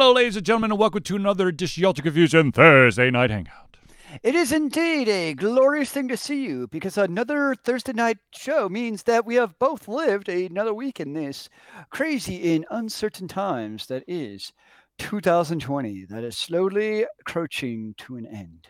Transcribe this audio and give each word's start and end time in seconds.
Hello, 0.00 0.12
ladies 0.12 0.36
and 0.36 0.46
gentlemen, 0.46 0.70
and 0.70 0.78
welcome 0.78 1.02
to 1.02 1.16
another 1.16 1.48
edition 1.48 1.84
of 1.84 1.96
Confusion 1.96 2.52
Thursday 2.52 3.10
Night 3.10 3.30
Hangout. 3.30 3.78
It 4.22 4.36
is 4.36 4.52
indeed 4.52 5.08
a 5.08 5.34
glorious 5.34 5.90
thing 5.90 6.06
to 6.06 6.16
see 6.16 6.44
you 6.44 6.68
because 6.68 6.96
another 6.96 7.56
Thursday 7.56 7.94
night 7.94 8.18
show 8.32 8.68
means 8.68 9.02
that 9.02 9.26
we 9.26 9.34
have 9.34 9.58
both 9.58 9.88
lived 9.88 10.28
another 10.28 10.72
week 10.72 11.00
in 11.00 11.14
this 11.14 11.48
crazy 11.90 12.54
and 12.54 12.64
uncertain 12.70 13.26
times 13.26 13.86
that 13.86 14.04
is 14.06 14.52
2020 14.98 16.04
that 16.04 16.22
is 16.22 16.38
slowly 16.38 17.04
approaching 17.26 17.96
to 17.98 18.14
an 18.14 18.26
end. 18.26 18.68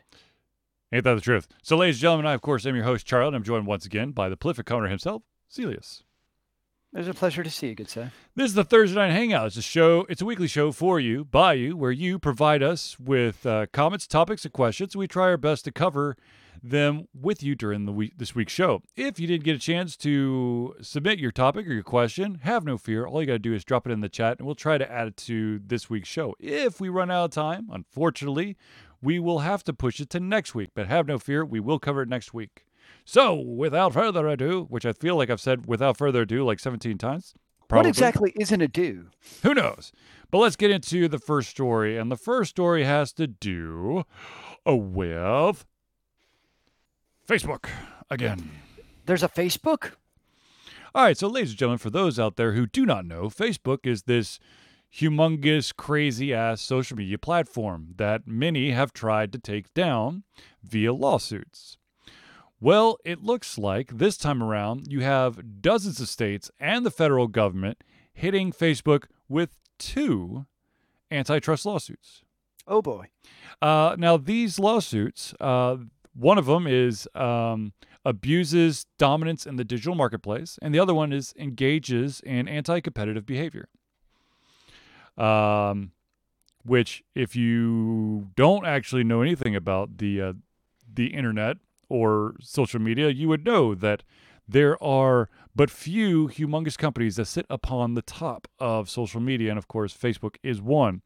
Ain't 0.90 1.04
that 1.04 1.12
the 1.12 1.20
truth? 1.20 1.46
So, 1.62 1.76
ladies 1.76 1.96
and 1.96 2.00
gentlemen, 2.00 2.26
I, 2.26 2.32
of 2.32 2.40
course, 2.40 2.64
am 2.64 2.74
your 2.74 2.84
host, 2.84 3.06
Charlie, 3.06 3.26
and 3.26 3.36
I'm 3.36 3.44
joined 3.44 3.66
once 3.66 3.84
again 3.84 4.12
by 4.12 4.30
the 4.30 4.38
prolific 4.38 4.70
owner 4.70 4.88
himself, 4.88 5.24
Celius. 5.54 6.04
It 6.94 6.98
was 6.98 7.08
a 7.08 7.12
pleasure 7.12 7.42
to 7.42 7.50
see 7.50 7.68
you, 7.68 7.74
good 7.74 7.90
sir. 7.90 8.12
This 8.34 8.46
is 8.46 8.54
the 8.54 8.64
Thursday 8.64 8.96
Night 8.96 9.12
Hangout. 9.12 9.48
It's 9.48 9.58
a 9.58 9.62
show, 9.62 10.06
it's 10.08 10.22
a 10.22 10.24
weekly 10.24 10.48
show 10.48 10.72
for 10.72 10.98
you, 10.98 11.22
by 11.22 11.52
you, 11.52 11.76
where 11.76 11.92
you 11.92 12.18
provide 12.18 12.62
us 12.62 12.98
with 12.98 13.44
uh, 13.44 13.66
comments, 13.74 14.06
topics, 14.06 14.46
and 14.46 14.54
questions. 14.54 14.96
We 14.96 15.06
try 15.06 15.24
our 15.24 15.36
best 15.36 15.66
to 15.66 15.70
cover 15.70 16.16
them 16.62 17.06
with 17.12 17.42
you 17.42 17.54
during 17.54 17.84
the 17.84 17.92
week 17.92 18.14
this 18.16 18.34
week's 18.34 18.54
show. 18.54 18.80
If 18.96 19.20
you 19.20 19.26
didn't 19.26 19.44
get 19.44 19.54
a 19.54 19.60
chance 19.60 19.98
to 19.98 20.76
submit 20.80 21.18
your 21.18 21.30
topic 21.30 21.66
or 21.66 21.72
your 21.74 21.82
question, 21.82 22.36
have 22.42 22.64
no 22.64 22.78
fear. 22.78 23.06
All 23.06 23.20
you 23.20 23.26
got 23.26 23.34
to 23.34 23.38
do 23.38 23.52
is 23.52 23.66
drop 23.66 23.86
it 23.86 23.92
in 23.92 24.00
the 24.00 24.08
chat 24.08 24.38
and 24.38 24.46
we'll 24.46 24.54
try 24.54 24.78
to 24.78 24.90
add 24.90 25.08
it 25.08 25.16
to 25.18 25.58
this 25.58 25.90
week's 25.90 26.08
show. 26.08 26.34
If 26.40 26.80
we 26.80 26.88
run 26.88 27.10
out 27.10 27.26
of 27.26 27.30
time, 27.32 27.68
unfortunately, 27.70 28.56
we 29.02 29.18
will 29.18 29.40
have 29.40 29.62
to 29.64 29.74
push 29.74 30.00
it 30.00 30.08
to 30.10 30.20
next 30.20 30.54
week, 30.54 30.70
but 30.74 30.86
have 30.86 31.06
no 31.06 31.18
fear, 31.18 31.44
we 31.44 31.60
will 31.60 31.78
cover 31.78 32.00
it 32.00 32.08
next 32.08 32.32
week. 32.32 32.64
So, 33.10 33.32
without 33.32 33.94
further 33.94 34.28
ado, 34.28 34.66
which 34.68 34.84
I 34.84 34.92
feel 34.92 35.16
like 35.16 35.30
I've 35.30 35.40
said 35.40 35.64
without 35.64 35.96
further 35.96 36.20
ado 36.20 36.44
like 36.44 36.60
17 36.60 36.98
times. 36.98 37.32
What 37.70 37.86
exactly 37.86 38.34
is 38.36 38.52
an 38.52 38.60
ado? 38.60 39.06
Who 39.42 39.54
knows? 39.54 39.92
But 40.30 40.40
let's 40.40 40.56
get 40.56 40.70
into 40.70 41.08
the 41.08 41.18
first 41.18 41.48
story. 41.48 41.96
And 41.96 42.12
the 42.12 42.18
first 42.18 42.50
story 42.50 42.84
has 42.84 43.14
to 43.14 43.26
do 43.26 44.04
uh, 44.68 44.76
with 44.76 45.64
Facebook 47.26 47.70
again. 48.10 48.50
There's 49.06 49.22
a 49.22 49.28
Facebook? 49.30 49.92
All 50.94 51.04
right, 51.04 51.16
so 51.16 51.28
ladies 51.28 51.52
and 51.52 51.58
gentlemen, 51.58 51.78
for 51.78 51.88
those 51.88 52.18
out 52.18 52.36
there 52.36 52.52
who 52.52 52.66
do 52.66 52.84
not 52.84 53.06
know, 53.06 53.30
Facebook 53.30 53.86
is 53.86 54.02
this 54.02 54.38
humongous, 54.94 55.74
crazy 55.74 56.34
ass 56.34 56.60
social 56.60 56.98
media 56.98 57.16
platform 57.16 57.94
that 57.96 58.26
many 58.26 58.72
have 58.72 58.92
tried 58.92 59.32
to 59.32 59.38
take 59.38 59.72
down 59.72 60.24
via 60.62 60.92
lawsuits. 60.92 61.77
Well, 62.60 62.98
it 63.04 63.22
looks 63.22 63.56
like 63.56 63.98
this 63.98 64.16
time 64.16 64.42
around 64.42 64.88
you 64.88 65.00
have 65.00 65.62
dozens 65.62 66.00
of 66.00 66.08
states 66.08 66.50
and 66.58 66.84
the 66.84 66.90
federal 66.90 67.28
government 67.28 67.84
hitting 68.12 68.52
Facebook 68.52 69.04
with 69.28 69.56
two 69.78 70.46
antitrust 71.10 71.64
lawsuits. 71.64 72.22
Oh 72.66 72.82
boy. 72.82 73.06
Uh, 73.62 73.94
now, 73.96 74.16
these 74.16 74.58
lawsuits, 74.58 75.34
uh, 75.40 75.76
one 76.14 76.36
of 76.36 76.46
them 76.46 76.66
is 76.66 77.08
um, 77.14 77.72
abuses 78.04 78.86
dominance 78.98 79.46
in 79.46 79.56
the 79.56 79.64
digital 79.64 79.94
marketplace, 79.94 80.58
and 80.60 80.74
the 80.74 80.80
other 80.80 80.94
one 80.94 81.12
is 81.12 81.32
engages 81.38 82.20
in 82.20 82.48
anti 82.48 82.80
competitive 82.80 83.24
behavior. 83.24 83.68
Um, 85.16 85.92
which, 86.64 87.02
if 87.14 87.34
you 87.34 88.28
don't 88.36 88.66
actually 88.66 89.04
know 89.04 89.22
anything 89.22 89.54
about 89.54 89.98
the 89.98 90.20
uh, 90.20 90.32
the 90.92 91.08
internet 91.08 91.58
or 91.88 92.34
social 92.40 92.80
media, 92.80 93.08
you 93.10 93.28
would 93.28 93.44
know 93.44 93.74
that 93.74 94.02
there 94.46 94.82
are 94.82 95.28
but 95.54 95.70
few 95.70 96.28
humongous 96.28 96.78
companies 96.78 97.16
that 97.16 97.26
sit 97.26 97.46
upon 97.50 97.94
the 97.94 98.02
top 98.02 98.48
of 98.58 98.88
social 98.88 99.20
media, 99.20 99.50
and 99.50 99.58
of 99.58 99.68
course, 99.68 99.94
Facebook 99.94 100.36
is 100.42 100.62
one. 100.62 101.02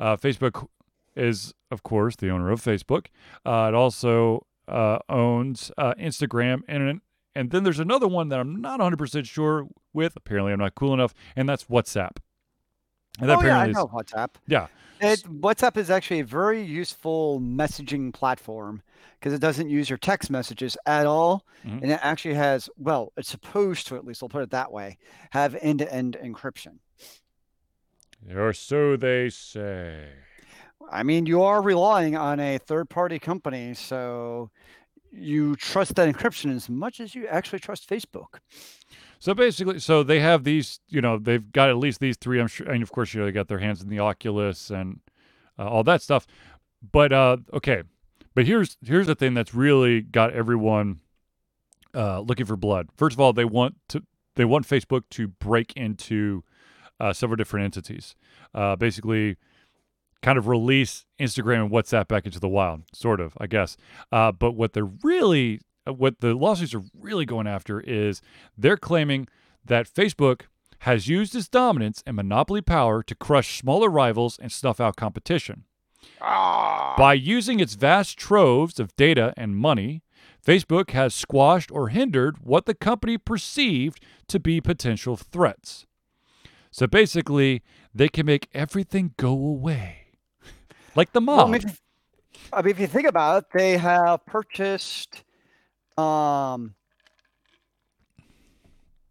Uh, 0.00 0.16
Facebook 0.16 0.68
is, 1.14 1.52
of 1.70 1.82
course, 1.82 2.16
the 2.16 2.30
owner 2.30 2.50
of 2.50 2.62
Facebook. 2.62 3.06
Uh, 3.44 3.66
it 3.68 3.74
also 3.74 4.46
uh, 4.68 4.98
owns 5.08 5.70
uh, 5.76 5.94
Instagram, 5.94 6.60
and 6.68 7.00
and 7.34 7.50
then 7.50 7.62
there's 7.62 7.78
another 7.78 8.08
one 8.08 8.30
that 8.30 8.40
I'm 8.40 8.60
not 8.60 8.80
100% 8.80 9.24
sure 9.26 9.68
with. 9.92 10.16
Apparently, 10.16 10.52
I'm 10.52 10.58
not 10.58 10.74
cool 10.74 10.94
enough, 10.94 11.14
and 11.36 11.48
that's 11.48 11.64
WhatsApp. 11.64 12.16
And 13.20 13.28
that 13.28 13.38
oh 13.38 13.44
yeah, 13.44 13.58
I 13.58 13.66
know 13.70 13.86
WhatsApp. 13.86 14.30
Yeah, 14.46 14.68
it, 15.00 15.22
WhatsApp 15.24 15.76
is 15.76 15.90
actually 15.90 16.20
a 16.20 16.24
very 16.24 16.62
useful 16.62 17.40
messaging 17.40 18.12
platform 18.12 18.82
because 19.18 19.32
it 19.32 19.40
doesn't 19.40 19.68
use 19.68 19.90
your 19.90 19.98
text 19.98 20.30
messages 20.30 20.76
at 20.86 21.06
all, 21.06 21.44
mm-hmm. 21.66 21.82
and 21.82 21.92
it 21.92 22.00
actually 22.02 22.34
has 22.34 22.68
well, 22.76 23.12
it's 23.16 23.28
supposed 23.28 23.86
to 23.88 23.96
at 23.96 24.04
least. 24.04 24.22
I'll 24.22 24.28
put 24.28 24.42
it 24.42 24.50
that 24.50 24.72
way, 24.72 24.98
have 25.30 25.56
end-to-end 25.60 26.16
encryption. 26.22 26.78
Or 28.34 28.52
so 28.52 28.96
they 28.96 29.30
say. 29.30 30.08
I 30.90 31.02
mean, 31.02 31.26
you 31.26 31.42
are 31.42 31.60
relying 31.60 32.16
on 32.16 32.40
a 32.40 32.58
third-party 32.58 33.18
company, 33.18 33.74
so 33.74 34.50
you 35.10 35.56
trust 35.56 35.94
that 35.96 36.14
encryption 36.14 36.54
as 36.54 36.68
much 36.68 37.00
as 37.00 37.14
you 37.14 37.26
actually 37.26 37.58
trust 37.58 37.88
Facebook. 37.88 38.40
So 39.18 39.34
basically, 39.34 39.80
so 39.80 40.02
they 40.02 40.20
have 40.20 40.44
these, 40.44 40.80
you 40.88 41.00
know, 41.00 41.18
they've 41.18 41.50
got 41.52 41.70
at 41.70 41.76
least 41.76 42.00
these 42.00 42.16
three. 42.16 42.40
I'm 42.40 42.46
sure, 42.46 42.70
and 42.70 42.82
of 42.82 42.92
course, 42.92 43.12
you 43.12 43.20
know, 43.20 43.26
they 43.26 43.32
got 43.32 43.48
their 43.48 43.58
hands 43.58 43.82
in 43.82 43.88
the 43.88 43.98
Oculus 43.98 44.70
and 44.70 45.00
uh, 45.58 45.66
all 45.68 45.82
that 45.84 46.02
stuff. 46.02 46.26
But 46.92 47.12
uh, 47.12 47.38
okay, 47.52 47.82
but 48.34 48.46
here's 48.46 48.76
here's 48.84 49.08
the 49.08 49.16
thing 49.16 49.34
that's 49.34 49.54
really 49.54 50.00
got 50.00 50.32
everyone 50.32 51.00
uh, 51.94 52.20
looking 52.20 52.46
for 52.46 52.56
blood. 52.56 52.88
First 52.96 53.14
of 53.14 53.20
all, 53.20 53.32
they 53.32 53.44
want 53.44 53.76
to 53.88 54.04
they 54.36 54.44
want 54.44 54.68
Facebook 54.68 55.02
to 55.10 55.26
break 55.26 55.72
into 55.72 56.44
uh, 57.00 57.12
several 57.12 57.36
different 57.36 57.64
entities. 57.64 58.14
Uh, 58.54 58.76
basically, 58.76 59.36
kind 60.22 60.38
of 60.38 60.46
release 60.46 61.06
Instagram 61.20 61.64
and 61.64 61.70
WhatsApp 61.70 62.08
back 62.08 62.26
into 62.26 62.40
the 62.40 62.48
wild, 62.48 62.82
sort 62.92 63.20
of, 63.20 63.36
I 63.40 63.46
guess. 63.46 63.76
Uh, 64.12 64.32
but 64.32 64.52
what 64.52 64.72
they're 64.72 64.90
really 65.02 65.60
what 65.96 66.20
the 66.20 66.34
lawsuits 66.34 66.74
are 66.74 66.82
really 66.98 67.24
going 67.24 67.46
after 67.46 67.80
is 67.80 68.20
they're 68.56 68.76
claiming 68.76 69.28
that 69.64 69.92
Facebook 69.92 70.42
has 70.80 71.08
used 71.08 71.34
its 71.34 71.48
dominance 71.48 72.02
and 72.06 72.16
monopoly 72.16 72.60
power 72.60 73.02
to 73.02 73.14
crush 73.14 73.58
smaller 73.58 73.88
rivals 73.88 74.38
and 74.38 74.52
snuff 74.52 74.80
out 74.80 74.96
competition. 74.96 75.64
Ah. 76.20 76.94
By 76.96 77.14
using 77.14 77.60
its 77.60 77.74
vast 77.74 78.18
troves 78.18 78.78
of 78.78 78.94
data 78.96 79.34
and 79.36 79.56
money, 79.56 80.02
Facebook 80.44 80.90
has 80.90 81.14
squashed 81.14 81.70
or 81.70 81.88
hindered 81.88 82.38
what 82.38 82.66
the 82.66 82.74
company 82.74 83.18
perceived 83.18 84.02
to 84.28 84.38
be 84.38 84.60
potential 84.60 85.16
threats. 85.16 85.86
So 86.70 86.86
basically, 86.86 87.62
they 87.94 88.08
can 88.08 88.26
make 88.26 88.48
everything 88.54 89.14
go 89.16 89.32
away. 89.32 90.06
like 90.94 91.12
the 91.12 91.20
mob. 91.20 91.38
Well, 91.38 91.46
I, 91.48 91.50
mean, 91.50 91.76
I 92.52 92.62
mean, 92.62 92.70
if 92.70 92.80
you 92.80 92.86
think 92.86 93.08
about 93.08 93.44
it, 93.44 93.50
they 93.52 93.76
have 93.76 94.24
purchased 94.26 95.24
um, 95.98 96.74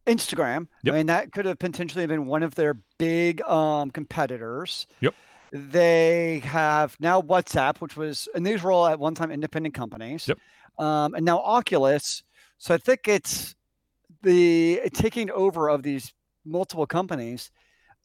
Instagram. 0.07 0.67
Yep. 0.83 0.93
I 0.93 0.97
mean, 0.97 1.05
that 1.07 1.31
could 1.31 1.45
have 1.45 1.59
potentially 1.59 2.07
been 2.07 2.25
one 2.25 2.43
of 2.43 2.55
their 2.55 2.77
big 2.97 3.41
um, 3.41 3.91
competitors. 3.91 4.87
Yep. 5.01 5.13
They 5.51 6.41
have 6.45 6.95
now 6.99 7.21
WhatsApp, 7.21 7.77
which 7.77 7.95
was, 7.95 8.27
and 8.33 8.45
these 8.45 8.63
were 8.63 8.71
all 8.71 8.87
at 8.87 8.99
one 8.99 9.15
time 9.15 9.31
independent 9.31 9.75
companies. 9.75 10.27
Yep. 10.27 10.39
Um, 10.79 11.13
and 11.15 11.25
now 11.25 11.39
Oculus. 11.39 12.23
So 12.57 12.73
I 12.73 12.77
think 12.77 13.07
it's 13.07 13.55
the 14.23 14.81
taking 14.93 15.29
over 15.31 15.69
of 15.69 15.83
these 15.83 16.13
multiple 16.45 16.87
companies. 16.87 17.51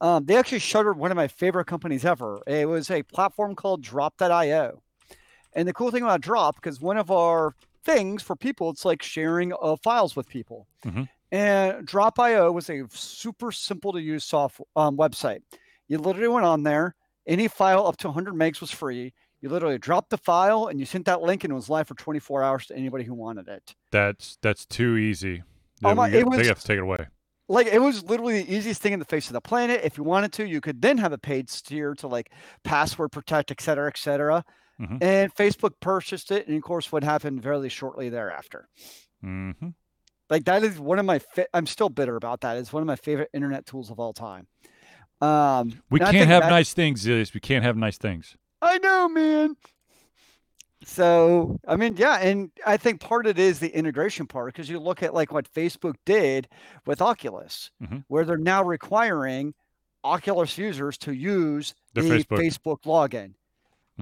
Um, 0.01 0.25
they 0.25 0.37
actually 0.37 0.59
shuttered 0.59 0.99
one 0.99 1.11
of 1.13 1.17
my 1.17 1.29
favorite 1.29 1.67
companies 1.67 2.05
ever. 2.05 2.41
It 2.47 2.69
was 2.69 2.91
a 2.91 3.03
platform 3.05 3.55
called 3.55 3.83
Drop.io. 3.83 4.83
And 5.55 5.69
the 5.69 5.73
cool 5.73 5.91
thing 5.91 6.03
about 6.03 6.21
Drop, 6.21 6.57
because 6.57 6.81
one 6.81 6.97
of 6.97 7.11
our 7.11 7.55
things 7.85 8.23
for 8.23 8.37
people. 8.37 8.71
It's 8.71 8.85
like 8.85 9.03
sharing 9.03 9.53
uh, 9.61 9.77
files 9.77 10.17
with 10.17 10.29
people. 10.29 10.67
Mm-hmm. 10.85 11.05
And 11.33 11.87
Drop.io 11.87 12.53
was 12.53 12.69
a 12.69 12.85
super 12.91 13.53
simple 13.53 13.93
to 13.93 14.01
use 14.01 14.25
soft 14.25 14.61
um, 14.77 14.97
website. 14.97 15.41
You 15.89 15.99
literally 15.99 16.29
went 16.29 16.45
on 16.45 16.63
there. 16.63 16.95
Any 17.27 17.49
file 17.49 17.87
up 17.87 17.97
to 17.99 18.09
100 18.09 18.35
megs 18.35 18.61
was 18.61 18.71
free. 18.71 19.15
You 19.41 19.49
literally 19.49 19.79
dropped 19.79 20.11
the 20.11 20.19
file 20.19 20.69
and 20.69 20.79
you 20.79 20.87
sent 20.87 21.07
that 21.07 21.21
link, 21.21 21.43
and 21.43 21.51
it 21.51 21.55
was 21.55 21.69
live 21.69 21.89
for 21.89 21.95
24 21.95 22.43
hours 22.43 22.67
to 22.67 22.77
anybody 22.77 23.05
who 23.05 23.15
wanted 23.15 23.49
it. 23.49 23.75
That's 23.91 24.39
that's 24.41 24.65
too 24.65 24.97
easy. 24.97 25.43
Oh 25.85 25.95
my, 25.95 26.09
it 26.11 26.27
was, 26.27 26.39
they 26.39 26.47
have 26.47 26.61
to 26.61 26.67
take 26.67 26.79
it 26.79 26.83
away. 26.83 27.09
Like 27.49 27.67
it 27.67 27.81
was 27.81 28.05
literally 28.05 28.43
the 28.43 28.55
easiest 28.55 28.81
thing 28.81 28.93
in 28.93 28.99
the 28.99 29.05
face 29.05 29.27
of 29.27 29.33
the 29.33 29.41
planet. 29.41 29.81
If 29.83 29.99
you 29.99 30.05
wanted 30.05 30.33
to, 30.35 30.47
you 30.47 30.61
could 30.61 30.81
then 30.81 30.99
have 30.99 31.13
a 31.13 31.19
paid 31.19 31.49
tier 31.49 31.95
to 31.97 32.07
like 32.07 32.31
password 32.63 33.11
protect, 33.11 33.51
et 33.51 33.61
cetera, 33.61 33.89
et 33.89 33.99
cetera. 33.99 34.45
Mm-hmm. 34.83 34.97
And 35.01 35.35
Facebook 35.35 35.75
purchased 35.81 36.31
it, 36.33 36.49
and 36.49 36.57
of 36.57 36.63
course, 36.63 36.91
what 36.91 37.05
happened 37.05 37.41
very 37.41 37.69
shortly 37.69 38.09
thereafter. 38.09 38.69
Mm-hmm. 39.25 39.69
Like 40.29 40.45
that 40.47 40.65
is 40.65 40.79
one 40.79 40.99
of 40.99 41.05
my. 41.05 41.21
Fa- 41.21 41.47
I'm 41.55 41.67
still 41.67 41.89
bitter 41.89 42.17
about 42.17 42.41
that. 42.41 42.57
It's 42.57 42.73
one 42.73 42.83
of 42.83 42.87
my 42.87 42.97
favorite 42.97 43.31
internet 43.33 43.67
tools 43.67 43.91
of 43.91 44.01
all 44.01 44.13
time. 44.13 44.49
Um, 45.21 45.81
we 45.89 46.01
can't 46.01 46.17
have 46.17 46.43
that, 46.43 46.51
nice 46.51 46.73
things, 46.73 47.05
Zilius. 47.05 47.33
We 47.33 47.41
can't 47.41 47.63
have 47.65 47.77
nice 47.77 47.97
things. 47.97 48.37
I 48.61 48.79
know, 48.79 49.09
man. 49.09 49.57
So, 50.85 51.61
I 51.69 51.77
mean, 51.77 51.97
yeah, 51.97 52.19
and 52.19 52.51
I 52.67 52.77
think 52.77 53.01
part 53.01 53.27
of 53.27 53.39
it 53.39 53.43
is 53.43 53.61
the 53.61 53.69
integration 53.69 54.27
part 54.27 54.53
because 54.53 54.69
you 54.69 54.81
look 54.81 55.03
at 55.03 55.15
like 55.15 55.33
what 55.33 55.53
Facebook 55.53 55.95
did 56.05 56.49
with 56.87 57.01
Oculus, 57.01 57.71
mm-hmm. 57.81 57.99
where 58.09 58.25
they're 58.25 58.37
now 58.37 58.65
requiring 58.65 59.55
Oculus 60.03 60.59
users 60.59 60.99
to 60.99 61.13
use 61.13 61.75
The 61.95 62.03
the 62.03 62.09
Facebook. 62.09 62.39
Facebook 62.39 62.83
login. 62.83 63.35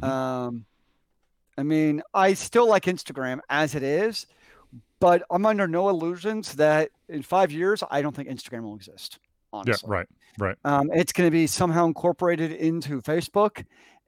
Mhm. 0.00 0.08
Um, 0.08 0.66
I 1.60 1.62
mean, 1.62 2.02
I 2.14 2.34
still 2.34 2.68
like 2.68 2.84
Instagram 2.84 3.40
as 3.48 3.74
it 3.74 3.82
is, 3.82 4.26
but 4.98 5.22
I'm 5.30 5.46
under 5.46 5.68
no 5.68 5.88
illusions 5.88 6.54
that 6.56 6.90
in 7.08 7.22
five 7.22 7.52
years, 7.52 7.82
I 7.90 8.02
don't 8.02 8.14
think 8.14 8.28
Instagram 8.28 8.62
will 8.62 8.76
exist. 8.76 9.18
Yeah, 9.66 9.74
right, 9.84 10.06
right. 10.38 10.56
um, 10.64 10.90
it's 10.92 11.12
going 11.12 11.26
to 11.26 11.32
be 11.32 11.48
somehow 11.48 11.86
incorporated 11.86 12.52
into 12.52 13.02
Facebook, 13.02 13.64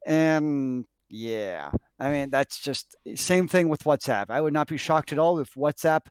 and 0.06 0.84
yeah, 1.08 1.72
I 1.98 2.12
mean 2.12 2.30
that's 2.30 2.60
just 2.60 2.94
same 3.16 3.48
thing 3.48 3.68
with 3.68 3.82
WhatsApp. 3.82 4.26
I 4.30 4.40
would 4.40 4.52
not 4.52 4.68
be 4.68 4.76
shocked 4.76 5.12
at 5.12 5.18
all 5.18 5.40
if 5.40 5.52
WhatsApp 5.54 6.02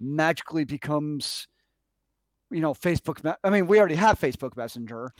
magically 0.00 0.64
becomes, 0.64 1.46
you 2.50 2.60
know, 2.60 2.74
Facebook. 2.74 3.36
I 3.44 3.50
mean, 3.50 3.68
we 3.68 3.78
already 3.78 3.94
have 3.94 4.18
Facebook 4.18 4.56
Messenger. 4.56 5.12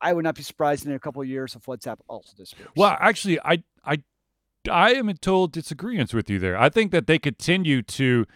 I 0.00 0.12
would 0.12 0.24
not 0.24 0.36
be 0.36 0.42
surprised 0.42 0.86
in 0.86 0.92
a 0.92 0.98
couple 1.00 1.20
of 1.20 1.28
years 1.28 1.56
if 1.56 1.64
WhatsApp 1.64 1.98
also 2.08 2.32
disappears. 2.36 2.68
Well, 2.76 2.96
actually, 3.00 3.40
I, 3.40 3.64
I, 3.84 4.02
I 4.68 4.90
am 4.92 5.08
in 5.08 5.16
total 5.16 5.46
disagreement 5.46 6.12
with 6.14 6.28
you 6.30 6.38
there. 6.38 6.56
I 6.58 6.68
think 6.68 6.92
that 6.92 7.06
they 7.06 7.18
continue 7.18 7.82
to, 7.82 8.26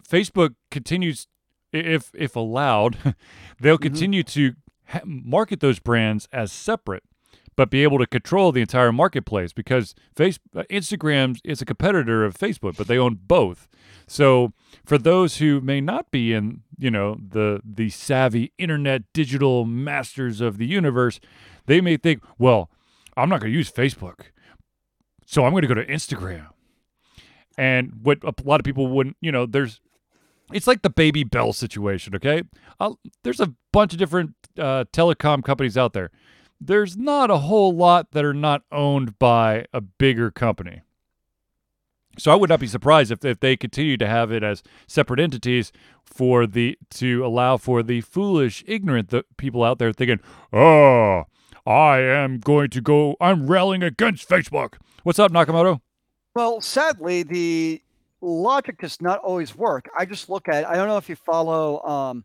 Facebook 0.00 0.54
continues, 0.70 1.26
if 1.72 2.10
if 2.14 2.36
allowed, 2.36 2.96
they'll 3.60 3.78
Mhm. 3.78 3.82
continue 3.82 4.22
to 4.24 4.54
ha- 4.88 5.00
market 5.04 5.60
those 5.60 5.78
brands 5.78 6.28
as 6.32 6.52
separate, 6.52 7.02
but 7.56 7.70
be 7.70 7.82
able 7.82 7.98
to 7.98 8.06
control 8.06 8.52
the 8.52 8.60
entire 8.60 8.92
marketplace 8.92 9.52
because 9.52 9.94
face 10.14 10.38
uh, 10.54 10.62
Instagram 10.70 11.38
is 11.44 11.60
a 11.62 11.64
competitor 11.66 12.24
of 12.24 12.34
Facebook, 12.34 12.76
but 12.76 12.86
they 12.86 12.98
own 12.98 13.18
both. 13.26 13.68
So 14.06 14.52
for 14.84 14.98
those 14.98 15.38
who 15.38 15.60
may 15.60 15.80
not 15.80 16.10
be 16.10 16.32
in, 16.32 16.62
you 16.78 16.90
know, 16.90 17.18
the 17.20 17.60
the 17.64 17.90
savvy 17.90 18.52
internet 18.58 19.02
digital 19.12 19.64
masters 19.64 20.40
of 20.40 20.58
the 20.58 20.66
universe, 20.66 21.18
they 21.66 21.80
may 21.80 21.96
think, 21.96 22.22
well, 22.38 22.70
I'm 23.16 23.28
not 23.28 23.40
going 23.40 23.50
to 23.52 23.56
use 23.58 23.70
Facebook. 23.72 24.26
So 25.26 25.44
I'm 25.44 25.50
going 25.50 25.62
to 25.62 25.68
go 25.68 25.74
to 25.74 25.84
Instagram. 25.84 26.46
And 27.58 28.00
what 28.02 28.18
a 28.22 28.32
lot 28.44 28.60
of 28.60 28.64
people 28.64 28.86
wouldn't, 28.86 29.16
you 29.20 29.32
know, 29.32 29.44
there's, 29.44 29.80
it's 30.52 30.66
like 30.66 30.82
the 30.82 30.90
Baby 30.90 31.24
Bell 31.24 31.52
situation, 31.52 32.14
okay? 32.14 32.42
there's 33.24 33.40
a 33.40 33.52
bunch 33.72 33.92
of 33.92 33.98
different 33.98 34.34
uh, 34.58 34.84
telecom 34.92 35.42
companies 35.42 35.76
out 35.76 35.92
there. 35.92 36.10
There's 36.60 36.96
not 36.96 37.30
a 37.30 37.38
whole 37.38 37.74
lot 37.74 38.12
that 38.12 38.24
are 38.24 38.34
not 38.34 38.62
owned 38.70 39.18
by 39.18 39.66
a 39.72 39.80
bigger 39.80 40.30
company. 40.30 40.82
So 42.18 42.32
I 42.32 42.34
would 42.34 42.48
not 42.48 42.60
be 42.60 42.66
surprised 42.66 43.10
if, 43.10 43.24
if 43.24 43.40
they 43.40 43.56
continue 43.56 43.96
to 43.98 44.06
have 44.06 44.32
it 44.32 44.42
as 44.42 44.62
separate 44.86 45.20
entities 45.20 45.72
for 46.04 46.46
the 46.46 46.78
to 46.92 47.26
allow 47.26 47.56
for 47.56 47.82
the 47.82 48.00
foolish, 48.00 48.64
ignorant 48.66 49.10
the 49.10 49.24
people 49.36 49.62
out 49.62 49.78
there 49.78 49.92
thinking, 49.92 50.20
"Oh, 50.50 51.24
I 51.66 51.98
am 51.98 52.38
going 52.38 52.70
to 52.70 52.80
go. 52.80 53.16
I'm 53.20 53.48
rallying 53.48 53.82
against 53.82 54.28
Facebook." 54.28 54.76
What's 55.06 55.20
up, 55.20 55.30
Nakamoto? 55.30 55.80
Well, 56.34 56.60
sadly, 56.60 57.22
the 57.22 57.80
logic 58.20 58.80
does 58.80 59.00
not 59.00 59.20
always 59.20 59.54
work. 59.54 59.88
I 59.96 60.04
just 60.04 60.28
look 60.28 60.48
at. 60.48 60.68
I 60.68 60.74
don't 60.74 60.88
know 60.88 60.96
if 60.96 61.08
you 61.08 61.14
follow 61.14 61.80
um, 61.84 62.24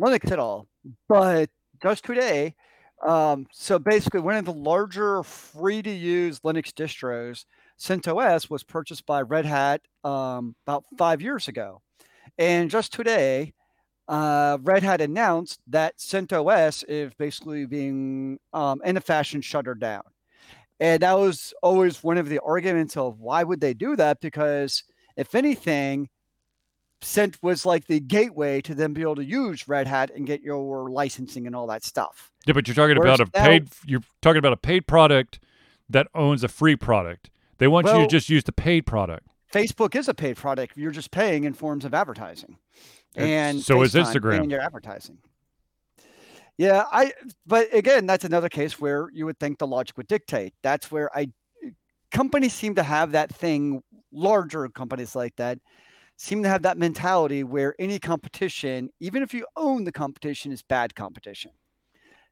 Linux 0.00 0.30
at 0.30 0.38
all, 0.38 0.68
but 1.08 1.50
just 1.82 2.04
today. 2.04 2.54
Um, 3.04 3.48
so 3.50 3.80
basically, 3.80 4.20
one 4.20 4.36
of 4.36 4.44
the 4.44 4.52
larger 4.52 5.24
free-to-use 5.24 6.38
Linux 6.42 6.72
distros, 6.72 7.44
CentOS, 7.76 8.48
was 8.48 8.62
purchased 8.62 9.04
by 9.04 9.22
Red 9.22 9.44
Hat 9.44 9.80
um, 10.04 10.54
about 10.64 10.84
five 10.96 11.20
years 11.20 11.48
ago, 11.48 11.82
and 12.38 12.70
just 12.70 12.92
today, 12.92 13.52
uh, 14.06 14.58
Red 14.62 14.84
Hat 14.84 15.00
announced 15.00 15.58
that 15.66 15.98
CentOS 15.98 16.84
is 16.86 17.12
basically 17.14 17.66
being, 17.66 18.38
um, 18.52 18.80
in 18.84 18.96
a 18.96 19.00
fashion, 19.00 19.40
shuttered 19.40 19.80
down. 19.80 20.02
And 20.82 21.00
that 21.04 21.16
was 21.16 21.54
always 21.62 22.02
one 22.02 22.18
of 22.18 22.28
the 22.28 22.40
arguments 22.40 22.96
of 22.96 23.20
why 23.20 23.44
would 23.44 23.60
they 23.60 23.72
do 23.72 23.94
that? 23.94 24.20
Because 24.20 24.82
if 25.16 25.32
anything, 25.36 26.08
Cent 27.00 27.38
was 27.40 27.64
like 27.64 27.86
the 27.86 28.00
gateway 28.00 28.60
to 28.62 28.74
them 28.74 28.92
be 28.92 29.02
able 29.02 29.14
to 29.14 29.24
use 29.24 29.68
Red 29.68 29.86
Hat 29.86 30.10
and 30.12 30.26
get 30.26 30.40
your 30.42 30.90
licensing 30.90 31.46
and 31.46 31.54
all 31.54 31.68
that 31.68 31.84
stuff. 31.84 32.32
Yeah, 32.46 32.54
but 32.54 32.66
you're 32.66 32.74
talking 32.74 32.96
Whereas 32.98 33.20
about 33.20 33.32
a 33.32 33.38
now- 33.38 33.46
paid. 33.46 33.68
You're 33.86 34.02
talking 34.22 34.38
about 34.40 34.54
a 34.54 34.56
paid 34.56 34.88
product 34.88 35.38
that 35.88 36.08
owns 36.16 36.42
a 36.42 36.48
free 36.48 36.74
product. 36.74 37.30
They 37.58 37.68
want 37.68 37.86
you 37.86 37.92
to 37.92 38.08
just 38.08 38.28
use 38.28 38.42
the 38.42 38.50
paid 38.52 38.84
product. 38.84 39.28
Facebook 39.52 39.94
is 39.94 40.08
a 40.08 40.14
paid 40.14 40.36
product. 40.36 40.76
You're 40.76 40.90
just 40.90 41.12
paying 41.12 41.44
in 41.44 41.52
forms 41.52 41.84
of 41.84 41.94
advertising. 41.94 42.56
And 43.14 43.30
And 43.30 43.60
so 43.62 43.82
is 43.82 43.94
Instagram. 43.94 44.40
And 44.40 44.50
your 44.50 44.60
advertising. 44.60 45.18
Yeah, 46.58 46.84
I 46.92 47.12
but 47.46 47.72
again, 47.74 48.06
that's 48.06 48.24
another 48.24 48.48
case 48.48 48.80
where 48.80 49.08
you 49.12 49.26
would 49.26 49.38
think 49.38 49.58
the 49.58 49.66
logic 49.66 49.96
would 49.96 50.08
dictate. 50.08 50.54
That's 50.62 50.90
where 50.90 51.14
I 51.16 51.28
companies 52.10 52.52
seem 52.52 52.74
to 52.74 52.82
have 52.82 53.12
that 53.12 53.34
thing, 53.34 53.82
larger 54.12 54.68
companies 54.68 55.16
like 55.16 55.34
that 55.36 55.58
seem 56.16 56.42
to 56.42 56.48
have 56.48 56.62
that 56.62 56.78
mentality 56.78 57.42
where 57.42 57.74
any 57.78 57.98
competition, 57.98 58.90
even 59.00 59.22
if 59.22 59.34
you 59.34 59.46
own 59.56 59.84
the 59.84 59.92
competition, 59.92 60.52
is 60.52 60.62
bad 60.62 60.94
competition. 60.94 61.50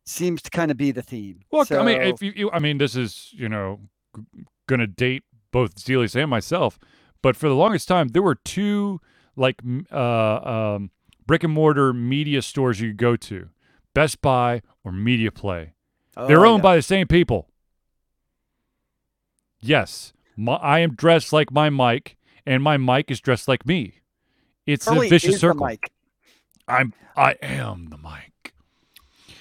Seems 0.06 0.42
to 0.42 0.50
kind 0.50 0.70
of 0.70 0.76
be 0.76 0.92
the 0.92 1.02
theme. 1.02 1.40
Well, 1.50 1.66
I 1.70 1.82
mean, 1.82 2.00
if 2.00 2.22
you, 2.22 2.32
you, 2.34 2.50
I 2.52 2.58
mean, 2.58 2.78
this 2.78 2.96
is 2.96 3.30
you 3.32 3.48
know 3.48 3.80
gonna 4.68 4.86
date 4.86 5.24
both 5.50 5.74
Zelius 5.76 6.14
and 6.14 6.30
myself, 6.30 6.78
but 7.22 7.36
for 7.36 7.48
the 7.48 7.54
longest 7.54 7.88
time, 7.88 8.08
there 8.08 8.22
were 8.22 8.36
two 8.36 9.00
like 9.36 9.60
uh, 9.92 10.74
um, 10.76 10.90
brick 11.26 11.44
and 11.44 11.52
mortar 11.52 11.92
media 11.92 12.42
stores 12.42 12.80
you 12.80 12.88
could 12.88 12.96
go 12.96 13.16
to, 13.16 13.50
Best 13.94 14.20
Buy 14.20 14.62
or 14.84 14.92
Media 14.92 15.30
Play. 15.30 15.74
They're 16.16 16.44
Oh, 16.44 16.50
owned 16.50 16.58
yeah. 16.60 16.62
by 16.62 16.76
the 16.76 16.82
same 16.82 17.06
people. 17.06 17.48
Yes, 19.60 20.12
my, 20.36 20.54
I 20.54 20.78
am 20.80 20.94
dressed 20.94 21.32
like 21.32 21.50
my 21.52 21.68
mic, 21.70 22.16
and 22.46 22.62
my 22.62 22.76
mic 22.76 23.10
is 23.10 23.20
dressed 23.20 23.46
like 23.48 23.66
me. 23.66 24.00
It's 24.66 24.84
Charlie 24.84 25.06
a 25.08 25.10
vicious 25.10 25.40
circle. 25.40 25.68
I'm 26.68 26.94
I 27.16 27.32
am 27.42 27.88
the 27.90 27.98
mic. 27.98 28.54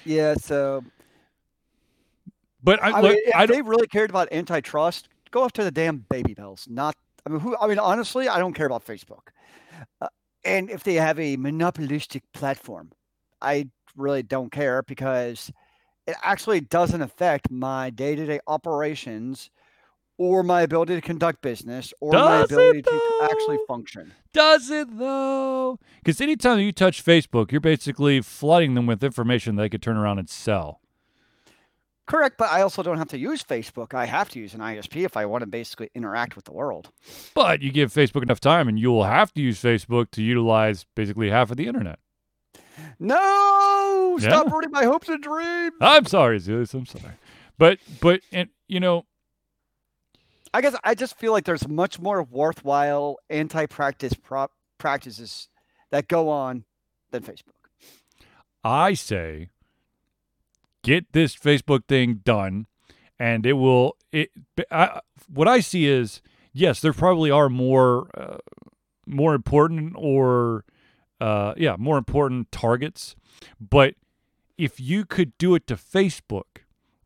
Yeah, 0.04 0.34
so 0.34 0.84
But 2.62 2.82
I, 2.82 2.90
I, 2.90 3.00
look, 3.00 3.12
mean, 3.12 3.22
if 3.26 3.34
I 3.34 3.46
they 3.46 3.62
really 3.62 3.86
cared 3.86 4.10
about 4.10 4.28
antitrust, 4.32 5.08
go 5.30 5.44
after 5.44 5.64
the 5.64 5.70
damn 5.70 6.04
baby 6.10 6.34
bells. 6.34 6.66
Not, 6.68 6.96
I 7.24 7.30
mean, 7.30 7.40
who? 7.40 7.56
I 7.58 7.66
mean, 7.68 7.78
honestly, 7.78 8.28
I 8.28 8.38
don't 8.38 8.52
care 8.54 8.66
about 8.66 8.84
Facebook. 8.84 9.28
Uh, 10.00 10.08
and 10.44 10.68
if 10.70 10.84
they 10.84 10.94
have 10.94 11.18
a 11.18 11.36
monopolistic 11.36 12.22
platform, 12.32 12.92
I 13.40 13.68
really 13.96 14.22
don't 14.22 14.50
care 14.52 14.82
because 14.82 15.52
it 16.06 16.16
actually 16.22 16.60
doesn't 16.60 17.02
affect 17.02 17.50
my 17.50 17.90
day-to-day 17.90 18.40
operations 18.46 19.50
or 20.18 20.42
my 20.42 20.62
ability 20.62 20.94
to 20.94 21.00
conduct 21.00 21.40
business 21.40 21.94
or 22.00 22.12
my 22.12 22.18
Does 22.18 22.50
it, 22.50 22.54
ability 22.54 22.82
to 22.82 23.28
actually 23.30 23.58
function. 23.66 24.12
does 24.34 24.70
it 24.70 24.98
though? 24.98 25.78
Because 26.02 26.20
anytime 26.20 26.58
you 26.58 26.72
touch 26.72 27.04
Facebook, 27.04 27.52
you're 27.52 27.60
basically 27.60 28.20
flooding 28.20 28.74
them 28.74 28.86
with 28.86 29.02
information 29.02 29.56
they 29.56 29.68
could 29.68 29.82
turn 29.82 29.96
around 29.96 30.18
and 30.18 30.28
sell. 30.28 30.80
Correct, 32.06 32.36
but 32.38 32.50
I 32.50 32.62
also 32.62 32.82
don't 32.82 32.98
have 32.98 33.08
to 33.10 33.18
use 33.18 33.44
Facebook. 33.44 33.94
I 33.94 34.04
have 34.06 34.28
to 34.30 34.40
use 34.40 34.52
an 34.52 34.58
ISP 34.60 35.04
if 35.04 35.16
I 35.16 35.26
want 35.26 35.42
to 35.42 35.46
basically 35.46 35.90
interact 35.94 36.34
with 36.34 36.44
the 36.44 36.52
world. 36.52 36.90
But 37.34 37.62
you 37.62 37.70
give 37.70 37.92
Facebook 37.94 38.22
enough 38.24 38.40
time, 38.40 38.66
and 38.66 38.80
you 38.80 38.90
will 38.90 39.04
have 39.04 39.32
to 39.34 39.40
use 39.40 39.62
Facebook 39.62 40.10
to 40.12 40.22
utilize 40.22 40.84
basically 40.96 41.30
half 41.30 41.52
of 41.52 41.56
the 41.56 41.68
internet. 41.68 42.00
No, 42.98 43.16
stop 44.20 44.46
Yeah. 44.46 44.52
ruining 44.52 44.70
my 44.70 44.84
hopes 44.84 45.08
and 45.08 45.22
dreams. 45.22 45.74
I'm 45.80 46.06
sorry, 46.06 46.38
Zeus. 46.38 46.72
I'm 46.74 46.86
sorry. 46.86 47.14
But 47.58 47.78
but 48.00 48.20
and 48.32 48.48
you 48.68 48.80
know 48.80 49.04
I 50.52 50.60
guess 50.62 50.74
I 50.82 50.94
just 50.94 51.16
feel 51.18 51.32
like 51.32 51.44
there's 51.44 51.68
much 51.68 52.00
more 52.00 52.22
worthwhile 52.22 53.16
anti-practice 53.28 54.14
prop 54.14 54.52
practices 54.78 55.48
that 55.90 56.08
go 56.08 56.28
on 56.28 56.64
than 57.12 57.22
Facebook. 57.22 57.54
I 58.64 58.94
say 58.94 59.48
get 60.82 61.12
this 61.12 61.36
Facebook 61.36 61.84
thing 61.86 62.20
done 62.24 62.66
and 63.18 63.44
it 63.46 63.52
will 63.54 63.96
it 64.12 64.30
I, 64.70 65.00
what 65.28 65.46
I 65.46 65.60
see 65.60 65.86
is 65.86 66.22
yes 66.52 66.80
there 66.80 66.92
probably 66.94 67.30
are 67.30 67.48
more 67.48 68.08
uh, 68.16 68.38
more 69.06 69.34
important 69.34 69.94
or 69.96 70.64
uh, 71.20 71.52
yeah 71.56 71.76
more 71.78 71.98
important 71.98 72.50
targets 72.50 73.14
but 73.60 73.94
if 74.60 74.78
you 74.78 75.04
could 75.04 75.36
do 75.38 75.54
it 75.54 75.66
to 75.66 75.76
Facebook 75.76 76.60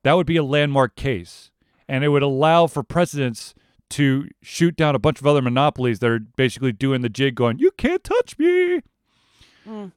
that 0.04 0.12
would 0.12 0.26
be 0.26 0.36
a 0.36 0.44
landmark 0.44 0.94
case. 0.94 1.50
And 1.88 2.04
it 2.04 2.08
would 2.08 2.22
allow 2.22 2.66
for 2.66 2.82
presidents 2.82 3.54
to 3.90 4.28
shoot 4.42 4.76
down 4.76 4.94
a 4.94 4.98
bunch 4.98 5.20
of 5.20 5.26
other 5.26 5.42
monopolies 5.42 5.98
that 5.98 6.10
are 6.10 6.20
basically 6.20 6.72
doing 6.72 7.02
the 7.02 7.08
jig 7.10 7.34
going 7.34 7.58
you 7.58 7.70
can't 7.72 8.02
touch 8.02 8.38
me. 8.38 8.80
Mm. 9.66 9.92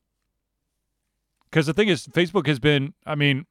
because 1.50 1.66
the 1.66 1.74
thing 1.74 1.90
is 1.90 2.08
facebook 2.08 2.48
has 2.48 2.58
been 2.58 2.94
i 3.06 3.16
mean 3.16 3.46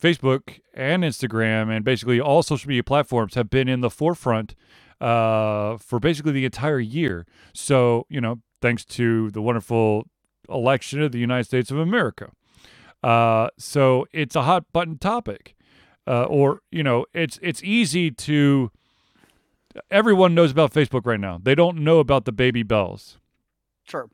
facebook 0.00 0.60
and 0.74 1.02
instagram 1.02 1.74
and 1.74 1.84
basically 1.84 2.20
all 2.20 2.42
social 2.42 2.68
media 2.68 2.84
platforms 2.84 3.34
have 3.34 3.50
been 3.50 3.68
in 3.68 3.80
the 3.80 3.90
forefront 3.90 4.54
uh, 5.00 5.76
for 5.78 5.98
basically 5.98 6.30
the 6.30 6.44
entire 6.44 6.78
year. 6.78 7.26
So 7.52 8.06
you 8.08 8.20
know 8.20 8.40
thanks 8.60 8.84
to 8.84 9.30
the 9.30 9.40
wonderful 9.40 10.06
election 10.48 11.00
of 11.00 11.12
the 11.12 11.18
united 11.18 11.44
states 11.44 11.70
of 11.70 11.78
america 11.78 12.32
uh, 13.02 13.48
so 13.58 14.06
it's 14.12 14.36
a 14.36 14.42
hot 14.42 14.64
button 14.72 14.98
topic 14.98 15.54
uh, 16.06 16.24
or 16.24 16.62
you 16.70 16.82
know, 16.82 17.06
it's 17.14 17.38
it's 17.42 17.62
easy 17.62 18.10
to. 18.10 18.70
Everyone 19.90 20.34
knows 20.34 20.50
about 20.50 20.72
Facebook 20.72 21.06
right 21.06 21.20
now. 21.20 21.38
They 21.40 21.54
don't 21.54 21.78
know 21.78 22.00
about 22.00 22.24
the 22.24 22.32
baby 22.32 22.64
bells. 22.64 23.18
Sure. 23.84 24.10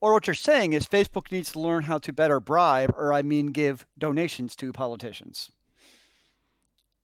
Or 0.00 0.14
what 0.14 0.26
you're 0.26 0.32
saying 0.32 0.72
is 0.72 0.86
Facebook 0.86 1.30
needs 1.30 1.52
to 1.52 1.60
learn 1.60 1.82
how 1.82 1.98
to 1.98 2.12
better 2.14 2.40
bribe, 2.40 2.94
or 2.96 3.12
I 3.12 3.20
mean, 3.20 3.48
give 3.48 3.84
donations 3.98 4.56
to 4.56 4.72
politicians. 4.72 5.52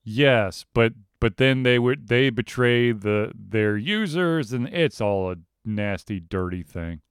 Yes, 0.02 0.64
but 0.72 0.94
but 1.20 1.36
then 1.36 1.62
they 1.62 1.78
would 1.78 2.08
they 2.08 2.30
betray 2.30 2.92
the 2.92 3.32
their 3.34 3.76
users, 3.76 4.52
and 4.52 4.66
it's 4.68 5.00
all 5.00 5.30
a 5.30 5.36
nasty, 5.62 6.20
dirty 6.20 6.62
thing. 6.62 7.02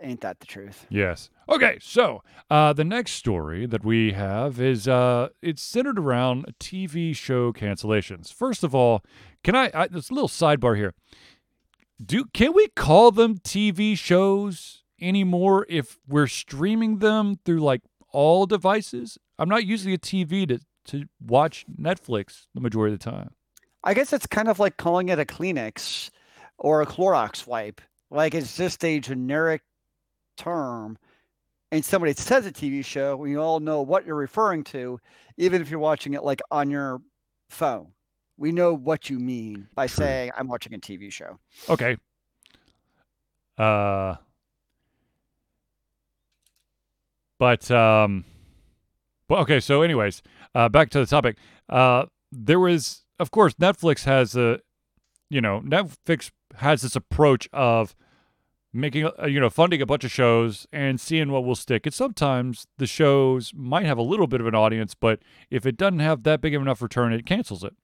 Ain't 0.00 0.20
that 0.22 0.40
the 0.40 0.46
truth? 0.46 0.86
Yes. 0.90 1.30
Okay, 1.48 1.78
so 1.80 2.22
uh, 2.50 2.72
the 2.72 2.84
next 2.84 3.12
story 3.12 3.66
that 3.66 3.84
we 3.84 4.12
have 4.12 4.60
is 4.60 4.88
uh, 4.88 5.28
it's 5.40 5.62
centered 5.62 5.98
around 5.98 6.54
TV 6.58 7.14
show 7.14 7.52
cancellations. 7.52 8.32
First 8.32 8.64
of 8.64 8.74
all, 8.74 9.04
can 9.42 9.54
I? 9.54 9.70
I 9.72 9.88
there's 9.88 10.10
a 10.10 10.14
little 10.14 10.28
sidebar 10.28 10.76
here. 10.76 10.94
Do 12.04 12.24
can 12.32 12.52
we 12.54 12.68
call 12.68 13.12
them 13.12 13.38
TV 13.38 13.96
shows 13.96 14.82
anymore 15.00 15.66
if 15.68 15.98
we're 16.08 16.26
streaming 16.26 16.98
them 16.98 17.38
through 17.44 17.60
like 17.60 17.82
all 18.10 18.46
devices? 18.46 19.18
I'm 19.38 19.48
not 19.48 19.64
using 19.64 19.92
a 19.94 19.98
TV 19.98 20.46
to 20.48 20.60
to 20.86 21.06
watch 21.24 21.64
Netflix 21.80 22.46
the 22.54 22.60
majority 22.60 22.94
of 22.94 23.00
the 23.00 23.10
time. 23.10 23.30
I 23.82 23.94
guess 23.94 24.12
it's 24.12 24.26
kind 24.26 24.48
of 24.48 24.58
like 24.58 24.76
calling 24.76 25.08
it 25.08 25.18
a 25.18 25.24
Kleenex 25.24 26.10
or 26.58 26.82
a 26.82 26.86
Clorox 26.86 27.46
wipe. 27.46 27.80
Like 28.10 28.34
it's 28.34 28.56
just 28.56 28.84
a 28.84 29.00
generic 29.00 29.62
term. 30.36 30.98
And 31.72 31.84
somebody 31.84 32.12
says 32.14 32.46
a 32.46 32.52
TV 32.52 32.84
show, 32.84 33.16
we 33.16 33.36
all 33.36 33.58
know 33.58 33.82
what 33.82 34.06
you're 34.06 34.14
referring 34.14 34.62
to, 34.64 35.00
even 35.36 35.60
if 35.60 35.70
you're 35.70 35.80
watching 35.80 36.14
it 36.14 36.22
like 36.22 36.40
on 36.50 36.70
your 36.70 37.00
phone. 37.48 37.88
We 38.36 38.52
know 38.52 38.74
what 38.74 39.10
you 39.10 39.18
mean 39.18 39.68
by 39.74 39.86
True. 39.86 40.04
saying 40.04 40.30
I'm 40.36 40.48
watching 40.48 40.74
a 40.74 40.78
TV 40.78 41.12
show. 41.12 41.38
Okay. 41.68 41.96
Uh 43.56 44.16
but 47.38 47.70
um 47.70 48.24
but 49.28 49.38
okay, 49.40 49.60
so 49.60 49.82
anyways, 49.82 50.22
uh 50.54 50.68
back 50.68 50.90
to 50.90 50.98
the 50.98 51.06
topic. 51.06 51.36
Uh 51.68 52.06
there 52.32 52.58
was 52.58 53.04
of 53.18 53.30
course 53.30 53.54
Netflix 53.54 54.04
has 54.04 54.36
a 54.36 54.60
you 55.30 55.40
know, 55.40 55.60
Netflix 55.60 56.30
has 56.56 56.82
this 56.82 56.94
approach 56.96 57.48
of 57.52 57.94
making 58.74 59.08
you 59.26 59.40
know 59.40 59.48
funding 59.48 59.80
a 59.80 59.86
bunch 59.86 60.04
of 60.04 60.10
shows 60.10 60.66
and 60.72 61.00
seeing 61.00 61.30
what 61.30 61.44
will 61.44 61.54
stick. 61.54 61.86
And 61.86 61.94
sometimes 61.94 62.66
the 62.76 62.86
shows 62.86 63.52
might 63.54 63.86
have 63.86 63.98
a 63.98 64.02
little 64.02 64.26
bit 64.26 64.40
of 64.40 64.46
an 64.46 64.54
audience 64.54 64.94
but 64.94 65.20
if 65.50 65.64
it 65.64 65.76
doesn't 65.76 66.00
have 66.00 66.24
that 66.24 66.40
big 66.40 66.54
of 66.54 66.60
enough 66.60 66.82
return 66.82 67.12
it 67.12 67.24
cancels 67.24 67.62
it. 67.64 67.74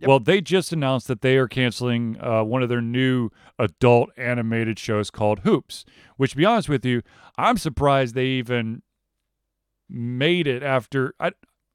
Yep. 0.00 0.08
well 0.08 0.20
they 0.20 0.40
just 0.40 0.72
announced 0.72 1.06
that 1.06 1.20
they 1.20 1.36
are 1.36 1.46
canceling 1.46 2.16
uh, 2.20 2.42
one 2.42 2.64
of 2.64 2.68
their 2.68 2.80
new 2.80 3.30
adult 3.60 4.10
animated 4.16 4.76
shows 4.76 5.08
called 5.08 5.40
hoops 5.40 5.84
which 6.16 6.32
to 6.32 6.36
be 6.36 6.44
honest 6.44 6.68
with 6.68 6.84
you 6.84 7.00
i'm 7.38 7.56
surprised 7.56 8.16
they 8.16 8.26
even 8.26 8.82
made 9.88 10.48
it 10.48 10.64
after 10.64 11.14
i 11.20 11.30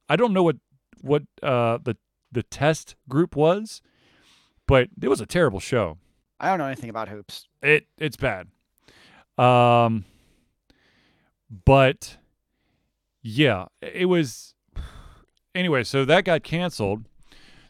i 0.10 0.18
don't 0.18 0.34
know 0.34 0.44
what 0.44 0.58
what 1.00 1.24
uh 1.42 1.78
the 1.82 1.96
the 2.30 2.44
test 2.44 2.96
group 3.08 3.38
was 3.38 3.82
but 4.68 4.90
it 5.02 5.08
was 5.08 5.22
a 5.22 5.26
terrible 5.26 5.62
show 5.62 5.98
I 6.40 6.50
don't 6.50 6.60
know 6.60 6.66
anything 6.66 6.90
about 6.90 7.10
hoops. 7.10 7.48
it 7.62 7.88
it's 7.98 8.18
bad. 8.18 8.48
Um 9.38 10.06
but 11.66 12.18
yeah, 13.22 13.66
it 13.82 14.06
was 14.06 14.54
anyway, 15.54 15.84
so 15.84 16.06
that 16.06 16.26
got 16.26 16.44
canceled. 16.44 17.06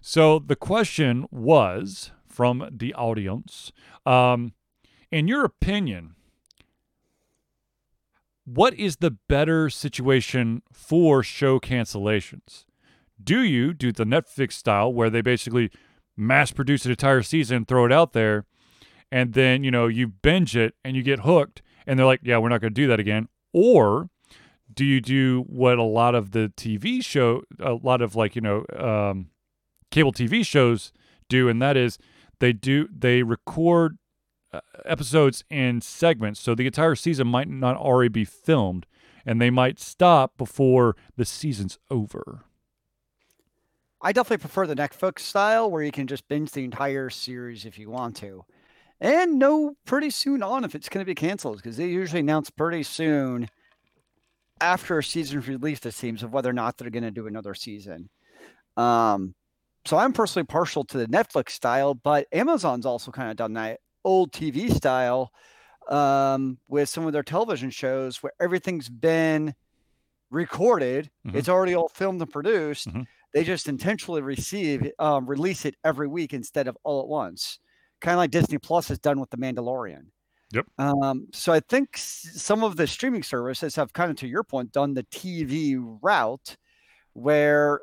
So 0.01 0.39
the 0.39 0.55
question 0.55 1.25
was 1.31 2.11
from 2.27 2.67
the 2.71 2.93
audience, 2.93 3.71
um 4.05 4.53
in 5.11 5.27
your 5.27 5.43
opinion, 5.43 6.15
what 8.45 8.73
is 8.75 8.97
the 8.97 9.11
better 9.11 9.69
situation 9.69 10.61
for 10.71 11.23
show 11.23 11.59
cancellations? 11.59 12.65
Do 13.21 13.41
you 13.41 13.73
do 13.73 13.91
the 13.91 14.05
Netflix 14.05 14.53
style 14.53 14.93
where 14.93 15.09
they 15.09 15.21
basically 15.21 15.71
mass 16.15 16.51
produce 16.51 16.85
an 16.85 16.91
entire 16.91 17.21
season, 17.21 17.65
throw 17.65 17.85
it 17.85 17.91
out 17.91 18.13
there, 18.13 18.45
and 19.11 19.33
then 19.33 19.63
you 19.63 19.71
know 19.71 19.87
you 19.87 20.07
binge 20.07 20.55
it 20.55 20.75
and 20.83 20.95
you 20.95 21.03
get 21.03 21.21
hooked 21.21 21.61
and 21.85 21.97
they're 21.97 22.05
like 22.05 22.21
yeah 22.23 22.37
we're 22.37 22.49
not 22.49 22.61
going 22.61 22.73
to 22.73 22.81
do 22.81 22.87
that 22.87 22.99
again. 22.99 23.27
Or 23.53 24.09
do 24.71 24.85
you 24.85 25.01
do 25.01 25.43
what 25.47 25.77
a 25.79 25.83
lot 25.83 26.13
of 26.13 26.31
the 26.31 26.53
tv 26.55 27.03
show 27.03 27.41
a 27.59 27.73
lot 27.73 28.01
of 28.01 28.15
like 28.15 28.35
you 28.35 28.41
know 28.41 28.65
um, 28.77 29.29
cable 29.89 30.13
tv 30.13 30.45
shows 30.45 30.93
do 31.27 31.49
and 31.49 31.61
that 31.61 31.75
is 31.75 31.97
they 32.39 32.53
do 32.53 32.87
they 32.95 33.23
record 33.23 33.97
uh, 34.51 34.61
episodes 34.85 35.43
in 35.51 35.79
segments. 35.79 36.39
So 36.39 36.55
the 36.55 36.65
entire 36.65 36.95
season 36.95 37.27
might 37.27 37.47
not 37.47 37.77
already 37.77 38.09
be 38.09 38.25
filmed 38.25 38.87
and 39.25 39.39
they 39.39 39.51
might 39.51 39.79
stop 39.79 40.37
before 40.37 40.95
the 41.17 41.25
season's 41.25 41.77
over. 41.91 42.45
I 44.01 44.11
definitely 44.11 44.41
prefer 44.41 44.65
the 44.65 44.75
Netflix 44.75 45.19
style 45.19 45.69
where 45.69 45.83
you 45.83 45.91
can 45.91 46.07
just 46.07 46.27
binge 46.27 46.51
the 46.51 46.63
entire 46.63 47.11
series 47.11 47.65
if 47.65 47.77
you 47.77 47.91
want 47.91 48.15
to. 48.17 48.43
And 49.01 49.39
know 49.39 49.75
pretty 49.85 50.09
soon 50.09 50.43
on 50.43 50.63
if 50.65 50.75
it's 50.75 50.89
going 50.89 51.01
to 51.01 51.09
be 51.09 51.15
canceled 51.15 51.57
because 51.57 51.77
they 51.77 51.87
usually 51.87 52.19
announce 52.19 52.49
pretty 52.49 52.83
soon 52.83 53.47
after 54.61 54.97
a 54.97 55.03
season's 55.03 55.47
release, 55.47 55.85
it 55.85 55.93
seems, 55.93 56.21
of 56.21 56.33
whether 56.33 56.49
or 56.49 56.53
not 56.53 56.77
they're 56.77 56.89
going 56.89 57.03
to 57.03 57.11
do 57.11 57.27
another 57.27 57.53
season. 57.53 58.09
Um, 58.75 59.35
so 59.85 59.97
I'm 59.97 60.11
personally 60.11 60.45
partial 60.45 60.83
to 60.85 60.97
the 60.97 61.07
Netflix 61.07 61.51
style, 61.51 61.93
but 61.93 62.27
Amazon's 62.33 62.85
also 62.85 63.11
kind 63.11 63.31
of 63.31 63.37
done 63.37 63.53
that 63.53 63.79
old 64.03 64.33
TV 64.33 64.73
style 64.73 65.31
um, 65.87 66.57
with 66.67 66.89
some 66.89 67.05
of 67.05 67.13
their 67.13 67.23
television 67.23 67.69
shows 67.69 68.21
where 68.21 68.33
everything's 68.39 68.89
been 68.89 69.55
recorded. 70.29 71.09
Mhm. 71.25 71.35
It's 71.35 71.49
already 71.49 71.73
all 71.73 71.89
filmed 71.89 72.21
and 72.21 72.31
produced. 72.31 72.89
Mhm. 72.89 73.05
They 73.33 73.43
just 73.43 73.67
intentionally 73.67 74.21
receive 74.21 74.91
um, 74.99 75.25
release 75.25 75.65
it 75.65 75.75
every 75.83 76.07
week 76.07 76.33
instead 76.33 76.67
of 76.67 76.77
all 76.83 77.01
at 77.01 77.07
once, 77.07 77.59
kind 78.01 78.13
of 78.13 78.17
like 78.19 78.31
Disney 78.31 78.57
Plus 78.57 78.87
has 78.89 78.99
done 78.99 79.19
with 79.19 79.29
The 79.29 79.37
Mandalorian. 79.37 80.05
Yep. 80.51 80.65
Um, 80.79 81.27
so 81.31 81.53
I 81.53 81.59
think 81.59 81.89
s- 81.95 82.29
some 82.35 82.63
of 82.63 82.75
the 82.75 82.87
streaming 82.87 83.21
services 83.23 83.75
have 83.75 83.93
kind 83.93 84.09
of, 84.09 84.17
to 84.17 84.27
your 84.27 84.43
point, 84.43 84.71
done 84.71 84.93
the 84.95 85.03
TV 85.03 85.77
route, 86.01 86.57
where 87.13 87.79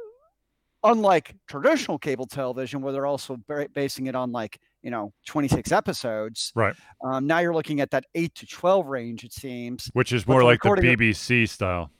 unlike 0.82 1.35
traditional 1.49 1.99
cable 1.99 2.26
television, 2.26 2.80
where 2.80 2.92
they're 2.92 3.06
also 3.06 3.37
ba- 3.49 3.68
basing 3.75 4.06
it 4.06 4.14
on 4.14 4.32
like 4.32 4.58
you 4.82 4.90
know 4.90 5.12
26 5.26 5.73
episodes, 5.73 6.52
right 6.54 6.75
um, 7.04 7.26
now 7.26 7.38
you're 7.40 7.54
looking 7.54 7.80
at 7.80 7.90
that 7.90 8.04
eight 8.14 8.35
to 8.37 8.46
12 8.46 8.87
range. 8.87 9.25
It 9.25 9.32
seems. 9.32 9.90
which 9.94 10.12
is 10.12 10.26
more 10.26 10.42
like 10.44 10.61
the 10.62 10.68
bbc 10.70 11.49
style 11.49 11.90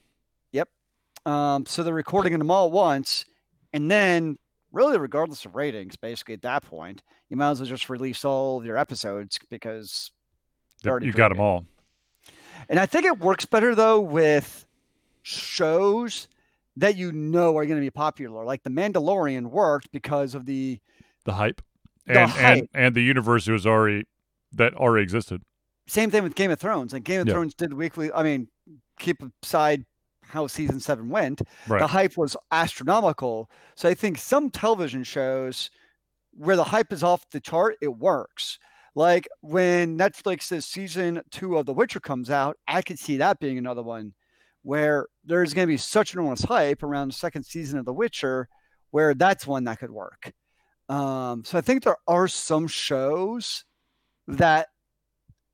Yep. 0.53 0.69
Um, 1.27 1.67
so 1.67 1.83
they're 1.83 1.93
recording 1.95 2.39
them 2.39 2.51
all 2.51 2.71
once, 2.71 3.25
and 3.73 3.91
then 3.91 4.37
really, 4.77 4.99
regardless 4.99 5.45
of 5.45 5.57
ratings, 5.57 5.97
basically 5.97 6.35
at 6.35 6.43
that 6.43 6.63
point, 6.63 7.03
you 7.31 7.37
might 7.37 7.51
as 7.51 7.61
well 7.61 7.69
just 7.69 7.89
release 7.89 8.25
all 8.25 8.59
of 8.59 8.65
your 8.65 8.77
episodes 8.77 9.39
because 9.51 10.13
you 10.85 11.13
got 11.13 11.31
them 11.31 11.41
all 11.41 11.65
And 12.69 12.79
I 12.79 12.87
think 12.87 13.07
it 13.07 13.19
works 13.19 13.47
better 13.47 13.75
though 13.75 13.99
with 14.01 14.67
shows 15.23 16.29
that 16.77 16.97
you 16.97 17.11
know 17.13 17.57
are 17.57 17.65
going 17.67 17.79
to 17.79 17.85
be 17.85 17.91
popular. 17.91 18.45
Like 18.45 18.63
The 18.63 18.71
Mandalorian 18.71 19.47
worked 19.47 19.91
because 19.93 20.35
of 20.35 20.47
the 20.47 20.79
the 21.25 21.33
hype 21.33 21.63
The 22.07 22.21
and 22.21 22.31
hype. 22.31 22.59
and 22.59 22.69
and 22.75 22.95
the 22.95 23.01
universe 23.03 23.49
was 23.49 23.67
already 23.67 24.05
that 24.53 24.75
already 24.75 25.03
existed 25.03 25.43
same 25.89 26.11
thing 26.11 26.23
with 26.25 26.35
Game 26.35 26.51
of 26.51 26.59
Thrones. 26.59 26.93
And 26.93 27.05
Game 27.05 27.21
of 27.21 27.29
Yeah. 27.29 27.35
Thrones 27.35 27.55
did 27.55 27.73
weekly. 27.73 28.13
I 28.13 28.23
mean, 28.25 28.49
keep 28.99 29.23
aside 29.43 29.85
how 30.29 30.47
season 30.47 30.81
seven 30.81 31.09
went. 31.09 31.43
right 31.69 31.81
The 31.81 31.87
hype 31.87 32.17
was 32.17 32.37
astronomical. 32.51 33.51
So 33.75 33.89
I 33.89 33.95
think 33.95 34.19
some 34.19 34.51
television 34.51 35.05
shows 35.05 35.71
where 36.33 36.57
the 36.57 36.65
hype 36.65 36.93
is 36.93 37.03
off 37.03 37.29
the 37.31 37.41
chart, 37.41 37.77
it 37.81 37.97
works. 37.97 38.59
Like 38.95 39.29
when 39.41 39.99
Netflix's 39.99 40.65
season 40.65 41.23
two 41.31 41.57
of 41.57 41.67
The 41.67 41.75
Witcher 41.75 42.01
comes 42.01 42.31
out, 42.31 42.57
I 42.67 42.83
could 42.83 42.99
see 42.99 43.19
that 43.19 43.39
being 43.39 43.59
another 43.59 43.83
one 43.83 44.15
where 44.63 45.07
there's 45.25 45.55
going 45.55 45.67
to 45.67 45.73
be 45.73 45.77
such 45.77 46.15
enormous 46.15 46.43
hype 46.43 46.83
around 46.83 47.09
the 47.09 47.15
second 47.15 47.45
season 47.45 47.79
of 47.79 47.85
The 47.85 47.93
Witcher, 47.93 48.49
where 48.91 49.15
that's 49.15 49.47
one 49.47 49.65
that 49.65 49.79
could 49.79 49.91
work. 49.91 50.33
Um, 50.89 51.45
so 51.45 51.59
I 51.59 51.61
think 51.61 51.85
there 51.85 51.99
are 52.09 52.27
some 52.27 52.67
shows 52.67 53.65
that 54.27 54.69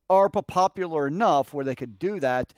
are 0.09 0.29
popular 0.29 1.07
enough 1.07 1.53
where 1.53 1.65
they 1.65 1.75
could 1.75 1.99
do 1.99 2.21
that, 2.21 2.55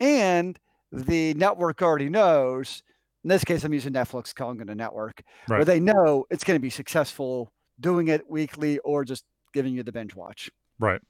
and 0.00 0.58
the 0.92 1.34
network 1.34 1.82
already 1.82 2.08
knows. 2.08 2.82
In 3.24 3.28
this 3.28 3.44
case, 3.44 3.64
I'm 3.64 3.72
using 3.74 3.92
Netflix, 3.92 4.34
calling 4.34 4.60
it 4.60 4.70
a 4.70 4.74
network, 4.74 5.22
where 5.46 5.64
they 5.64 5.80
know 5.80 6.24
it's 6.30 6.44
going 6.44 6.56
to 6.56 6.62
be 6.62 6.70
successful 6.70 7.52
doing 7.80 8.08
it 8.08 8.28
weekly 8.30 8.78
or 8.80 9.04
just 9.04 9.24
giving 9.52 9.74
you 9.74 9.82
the 9.82 9.92
binge 9.92 10.14
watch. 10.14 10.50
Right. 10.78 11.00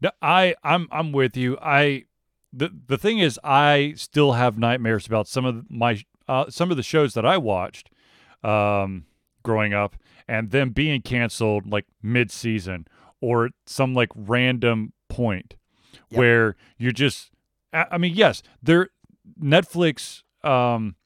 No, 0.00 0.10
I 0.20 0.54
I'm 0.62 0.88
I'm 0.90 1.12
with 1.12 1.36
you. 1.36 1.56
I 1.60 2.04
the 2.52 2.70
the 2.86 2.98
thing 2.98 3.18
is 3.18 3.38
I 3.42 3.94
still 3.96 4.32
have 4.32 4.58
nightmares 4.58 5.06
about 5.06 5.28
some 5.28 5.44
of 5.44 5.70
my 5.70 6.02
uh, 6.28 6.50
some 6.50 6.70
of 6.70 6.76
the 6.76 6.82
shows 6.82 7.14
that 7.14 7.24
I 7.24 7.38
watched 7.38 7.90
um, 8.42 9.06
growing 9.42 9.72
up, 9.72 9.96
and 10.28 10.50
them 10.50 10.70
being 10.70 11.00
canceled 11.02 11.66
like 11.66 11.86
mid-season 12.02 12.86
or 13.20 13.50
some 13.66 13.94
like 13.94 14.10
random 14.14 14.92
point 15.08 15.54
Yep. 16.10 16.18
where 16.18 16.56
you're 16.78 16.92
just. 16.92 17.30
I 17.72 17.98
mean, 17.98 18.14
yes, 18.14 18.42
there 18.62 18.88
Netflix. 19.40 20.22
Um, 20.44 20.96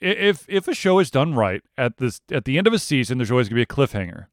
if 0.00 0.44
if 0.48 0.68
a 0.68 0.74
show 0.74 0.98
is 1.00 1.10
done 1.10 1.34
right 1.34 1.62
at 1.76 1.96
this 1.98 2.20
at 2.30 2.44
the 2.44 2.56
end 2.58 2.66
of 2.66 2.72
a 2.72 2.78
season, 2.78 3.18
there's 3.18 3.30
always 3.30 3.48
gonna 3.48 3.56
be 3.58 3.62
a 3.62 3.66
cliffhanger, 3.66 4.26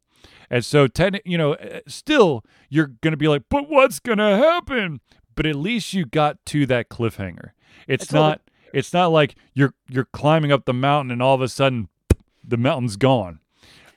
and 0.50 0.64
so 0.64 0.88
ten, 0.88 1.18
you 1.26 1.38
know, 1.38 1.54
uh, 1.56 1.80
still 1.88 2.44
you're 2.70 2.92
gonna 3.02 3.18
be 3.18 3.28
like, 3.28 3.44
but 3.50 3.68
what's 3.70 4.00
gonna 4.00 4.38
happen? 4.38 5.00
But 5.36 5.46
at 5.48 5.56
least 5.56 5.94
you 5.94 6.06
got 6.06 6.38
to 6.48 6.66
that 6.68 6.90
cliffhanger. 6.90 7.52
It's, 7.88 8.06
It's 8.06 8.14
all 8.14 8.22
the- 8.24 8.30
not. 8.30 8.42
It's 8.74 8.94
not 8.94 9.08
like 9.08 9.36
you're 9.54 9.74
you're 9.90 10.06
climbing 10.12 10.52
up 10.52 10.66
the 10.66 10.74
mountain 10.74 11.10
and 11.12 11.22
all 11.22 11.34
of 11.34 11.42
a 11.42 11.48
sudden 11.48 11.88
the 12.44 12.58
mountain's 12.58 12.98
gone. 12.98 13.40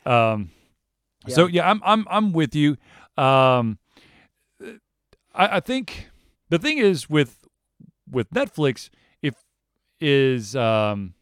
Um, 0.06 0.50
So 1.28 1.46
yeah, 1.46 1.68
I'm 1.68 1.82
I'm 1.84 2.06
I'm 2.08 2.32
with 2.32 2.54
you. 2.54 2.76
Um, 3.16 3.78
I, 5.34 5.56
I 5.56 5.60
think 5.60 6.08
the 6.48 6.58
thing 6.58 6.78
is 6.78 7.10
with 7.10 7.37
with 8.10 8.30
Netflix, 8.30 8.90
if 9.22 9.34
is 10.00 10.54
um, 10.56 11.14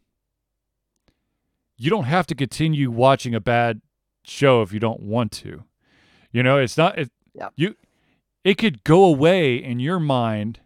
you 1.77 1.89
don't 1.89 2.05
have 2.05 2.27
to 2.27 2.35
continue 2.35 2.91
watching 2.91 3.35
a 3.35 3.39
bad 3.39 3.81
show 4.23 4.61
if 4.61 4.73
you 4.73 4.79
don't 4.79 5.01
want 5.01 5.31
to. 5.33 5.63
You 6.31 6.43
know, 6.43 6.57
it's 6.57 6.77
not 6.77 6.97
it. 6.97 7.11
Yeah. 7.33 7.49
You, 7.55 7.75
it 8.43 8.57
could 8.57 8.83
go 8.83 9.03
away 9.03 9.55
in 9.55 9.79
your 9.79 9.99
mind, 9.99 10.59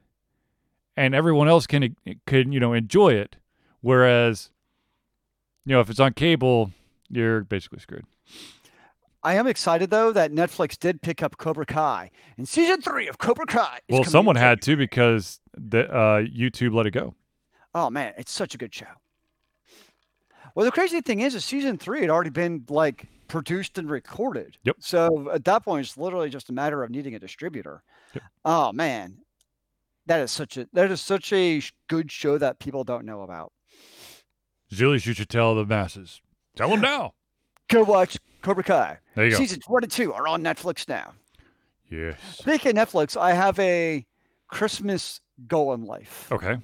and 0.95 1.13
everyone 1.13 1.47
else 1.47 1.67
can 1.67 1.95
can 2.25 2.51
you 2.51 2.59
know 2.59 2.73
enjoy 2.73 3.13
it. 3.13 3.35
Whereas, 3.81 4.51
you 5.65 5.73
know, 5.73 5.81
if 5.81 5.89
it's 5.89 5.99
on 5.99 6.13
cable, 6.13 6.71
you're 7.09 7.43
basically 7.43 7.79
screwed. 7.79 8.05
I 9.23 9.35
am 9.35 9.45
excited 9.45 9.91
though 9.91 10.11
that 10.13 10.31
Netflix 10.31 10.77
did 10.79 11.01
pick 11.01 11.21
up 11.21 11.37
Cobra 11.37 11.65
Kai 11.65 12.09
and 12.37 12.47
season 12.47 12.81
three 12.81 13.07
of 13.07 13.17
Cobra 13.19 13.45
Kai. 13.45 13.79
is 13.87 13.93
Well, 13.93 14.03
someone 14.03 14.35
had 14.35 14.61
to 14.63 14.75
because 14.75 15.39
the 15.55 15.89
uh, 15.91 16.22
YouTube 16.22 16.74
let 16.74 16.86
it 16.86 16.91
go. 16.91 17.15
Oh 17.74 17.89
man, 17.89 18.13
it's 18.17 18.31
such 18.31 18.55
a 18.55 18.58
good 18.58 18.74
show. 18.74 18.86
Well, 20.55 20.65
the 20.65 20.72
crazy 20.72 21.01
thing 21.01 21.22
is, 21.22 21.36
is 21.36 21.46
season 21.46 21.77
three 21.77 22.01
had 22.01 22.10
already 22.10 22.29
been 22.29 22.65
like 22.67 23.08
produced 23.27 23.77
and 23.77 23.89
recorded. 23.89 24.58
Yep. 24.63 24.77
So 24.79 25.31
at 25.31 25.46
that 25.46 25.63
point, 25.63 25.86
it's 25.86 25.98
literally 25.98 26.29
just 26.29 26.50
a 26.50 26.53
matter 26.53 26.84
of 26.84 26.89
needing 26.89 27.15
a 27.15 27.20
distributor. 27.20 27.84
Yep. 28.13 28.24
Oh 28.43 28.74
man, 28.74 29.17
that 30.08 30.20
is 30.20 30.31
such 30.31 30.58
a 30.58 30.67
that 30.74 30.91
is 30.91 31.01
such 31.01 31.31
a 31.31 31.62
good 31.88 32.12
show 32.12 32.38
that 32.38 32.60
people 32.60 32.84
don't 32.84 33.05
know 33.05 33.22
about. 33.22 33.53
Julius, 34.70 35.05
you 35.05 35.13
should 35.13 35.29
tell 35.29 35.55
the 35.55 35.65
masses. 35.65 36.22
Tell 36.55 36.70
them 36.70 36.81
now. 36.81 37.13
Go 37.70 37.84
watch 37.84 38.17
Cobra 38.41 38.63
Kai. 38.63 38.98
There 39.15 39.25
you 39.25 39.31
go. 39.31 39.38
Seasons 39.38 39.63
one 39.67 39.84
and 39.84 39.91
two 39.91 40.13
are 40.13 40.27
on 40.27 40.43
Netflix 40.43 40.88
now. 40.89 41.13
Yes. 41.89 42.17
Speaking 42.34 42.77
of 42.77 42.89
Netflix, 42.89 43.20
I 43.20 43.34
have 43.34 43.58
a 43.60 44.05
Christmas 44.50 45.22
goal 45.48 45.74
in 45.74 45.83
life 45.86 46.27
Okay. 46.31 46.57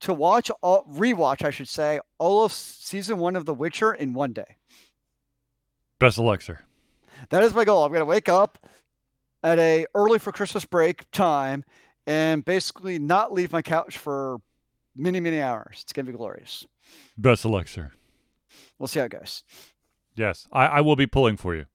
to 0.00 0.12
watch 0.14 0.50
all 0.62 0.84
rewatch, 0.84 1.44
I 1.44 1.50
should 1.50 1.68
say, 1.68 2.00
all 2.18 2.44
of 2.44 2.52
season 2.52 3.18
one 3.18 3.36
of 3.36 3.44
The 3.46 3.54
Witcher 3.54 3.92
in 3.94 4.12
one 4.14 4.32
day. 4.32 4.56
Best 5.98 6.18
of 6.18 6.24
luck, 6.24 6.42
sir. 6.42 6.58
That 7.30 7.42
is 7.44 7.54
my 7.54 7.64
goal. 7.64 7.84
I'm 7.84 7.90
going 7.90 8.00
to 8.00 8.04
wake 8.06 8.28
up 8.28 8.58
at 9.42 9.58
a 9.58 9.86
early 9.94 10.18
for 10.18 10.32
Christmas 10.32 10.64
break 10.64 11.08
time 11.12 11.64
and 12.06 12.44
basically 12.44 12.98
not 12.98 13.32
leave 13.32 13.52
my 13.52 13.62
couch 13.62 13.96
for 13.98 14.38
many, 14.96 15.20
many 15.20 15.40
hours. 15.40 15.78
It's 15.82 15.92
going 15.92 16.06
to 16.06 16.12
be 16.12 16.18
glorious. 16.18 16.66
Best 17.16 17.44
of 17.44 17.52
luck, 17.52 17.68
sir. 17.68 17.92
We'll 18.78 18.88
see 18.88 18.98
how 18.98 19.06
it 19.06 19.12
goes. 19.12 19.44
Yes, 20.16 20.46
I, 20.52 20.66
I 20.66 20.80
will 20.80 20.96
be 20.96 21.06
pulling 21.06 21.36
for 21.36 21.54
you. 21.54 21.66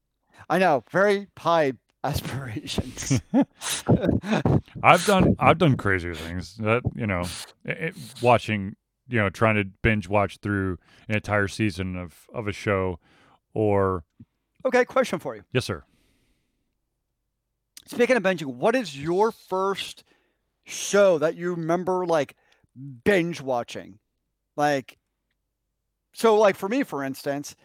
I 0.50 0.60
know, 0.60 0.84
very 0.92 1.28
high 1.38 1.74
aspirations. 2.04 3.22
I've 4.84 5.06
done 5.06 5.36
I've 5.40 5.58
done 5.58 5.78
crazier 5.78 6.14
things. 6.14 6.56
That 6.58 6.84
you 6.96 7.08
know, 7.08 7.24
i 7.68 7.72
i- 7.72 7.94
watching 8.22 8.76
you 9.08 9.20
know 9.20 9.30
trying 9.30 9.56
to 9.56 9.66
binge 9.82 10.08
watch 10.08 10.38
through 10.38 10.78
an 11.08 11.16
entire 11.16 11.48
season 11.48 11.96
of 11.96 12.28
of 12.34 12.48
a 12.48 12.52
show, 12.54 13.00
or 13.54 14.04
okay, 14.66 14.86
question 14.86 15.20
for 15.20 15.36
you. 15.36 15.44
yes, 15.54 15.66
sir. 15.66 15.84
Speaking 17.88 18.18
of 18.18 18.24
binging, 18.24 18.56
what 18.56 18.76
is 18.76 19.00
your 19.02 19.32
first 19.32 20.04
show 20.66 21.18
that 21.20 21.36
you 21.36 21.52
remember 21.54 22.06
like 22.06 22.36
binge 23.06 23.40
watching? 23.42 24.00
Like, 24.58 24.98
so 26.14 26.38
like 26.38 26.56
for 26.58 26.68
me, 26.68 26.84
for 26.84 27.04
instance, 27.04 27.56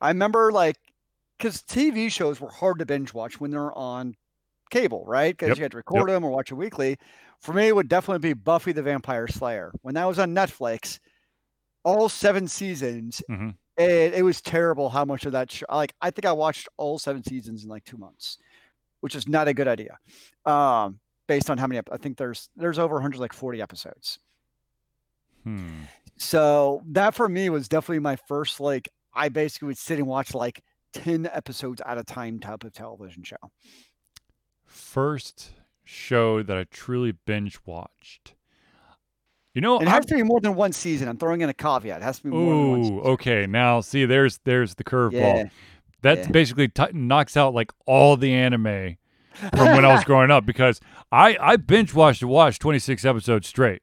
I 0.00 0.08
remember 0.08 0.52
like 0.52 0.76
because 1.44 1.62
TV 1.62 2.10
shows 2.10 2.40
were 2.40 2.48
hard 2.50 2.78
to 2.78 2.86
binge 2.86 3.12
watch 3.12 3.38
when 3.38 3.50
they're 3.50 3.76
on 3.76 4.14
cable, 4.70 5.04
right? 5.06 5.36
Because 5.36 5.48
Yep, 5.50 5.58
you 5.58 5.62
had 5.62 5.72
to 5.72 5.76
record 5.76 6.08
them 6.08 6.24
or 6.24 6.30
watch 6.30 6.50
it 6.50 6.54
weekly. 6.54 6.96
For 7.40 7.52
me, 7.52 7.68
it 7.68 7.76
would 7.76 7.88
definitely 7.88 8.26
be 8.30 8.32
Buffy 8.32 8.72
the 8.72 8.82
Vampire 8.82 9.28
Slayer. 9.28 9.70
When 9.82 9.94
that 9.94 10.06
was 10.06 10.18
on 10.18 10.34
Netflix, 10.34 11.00
all 11.84 12.08
seven 12.08 12.48
seasons, 12.48 13.22
Mhm. 13.28 13.58
it, 13.76 14.14
it 14.14 14.22
was 14.24 14.40
terrible 14.40 14.88
how 14.88 15.04
much 15.04 15.26
of 15.26 15.32
that 15.32 15.50
show. 15.52 15.66
Like, 15.70 15.94
I 16.00 16.10
think 16.10 16.24
I 16.24 16.32
watched 16.32 16.66
all 16.78 16.98
seven 16.98 17.22
seasons 17.22 17.62
in 17.62 17.68
like 17.68 17.84
two 17.84 17.98
months, 17.98 18.38
which 19.00 19.14
is 19.14 19.28
not 19.28 19.46
a 19.46 19.52
good 19.52 19.68
idea. 19.68 19.98
Um, 20.46 20.98
based 21.28 21.50
on 21.50 21.58
how 21.58 21.66
many, 21.66 21.82
I 21.92 21.98
think 21.98 22.16
there's 22.16 22.48
there's 22.56 22.78
over 22.78 22.94
100 22.94 23.20
like 23.20 23.34
40 23.34 23.60
episodes. 23.60 24.18
Hmm. 25.42 25.82
So 26.16 26.82
that 26.86 27.14
for 27.14 27.28
me 27.28 27.50
was 27.50 27.68
definitely 27.68 27.98
my 27.98 28.16
first 28.16 28.60
like 28.60 28.88
I 29.12 29.28
basically 29.28 29.66
would 29.66 29.78
sit 29.78 29.98
and 29.98 30.08
watch 30.08 30.32
like 30.34 30.62
10 30.94 31.28
episodes 31.32 31.82
at 31.84 31.98
a 31.98 32.04
time 32.04 32.38
type 32.40 32.64
of 32.64 32.72
television 32.72 33.22
show. 33.22 33.36
First 34.66 35.52
show 35.84 36.42
that 36.42 36.56
I 36.56 36.64
truly 36.70 37.12
binge 37.26 37.58
watched. 37.66 38.34
You 39.54 39.60
know, 39.60 39.78
And 39.78 39.86
it 39.86 39.90
has 39.90 40.04
to 40.06 40.14
be 40.16 40.22
more 40.24 40.40
than 40.40 40.56
one 40.56 40.72
season. 40.72 41.06
I'm 41.08 41.16
throwing 41.16 41.40
in 41.42 41.48
a 41.48 41.54
caveat. 41.54 42.00
It 42.00 42.02
has 42.04 42.16
to 42.18 42.24
be 42.24 42.30
more 42.30 42.50
than 42.50 42.70
one 42.70 42.82
season. 42.84 42.98
okay. 43.00 43.46
Now, 43.46 43.80
see, 43.82 44.04
there's 44.04 44.40
there's 44.44 44.74
the 44.74 44.82
curveball. 44.84 45.12
Yeah. 45.12 45.48
That 46.02 46.18
yeah. 46.18 46.28
basically 46.32 46.68
t- 46.68 46.86
knocks 46.92 47.36
out 47.36 47.54
like 47.54 47.72
all 47.86 48.16
the 48.16 48.32
anime 48.32 48.96
from 49.54 49.68
when 49.72 49.84
I 49.84 49.94
was 49.94 50.02
growing 50.06 50.30
up 50.32 50.44
because 50.44 50.80
I 51.12 51.36
I 51.40 51.56
binge 51.56 51.94
watched 51.94 52.22
and 52.22 52.30
watched 52.30 52.60
26 52.62 53.04
episodes 53.04 53.46
straight 53.46 53.80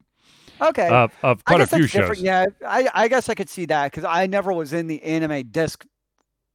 Okay. 0.60 0.89
of 0.89 1.13
of 1.24 1.45
quite 1.45 1.62
a 1.62 1.67
few 1.67 1.88
different. 1.88 2.17
shows. 2.17 2.21
Yeah, 2.21 2.47
I, 2.67 2.89
I 2.93 3.08
guess 3.08 3.30
I 3.30 3.34
could 3.34 3.50
see 3.50 3.65
that 3.67 3.91
because 3.91 4.04
I 4.04 4.28
never 4.28 4.52
was 4.52 4.74
in 4.74 4.88
the 4.88 5.02
anime 5.04 5.47
disc 5.52 5.86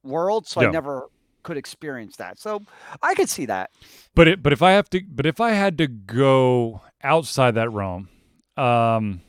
world, 0.07 0.47
so. 0.47 0.61
I 0.61 0.71
never 0.71 1.09
could 1.43 1.57
experience 1.57 2.17
that. 2.17 2.37
So 2.37 2.61
I 3.01 3.15
could 3.15 3.29
see 3.29 3.45
that. 3.45 3.71
But 4.13 4.27
it 4.27 4.43
but 4.43 4.51
if 4.51 4.61
I 4.61 4.71
have 4.71 4.89
to 4.89 5.01
but 5.09 5.25
if 5.25 5.39
I 5.39 5.51
had 5.51 5.77
to 5.77 5.87
go 5.87 6.81
outside 7.01 7.51
that 7.55 7.71
realm, 7.71 8.09
um, 8.57 9.21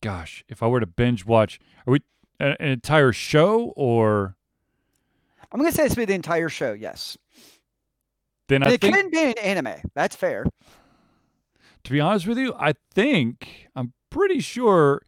gosh, 0.00 0.42
if 0.48 0.62
I 0.62 0.68
were 0.68 0.80
to 0.80 0.86
binge 0.86 1.26
watch, 1.26 1.60
are 1.86 1.92
we 1.92 2.00
an, 2.40 2.56
an 2.58 2.68
entire 2.68 3.12
show 3.12 3.74
or 3.76 4.36
I'm 5.52 5.60
gonna 5.60 5.70
say 5.70 5.84
it's 5.84 5.94
be 5.94 6.06
the 6.06 6.14
entire 6.14 6.48
show. 6.48 6.72
Yes, 6.72 7.18
then 8.48 8.62
I 8.62 8.70
it 8.72 8.80
think 8.80 8.94
can 8.94 9.10
be 9.10 9.22
an 9.22 9.38
anime. 9.38 9.74
That's 9.94 10.16
fair. 10.16 10.46
to 11.84 11.90
be 11.92 12.00
honest 12.00 12.26
with 12.26 12.38
you, 12.38 12.54
I 12.58 12.72
think 12.94 13.68
I'm 13.76 13.92
pretty 14.08 14.40
sure 14.40 15.02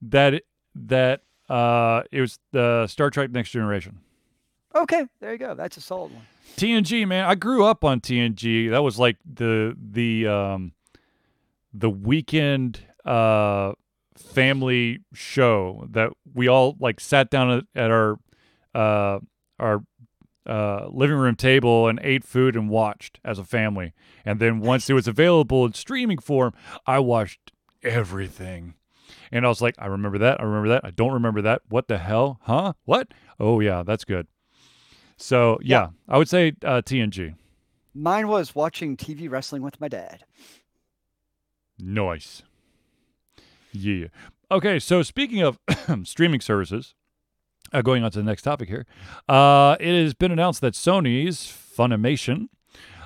that 0.00 0.32
it, 0.34 0.46
that 0.74 1.20
uh 1.50 2.02
it 2.10 2.22
was 2.22 2.38
the 2.52 2.86
Star 2.86 3.10
Trek 3.10 3.30
Next 3.30 3.50
Generation. 3.50 4.00
Okay, 4.74 5.04
there 5.20 5.32
you 5.32 5.38
go. 5.38 5.54
That's 5.54 5.76
a 5.76 5.80
solid 5.80 6.12
one. 6.12 6.22
TNG, 6.56 7.06
man, 7.06 7.24
I 7.24 7.34
grew 7.34 7.64
up 7.64 7.84
on 7.84 8.00
TNG. 8.00 8.70
That 8.70 8.82
was 8.82 8.98
like 8.98 9.16
the 9.24 9.76
the 9.80 10.26
um 10.26 10.72
the 11.72 11.90
weekend 11.90 12.80
uh 13.04 13.72
family 14.16 15.00
show 15.12 15.86
that 15.90 16.10
we 16.32 16.48
all 16.48 16.76
like 16.78 17.00
sat 17.00 17.30
down 17.30 17.50
at, 17.50 17.64
at 17.74 17.90
our 17.90 18.18
uh 18.74 19.18
our 19.58 19.84
uh 20.46 20.86
living 20.90 21.16
room 21.16 21.34
table 21.34 21.88
and 21.88 21.98
ate 22.02 22.24
food 22.24 22.54
and 22.54 22.68
watched 22.68 23.18
as 23.24 23.38
a 23.38 23.44
family. 23.44 23.92
And 24.24 24.40
then 24.40 24.60
once 24.60 24.88
it 24.88 24.94
was 24.94 25.08
available 25.08 25.64
in 25.64 25.72
streaming 25.72 26.18
form, 26.18 26.52
I 26.86 26.98
watched 26.98 27.52
everything. 27.82 28.74
And 29.32 29.44
I 29.44 29.48
was 29.48 29.60
like, 29.60 29.74
I 29.78 29.86
remember 29.86 30.18
that. 30.18 30.40
I 30.40 30.44
remember 30.44 30.68
that. 30.68 30.84
I 30.84 30.90
don't 30.90 31.12
remember 31.12 31.42
that. 31.42 31.62
What 31.68 31.88
the 31.88 31.98
hell? 31.98 32.38
Huh? 32.42 32.74
What? 32.84 33.08
Oh 33.40 33.58
yeah, 33.60 33.82
that's 33.82 34.04
good. 34.04 34.28
So 35.16 35.58
yeah, 35.62 35.80
Yeah. 35.82 35.88
I 36.08 36.18
would 36.18 36.28
say 36.28 36.52
uh, 36.64 36.82
TNG. 36.84 37.34
Mine 37.94 38.26
was 38.28 38.54
watching 38.54 38.96
TV 38.96 39.30
wrestling 39.30 39.62
with 39.62 39.80
my 39.80 39.88
dad. 39.88 40.24
Nice. 41.78 42.42
Yeah. 43.72 44.06
Okay, 44.50 44.78
so 44.78 45.02
speaking 45.02 45.42
of 45.42 45.58
streaming 46.04 46.40
services, 46.40 46.94
uh, 47.72 47.82
going 47.82 48.04
on 48.04 48.10
to 48.12 48.18
the 48.18 48.24
next 48.24 48.42
topic 48.42 48.68
here, 48.68 48.86
uh, 49.28 49.76
it 49.80 50.02
has 50.02 50.14
been 50.14 50.30
announced 50.30 50.60
that 50.60 50.74
Sony's 50.74 51.38
Funimation 51.46 52.48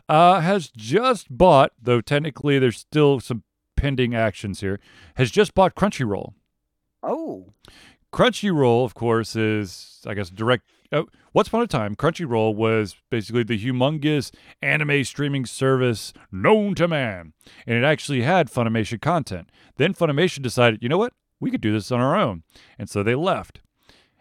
uh, 0.09 0.40
has 0.40 0.68
just 0.68 1.27
bought, 1.31 1.73
though 1.81 2.01
technically 2.01 2.59
there's 2.59 2.79
still 2.79 3.21
some 3.21 3.44
pending 3.77 4.14
actions 4.14 4.61
here, 4.61 4.81
has 5.14 5.31
just 5.31 5.55
bought 5.55 5.75
Crunchyroll. 5.75 6.35
Oh, 7.03 7.53
Crunchyroll, 8.12 8.85
of 8.85 8.94
course, 8.94 9.37
is 9.37 10.01
I 10.07 10.14
guess 10.14 10.31
direct. 10.31 10.64
Oh, 10.90 11.07
once 11.35 11.48
upon 11.48 11.61
a 11.62 11.66
time, 11.66 11.94
Crunchyroll 11.94 12.55
was 12.55 12.96
basically 13.11 13.42
the 13.42 13.62
humongous 13.62 14.31
anime 14.62 15.05
streaming 15.05 15.44
service 15.44 16.14
known 16.33 16.74
to 16.77 16.88
man, 16.88 17.35
and 17.66 17.77
it 17.77 17.85
actually 17.85 18.22
had 18.22 18.51
Funimation 18.51 18.98
content. 19.01 19.51
Then 19.77 19.92
Funimation 19.92 20.40
decided, 20.40 20.83
you 20.83 20.88
know 20.88 20.96
what, 20.96 21.12
we 21.40 21.51
could 21.51 21.61
do 21.61 21.72
this 21.72 21.92
on 21.92 22.01
our 22.01 22.16
own, 22.16 22.42
and 22.79 22.88
so 22.88 23.03
they 23.03 23.14
left. 23.14 23.61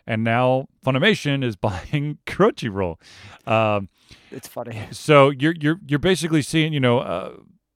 And 0.05 0.25
now 0.25 0.67
Funimation 0.85 1.41
is 1.43 1.55
buying 1.55 2.17
Crunchyroll. 2.25 2.99
Um, 3.47 3.87
it's 4.29 4.47
funny. 4.47 4.87
so 4.91 5.29
you're 5.29 5.55
you're 5.59 5.79
you're 5.87 5.99
basically 5.99 6.41
seeing, 6.41 6.73
you 6.73 6.81
know, 6.81 6.99
uh, 6.99 7.31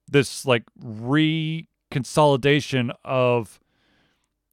this 0.06 0.44
like 0.44 0.64
reconsolidation 0.82 2.90
of 3.04 3.58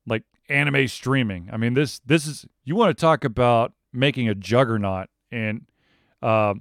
like 0.07 0.23
anime 0.47 0.87
streaming. 0.87 1.49
I 1.51 1.57
mean, 1.57 1.73
this 1.73 1.99
this 2.05 2.25
is 2.25 2.45
you 2.63 2.77
want 2.77 2.97
to 2.97 2.99
talk 2.99 3.25
about 3.25 3.73
making 3.93 4.27
a 4.29 4.35
juggernaut 4.35 5.07
in 5.31 5.65
uh, 6.21 6.53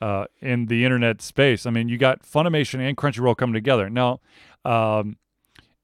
uh, 0.00 0.24
in 0.40 0.66
the 0.66 0.84
internet 0.84 1.22
space. 1.22 1.66
I 1.66 1.70
mean, 1.70 1.88
you 1.88 1.98
got 1.98 2.22
Funimation 2.22 2.80
and 2.80 2.96
Crunchyroll 2.96 3.36
coming 3.36 3.54
together. 3.54 3.88
Now, 3.90 4.20
um, 4.64 5.16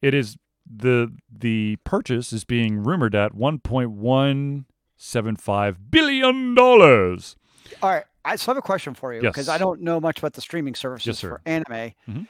it 0.02 0.14
is 0.14 0.36
the 0.68 1.12
the 1.30 1.76
purchase 1.84 2.32
is 2.32 2.42
being 2.44 2.82
rumored 2.82 3.14
at 3.14 3.34
1.175 3.34 5.76
billion 5.90 6.54
dollars. 6.54 7.36
All 7.82 7.90
right. 7.90 8.04
I 8.24 8.36
so 8.36 8.50
I 8.50 8.54
have 8.54 8.58
a 8.58 8.62
question 8.62 8.94
for 8.94 9.12
you 9.14 9.20
because 9.20 9.48
I 9.48 9.58
don't 9.58 9.80
know 9.82 10.00
much 10.00 10.18
about 10.18 10.32
the 10.32 10.40
streaming 10.40 10.74
services 10.74 11.18
sir. 11.18 11.28
for 11.28 11.40
anime. 11.46 11.92
Mhm. 12.08 12.26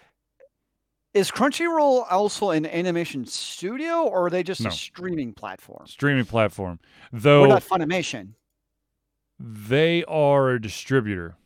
Is 1.16 1.30
Crunchyroll 1.30 2.04
also 2.10 2.50
an 2.50 2.66
animation 2.66 3.24
studio, 3.24 4.02
or 4.02 4.26
are 4.26 4.30
they 4.30 4.42
just 4.42 4.60
No. 4.60 4.68
a 4.68 4.72
streaming 4.72 5.32
platform? 5.32 5.86
Streaming 5.86 6.26
platform, 6.26 6.78
though. 7.10 7.40
What 7.48 7.50
about 7.50 7.62
Funimation? 7.62 8.34
they 9.38 10.02
are 10.04 10.50
a 10.50 10.60
distributor. 10.60 11.36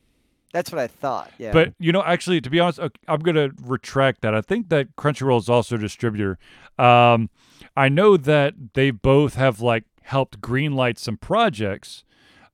That's 0.53 0.73
what 0.73 0.81
I 0.81 0.87
thought. 0.89 1.33
Yeah. 1.39 1.53
But 1.53 1.75
you 1.79 1.93
know, 1.93 2.03
actually, 2.03 2.41
to 2.41 2.51
be 2.51 2.59
honest, 2.59 2.81
I'm 3.07 3.21
going 3.21 3.37
to 3.37 3.53
retract 3.63 4.23
that. 4.23 4.35
I 4.35 4.41
think 4.41 4.69
that 4.71 4.97
Crunchyroll 4.97 5.39
is 5.39 5.49
also 5.49 5.77
a 5.77 5.79
distributor. 5.79 6.39
Um, 6.79 7.31
I 7.77 7.89
know 7.89 8.17
that 8.17 8.55
they 8.75 8.91
both 8.91 9.35
have 9.35 9.61
like 9.61 9.85
helped 10.03 10.41
greenlight 10.41 10.99
some 10.99 11.17
projects, 11.17 12.03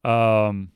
um, 0.05 0.72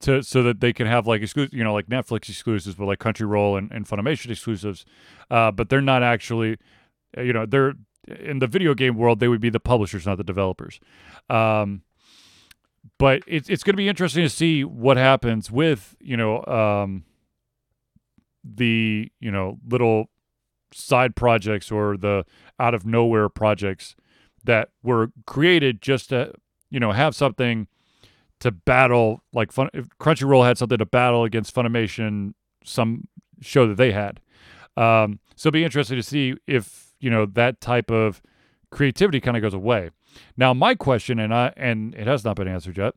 to 0.00 0.22
so 0.22 0.42
that 0.42 0.60
they 0.60 0.72
can 0.72 0.86
have 0.86 1.06
like 1.06 1.22
exclusive, 1.22 1.54
you 1.54 1.64
know, 1.64 1.72
like 1.72 1.86
Netflix 1.86 2.28
exclusives, 2.28 2.76
but 2.76 2.86
like 2.86 2.98
Crunchyroll 2.98 3.58
and, 3.58 3.70
and 3.72 3.86
Funimation 3.86 4.30
exclusives. 4.30 4.84
Uh, 5.30 5.50
but 5.50 5.68
they're 5.68 5.80
not 5.80 6.02
actually, 6.02 6.58
uh, 7.16 7.22
you 7.22 7.32
know, 7.32 7.46
they're 7.46 7.74
in 8.08 8.38
the 8.38 8.46
video 8.46 8.74
game 8.74 8.96
world. 8.96 9.20
They 9.20 9.28
would 9.28 9.40
be 9.40 9.50
the 9.50 9.60
publishers, 9.60 10.06
not 10.06 10.18
the 10.18 10.24
developers. 10.24 10.80
Um, 11.30 11.82
but 12.98 13.22
it's 13.26 13.48
it's 13.48 13.62
going 13.62 13.74
to 13.74 13.78
be 13.78 13.88
interesting 13.88 14.24
to 14.24 14.28
see 14.28 14.64
what 14.64 14.96
happens 14.96 15.50
with 15.50 15.96
you 16.00 16.16
know 16.16 16.44
um, 16.46 17.04
the 18.44 19.10
you 19.20 19.30
know 19.30 19.58
little 19.68 20.10
side 20.72 21.14
projects 21.14 21.70
or 21.70 21.96
the 21.96 22.24
out 22.58 22.74
of 22.74 22.84
nowhere 22.84 23.28
projects 23.28 23.94
that 24.44 24.70
were 24.82 25.12
created 25.26 25.80
just 25.80 26.08
to 26.08 26.32
you 26.70 26.80
know 26.80 26.92
have 26.92 27.14
something 27.14 27.68
to 28.42 28.50
battle 28.50 29.22
like 29.32 29.52
fun 29.52 29.68
Crunchyroll 30.00 30.44
had 30.44 30.58
something 30.58 30.78
to 30.78 30.86
battle 30.86 31.24
against 31.24 31.54
Funimation 31.54 32.34
some 32.64 33.08
show 33.40 33.66
that 33.66 33.76
they 33.76 33.92
had 33.92 34.20
um, 34.76 35.20
so 35.36 35.48
it'll 35.48 35.54
be 35.54 35.64
interesting 35.64 35.96
to 35.96 36.02
see 36.02 36.34
if 36.46 36.92
you 37.00 37.10
know 37.10 37.24
that 37.26 37.60
type 37.60 37.90
of 37.90 38.20
creativity 38.70 39.20
kind 39.20 39.36
of 39.36 39.42
goes 39.42 39.54
away 39.54 39.90
now 40.36 40.52
my 40.52 40.74
question 40.74 41.18
and 41.18 41.32
I 41.34 41.52
and 41.56 41.94
it 41.94 42.06
has 42.06 42.24
not 42.24 42.36
been 42.36 42.48
answered 42.48 42.78
yet 42.78 42.94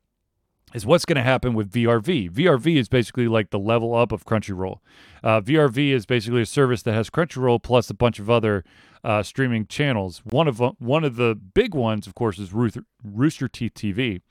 is 0.73 0.85
what's 0.85 1.05
going 1.05 1.15
to 1.15 1.23
happen 1.23 1.53
with 1.53 1.71
VRV. 1.71 2.29
VRV 2.31 2.75
is 2.75 2.89
basically 2.89 3.29
like 3.29 3.49
the 3.49 3.59
level 3.59 3.95
up 3.95 4.11
of 4.11 4.25
Crunchyroll. 4.25 4.79
Uh, 5.23 5.39
VRV 5.39 5.91
is 5.91 6.05
basically 6.05 6.41
a 6.41 6.45
service 6.45 6.81
that 6.81 6.93
has 6.93 7.09
Crunchyroll 7.09 7.63
plus 7.63 7.89
a 7.89 7.93
bunch 7.93 8.19
of 8.19 8.29
other 8.29 8.65
uh, 9.03 9.23
streaming 9.23 9.67
channels. 9.67 10.21
One 10.25 10.47
of 10.49 10.61
one 10.79 11.05
of 11.05 11.15
the 11.15 11.33
big 11.35 11.73
ones, 11.73 12.07
of 12.07 12.15
course, 12.15 12.39
is 12.39 12.51
Rooster 12.51 13.47
Teeth 13.47 13.73
TV. 13.73 14.21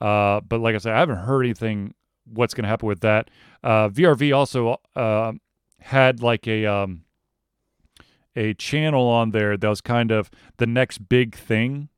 Uh, 0.00 0.40
but 0.40 0.60
like 0.60 0.74
I 0.74 0.78
said, 0.78 0.94
I 0.94 0.98
haven't 1.00 1.18
heard 1.18 1.44
anything. 1.44 1.94
What's 2.24 2.54
going 2.54 2.64
to 2.64 2.68
happen 2.68 2.88
with 2.88 3.00
that? 3.00 3.30
Uh, 3.62 3.88
VRV 3.88 4.36
also 4.36 4.80
uh, 4.94 5.32
had 5.80 6.22
like 6.22 6.46
a 6.46 6.66
um, 6.66 7.04
a 8.36 8.54
channel 8.54 9.06
on 9.08 9.30
there 9.30 9.56
that 9.56 9.68
was 9.68 9.80
kind 9.80 10.10
of 10.10 10.30
the 10.58 10.66
next 10.66 11.08
big 11.08 11.34
thing, 11.34 11.88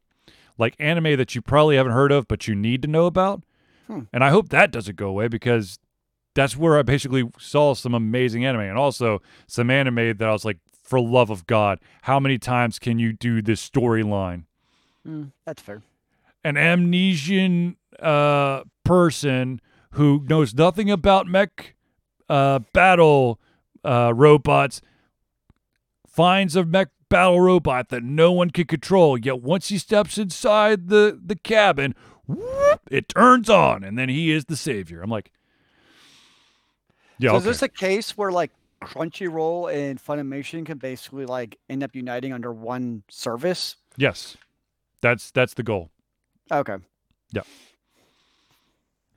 like 0.56 0.74
anime 0.78 1.16
that 1.16 1.34
you 1.34 1.42
probably 1.42 1.76
haven't 1.76 1.92
heard 1.92 2.12
of, 2.12 2.28
but 2.28 2.48
you 2.48 2.54
need 2.54 2.82
to 2.82 2.88
know 2.88 3.06
about. 3.06 3.42
Hmm. 3.86 4.02
And 4.12 4.24
I 4.24 4.30
hope 4.30 4.48
that 4.50 4.70
doesn't 4.70 4.96
go 4.96 5.08
away 5.08 5.28
because 5.28 5.78
that's 6.34 6.56
where 6.56 6.78
I 6.78 6.82
basically 6.82 7.28
saw 7.38 7.74
some 7.74 7.94
amazing 7.94 8.44
anime 8.44 8.60
and 8.60 8.78
also 8.78 9.20
some 9.46 9.70
anime 9.70 10.16
that 10.16 10.22
I 10.22 10.32
was 10.32 10.44
like, 10.44 10.58
for 10.82 11.00
love 11.00 11.30
of 11.30 11.46
God, 11.46 11.78
how 12.02 12.18
many 12.18 12.38
times 12.38 12.78
can 12.78 12.98
you 12.98 13.12
do 13.12 13.42
this 13.42 13.68
storyline? 13.68 14.44
Mm, 15.06 15.32
that's 15.46 15.62
fair. 15.62 15.82
An 16.42 16.56
amnesian 16.56 17.76
uh, 18.02 18.64
person 18.84 19.60
who 19.92 20.24
knows 20.28 20.54
nothing 20.54 20.90
about 20.90 21.26
mech 21.26 21.74
uh, 22.28 22.60
battle 22.72 23.40
uh, 23.84 24.12
robots 24.14 24.80
finds 26.06 26.56
a 26.56 26.64
mech 26.64 26.88
battle 27.08 27.40
robot 27.40 27.88
that 27.88 28.02
no 28.02 28.32
one 28.32 28.50
can 28.50 28.66
control. 28.66 29.18
Yet 29.18 29.42
once 29.42 29.68
he 29.68 29.78
steps 29.78 30.16
inside 30.16 30.88
the, 30.88 31.18
the 31.24 31.36
cabin, 31.36 31.94
whoop, 32.26 32.80
it 32.90 33.08
turns 33.08 33.50
on, 33.50 33.84
and 33.84 33.98
then 33.98 34.08
he 34.08 34.30
is 34.30 34.46
the 34.46 34.56
savior. 34.56 35.02
I'm 35.02 35.10
like, 35.10 35.32
yeah, 37.18 37.30
so 37.30 37.36
okay. 37.36 37.38
is 37.38 37.44
this 37.44 37.62
a 37.62 37.68
case 37.68 38.16
where 38.16 38.32
like 38.32 38.50
Crunchyroll 38.82 39.72
and 39.74 40.02
Funimation 40.02 40.64
can 40.64 40.78
basically 40.78 41.26
like 41.26 41.58
end 41.68 41.82
up 41.82 41.94
uniting 41.94 42.32
under 42.32 42.52
one 42.52 43.02
service? 43.10 43.76
yes, 43.96 44.36
that's 45.00 45.30
that's 45.30 45.54
the 45.54 45.62
goal. 45.62 45.90
Okay. 46.50 46.76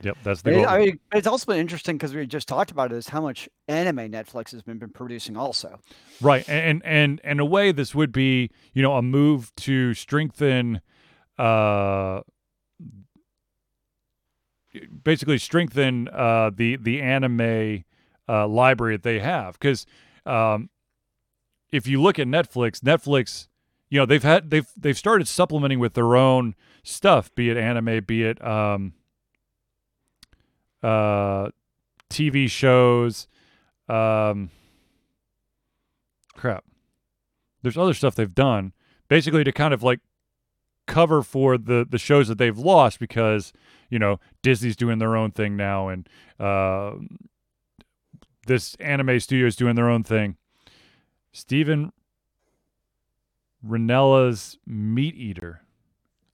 Yep, 0.03 0.17
that's 0.23 0.41
the 0.41 0.51
goal. 0.51 0.67
I 0.67 0.79
mean, 0.79 0.99
it's 1.13 1.27
also 1.27 1.45
been 1.45 1.59
interesting 1.59 1.97
because 1.97 2.13
we 2.13 2.25
just 2.27 2.47
talked 2.47 2.71
about 2.71 2.91
it 2.91 2.95
is 2.95 3.07
how 3.09 3.21
much 3.21 3.47
anime 3.67 4.11
Netflix 4.11 4.51
has 4.51 4.61
been, 4.61 4.77
been 4.77 4.89
producing 4.89 5.37
also. 5.37 5.79
Right, 6.19 6.47
and 6.49 6.83
and 6.83 7.21
and 7.23 7.31
in 7.31 7.39
a 7.39 7.45
way, 7.45 7.71
this 7.71 7.95
would 7.95 8.11
be 8.11 8.49
you 8.73 8.81
know 8.81 8.95
a 8.95 9.01
move 9.01 9.53
to 9.57 9.93
strengthen, 9.93 10.81
uh, 11.37 12.21
basically 15.03 15.37
strengthen 15.37 16.07
uh 16.09 16.49
the 16.53 16.75
the 16.77 16.99
anime 16.99 17.83
uh 18.27 18.47
library 18.47 18.95
that 18.95 19.03
they 19.03 19.19
have 19.19 19.53
because 19.53 19.85
um 20.25 20.69
if 21.71 21.87
you 21.87 22.01
look 22.01 22.19
at 22.19 22.27
Netflix, 22.27 22.79
Netflix, 22.81 23.47
you 23.89 23.99
know 23.99 24.05
they've 24.05 24.23
had 24.23 24.49
they've 24.49 24.67
they've 24.77 24.97
started 24.97 25.27
supplementing 25.27 25.79
with 25.79 25.93
their 25.93 26.15
own 26.15 26.55
stuff, 26.83 27.33
be 27.35 27.49
it 27.49 27.57
anime, 27.57 28.03
be 28.03 28.23
it 28.23 28.43
um 28.45 28.93
uh 30.83 31.49
TV 32.09 32.49
shows, 32.49 33.27
um 33.87 34.49
crap. 36.35 36.65
There's 37.61 37.77
other 37.77 37.93
stuff 37.93 38.15
they've 38.15 38.33
done 38.35 38.73
basically 39.07 39.43
to 39.43 39.51
kind 39.51 39.73
of 39.73 39.83
like 39.83 39.99
cover 40.85 41.21
for 41.23 41.57
the 41.57 41.85
the 41.89 41.97
shows 41.97 42.27
that 42.27 42.37
they've 42.37 42.57
lost 42.57 42.99
because 42.99 43.53
you 43.89 43.97
know 43.99 44.19
Disney's 44.41 44.75
doing 44.75 44.99
their 44.99 45.15
own 45.15 45.31
thing 45.31 45.55
now 45.55 45.87
and 45.87 46.09
uh, 46.39 46.93
this 48.47 48.75
anime 48.75 49.19
studio 49.19 49.47
is 49.47 49.55
doing 49.55 49.75
their 49.75 49.89
own 49.89 50.03
thing. 50.03 50.35
Steven 51.31 51.91
Rinella's 53.65 54.57
Meat 54.65 55.15
Eater. 55.15 55.61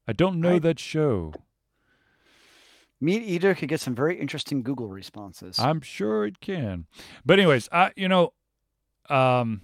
I 0.08 0.14
don't 0.14 0.40
know 0.42 0.56
I- 0.56 0.60
that 0.60 0.80
show. 0.80 1.34
Meat 3.02 3.24
Eater 3.24 3.56
could 3.56 3.70
get 3.70 3.80
some 3.80 3.96
very 3.96 4.20
interesting 4.20 4.62
Google 4.62 4.90
responses. 4.90 5.58
I'm 5.60 5.82
sure 5.82 6.26
it 6.26 6.40
can. 6.42 6.86
But 7.26 7.40
anyways, 7.40 7.70
I 7.72 7.92
you 7.96 8.08
know, 8.08 8.34
um, 9.10 9.62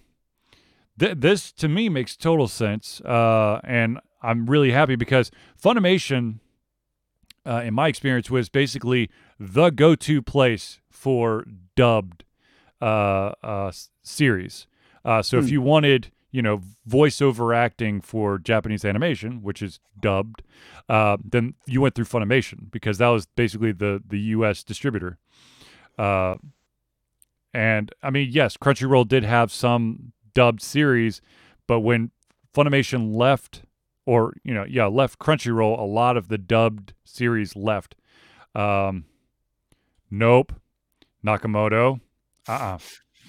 th- 0.97 1.17
this 1.17 1.51
to 1.53 1.67
me 1.67 1.89
makes 1.89 2.15
total 2.15 2.47
sense, 2.47 3.01
uh, 3.01 3.59
and 3.63 3.99
I'm 4.21 4.45
really 4.45 4.71
happy 4.71 4.95
because 4.95 5.31
Funimation, 5.61 6.39
uh, 7.45 7.61
in 7.63 7.73
my 7.73 7.87
experience, 7.87 8.29
was 8.29 8.49
basically 8.49 9.09
the 9.39 9.69
go-to 9.69 10.21
place 10.21 10.79
for 10.89 11.45
dubbed 11.75 12.23
uh, 12.81 13.33
uh, 13.43 13.71
series. 14.01 14.67
Uh, 15.03 15.21
so 15.21 15.37
if 15.37 15.45
Hmm. 15.45 15.51
you 15.51 15.61
wanted, 15.61 16.11
you 16.35 16.41
know, 16.41 16.61
voiceover 16.85 17.55
acting 17.55 18.01
for 18.01 18.37
Japanese 18.37 18.83
animation, 18.83 19.41
which 19.41 19.61
is 19.61 19.79
dubbed, 20.01 20.43
uh, 20.89 21.15
then 21.23 21.53
you 21.65 21.79
went 21.79 21.95
through 21.95 22.03
Funimation 22.03 22.69
because 22.69 22.97
that 22.97 23.07
was 23.07 23.25
basically 23.25 23.71
the 23.71 24.03
the 24.05 24.19
U.S. 24.19 24.61
distributor. 24.61 25.17
Uh, 25.97 26.35
and 27.53 27.93
I 28.03 28.09
mean, 28.09 28.27
yes, 28.29 28.57
Crunchyroll 28.57 29.07
did 29.07 29.23
have 29.23 29.49
some 29.49 30.11
dubbed 30.33 30.61
series, 30.61 31.21
but 31.67 31.79
when 31.79 32.11
Funimation 32.53 33.15
left, 33.15 33.61
or 34.05 34.33
you 34.43 34.53
know, 34.53 34.65
yeah, 34.67 34.87
left 34.87 35.19
Crunchyroll. 35.19 35.79
A 35.79 35.83
lot 35.83 36.17
of 36.17 36.27
the 36.27 36.37
dubbed 36.37 36.91
series 37.05 37.55
left. 37.55 37.95
Um, 38.53 39.05
nope. 40.11 40.51
Nakamoto. 41.25 42.01
Uh. 42.45 42.51
uh 42.51 42.77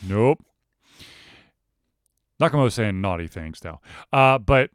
Nope. 0.02 0.44
Nakamoto's 2.40 2.74
saying 2.74 3.00
naughty 3.00 3.26
things 3.26 3.62
now. 3.64 3.80
Uh, 4.12 4.38
but, 4.38 4.70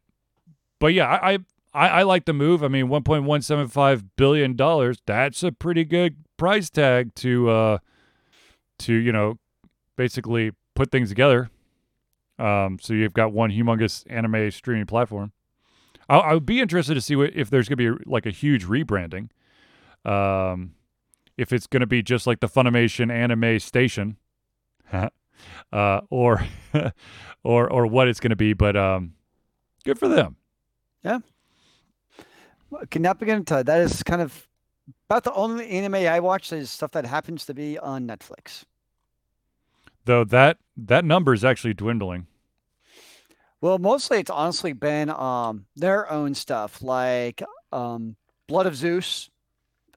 but 0.80 0.94
yeah, 0.94 1.08
I, 1.08 1.40
I, 1.74 1.88
I 1.90 2.04
like 2.04 2.26
the 2.26 2.34
move. 2.34 2.64
I 2.64 2.68
mean, 2.68 2.88
1.175 2.88 4.06
billion 4.16 4.56
dollars. 4.56 4.98
That's 5.06 5.44
a 5.44 5.52
pretty 5.52 5.86
good 5.86 6.18
price 6.38 6.70
tag 6.70 7.14
to, 7.16 7.50
uh, 7.50 7.78
to 8.80 8.94
you 8.94 9.12
know, 9.12 9.38
basically 9.96 10.52
put 10.76 10.92
things 10.92 11.10
together. 11.10 11.50
Um, 12.40 12.80
so 12.82 12.94
you've 12.94 13.14
got 13.14 13.32
one 13.32 13.52
humongous 13.52 14.04
anime 14.10 14.50
streaming 14.50 14.88
platform. 14.88 15.32
I, 16.10 16.18
I 16.18 16.34
would 16.34 16.46
be 16.46 16.60
interested 16.60 16.96
to 16.96 17.02
see 17.02 17.16
what, 17.16 17.32
if 17.36 17.50
there's 17.50 17.70
going 17.70 17.78
to 17.78 17.98
be 17.98 18.04
like 18.10 18.26
a 18.26 18.32
huge 18.32 18.66
rebranding. 18.66 19.30
Um, 20.04 20.74
if 21.38 21.54
it's 21.54 21.68
going 21.68 21.82
to 21.82 21.88
be 21.88 22.02
just 22.02 22.26
like 22.26 22.40
the 22.40 22.48
Funimation 22.48 23.12
anime 23.12 23.60
station, 23.60 24.18
uh, 25.72 26.02
or 26.10 26.46
or 27.44 27.72
or 27.72 27.88
what 27.88 28.08
it's 28.08 28.20
going 28.20 28.32
to 28.32 28.36
be. 28.36 28.54
But 28.54 28.76
um, 28.76 29.14
good 29.84 30.00
for 30.00 30.08
them. 30.08 30.36
Yeah. 31.04 31.20
Well, 32.70 32.84
cannot 32.90 33.20
begin 33.20 33.44
to. 33.46 33.64
That 33.64 33.82
is 33.82 34.04
kind 34.04 34.22
of 34.22 34.48
about 35.10 35.24
the 35.24 35.34
only 35.34 35.70
anime 35.70 35.96
I 35.96 36.20
watch 36.20 36.54
is 36.54 36.70
stuff 36.70 36.92
that 36.92 37.06
happens 37.06 37.46
to 37.46 37.54
be 37.54 37.78
on 37.78 38.08
Netflix. 38.08 38.64
Though 40.06 40.24
that 40.26 40.58
that 40.78 41.06
number 41.06 41.34
is 41.34 41.44
actually 41.44 41.74
dwindling. 41.74 42.28
Well, 43.60 43.78
mostly 43.78 44.18
it's 44.18 44.32
honestly 44.32 44.74
been 44.74 45.12
um, 45.12 45.66
their 45.76 46.10
own 46.10 46.34
stuff, 46.34 46.82
like 46.82 47.44
um, 47.72 48.16
Blood 48.48 48.66
of 48.66 48.76
Zeus 48.76 49.30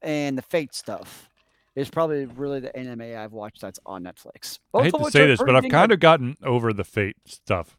and 0.02 0.36
the 0.36 0.42
Fate 0.42 0.74
stuff. 0.74 1.30
Is 1.76 1.90
probably 1.90 2.26
really 2.26 2.60
the 2.60 2.74
anime 2.76 3.16
I've 3.16 3.32
watched 3.32 3.60
that's 3.60 3.80
on 3.84 4.04
Netflix. 4.04 4.60
I 4.72 4.84
hate 4.84 4.94
to 4.94 5.10
say 5.10 5.26
this, 5.26 5.40
but 5.40 5.56
I've 5.56 5.68
kind 5.68 5.90
of 5.90 5.98
gotten 5.98 6.36
over 6.42 6.72
the 6.72 6.84
Fate 6.84 7.16
stuff. 7.26 7.76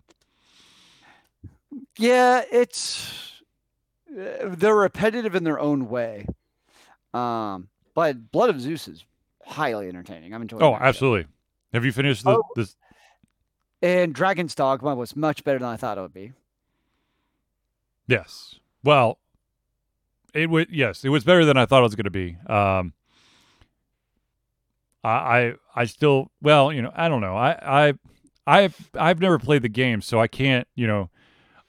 Yeah, 1.98 2.44
it's 2.52 3.42
uh, 4.12 4.50
they're 4.50 4.76
repetitive 4.76 5.34
in 5.34 5.46
their 5.46 5.60
own 5.60 5.88
way. 5.88 6.26
Um, 7.14 7.70
but 7.94 8.32
Blood 8.32 8.50
of 8.50 8.60
Zeus 8.60 8.90
is 8.90 9.06
highly 9.46 9.88
entertaining. 9.88 10.34
I'm 10.34 10.42
enjoying. 10.42 10.62
It. 10.62 10.66
Oh, 10.66 10.76
absolutely. 10.76 11.24
Show. 11.24 11.30
Have 11.74 11.86
you 11.86 11.92
finished 11.94 12.24
the, 12.26 12.32
oh, 12.32 12.44
this? 12.56 12.76
And 13.82 14.14
Dragon's 14.14 14.56
Dogma 14.56 14.96
was 14.96 15.16
much 15.16 15.44
better 15.44 15.60
than 15.60 15.70
I 15.70 15.78
thought 15.78 15.98
it 15.98 16.02
would 16.02 16.14
be. 16.14 16.34
Yes. 18.08 18.60
Well, 18.84 19.20
it 20.34 20.50
was 20.50 20.66
yes, 20.70 21.06
it 21.06 21.10
was 21.10 21.24
better 21.24 21.46
than 21.46 21.56
I 21.56 21.66
thought 21.66 21.80
it 21.80 21.84
was 21.84 21.96
going 21.96 22.06
to 22.06 22.12
be. 22.12 22.38
Um, 22.48 22.94
I 25.08 25.54
I 25.76 25.86
still 25.86 26.32
well, 26.42 26.72
you 26.72 26.82
know, 26.82 26.92
I 26.96 27.10
don't 27.10 27.22
know. 27.22 27.36
I 27.36 27.88
I 27.88 27.94
I've, 28.48 28.92
I've 28.94 29.20
never 29.20 29.40
played 29.40 29.64
the 29.64 29.70
game, 29.70 30.02
so 30.02 30.20
I 30.20 30.28
can't, 30.28 30.68
you 30.76 30.86
know, 30.88 31.10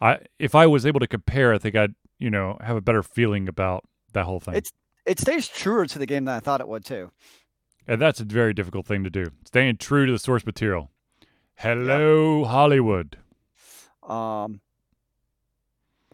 I 0.01 0.19
if 0.39 0.55
I 0.55 0.67
was 0.67 0.85
able 0.85 1.01
to 1.01 1.07
compare, 1.07 1.55
I 1.55 1.59
think 1.59 1.75
I'd, 1.75 1.95
you 2.19 2.31
know, 2.31 2.59
have 2.61 2.77
a 2.77 2.81
better 2.81 3.03
feeling 3.03 3.49
about 3.49 3.85
that 4.13 4.25
whole 4.25 4.41
thing. 4.41 4.55
It's 4.55 4.73
it 5.07 5.21
stays 5.21 5.49
truer 5.49 5.87
to 5.87 5.99
the 5.99 6.07
game 6.07 6.25
than 6.25 6.35
I 6.35 6.41
thought 6.41 6.61
it 6.61 6.69
would 6.69 6.85
too. 6.85 7.11
And 7.87 8.01
that's 8.01 8.21
a 8.21 8.25
very 8.25 8.53
difficult 8.53 8.87
thing 8.87 9.05
to 9.05 9.11
do. 9.11 9.27
Staying 9.47 9.77
true 9.77 10.07
to 10.07 10.13
the 10.13 10.19
source 10.19 10.45
material. 10.45 10.91
Hello. 11.55 12.45
Hollywood. 12.45 13.19
Um 14.03 14.61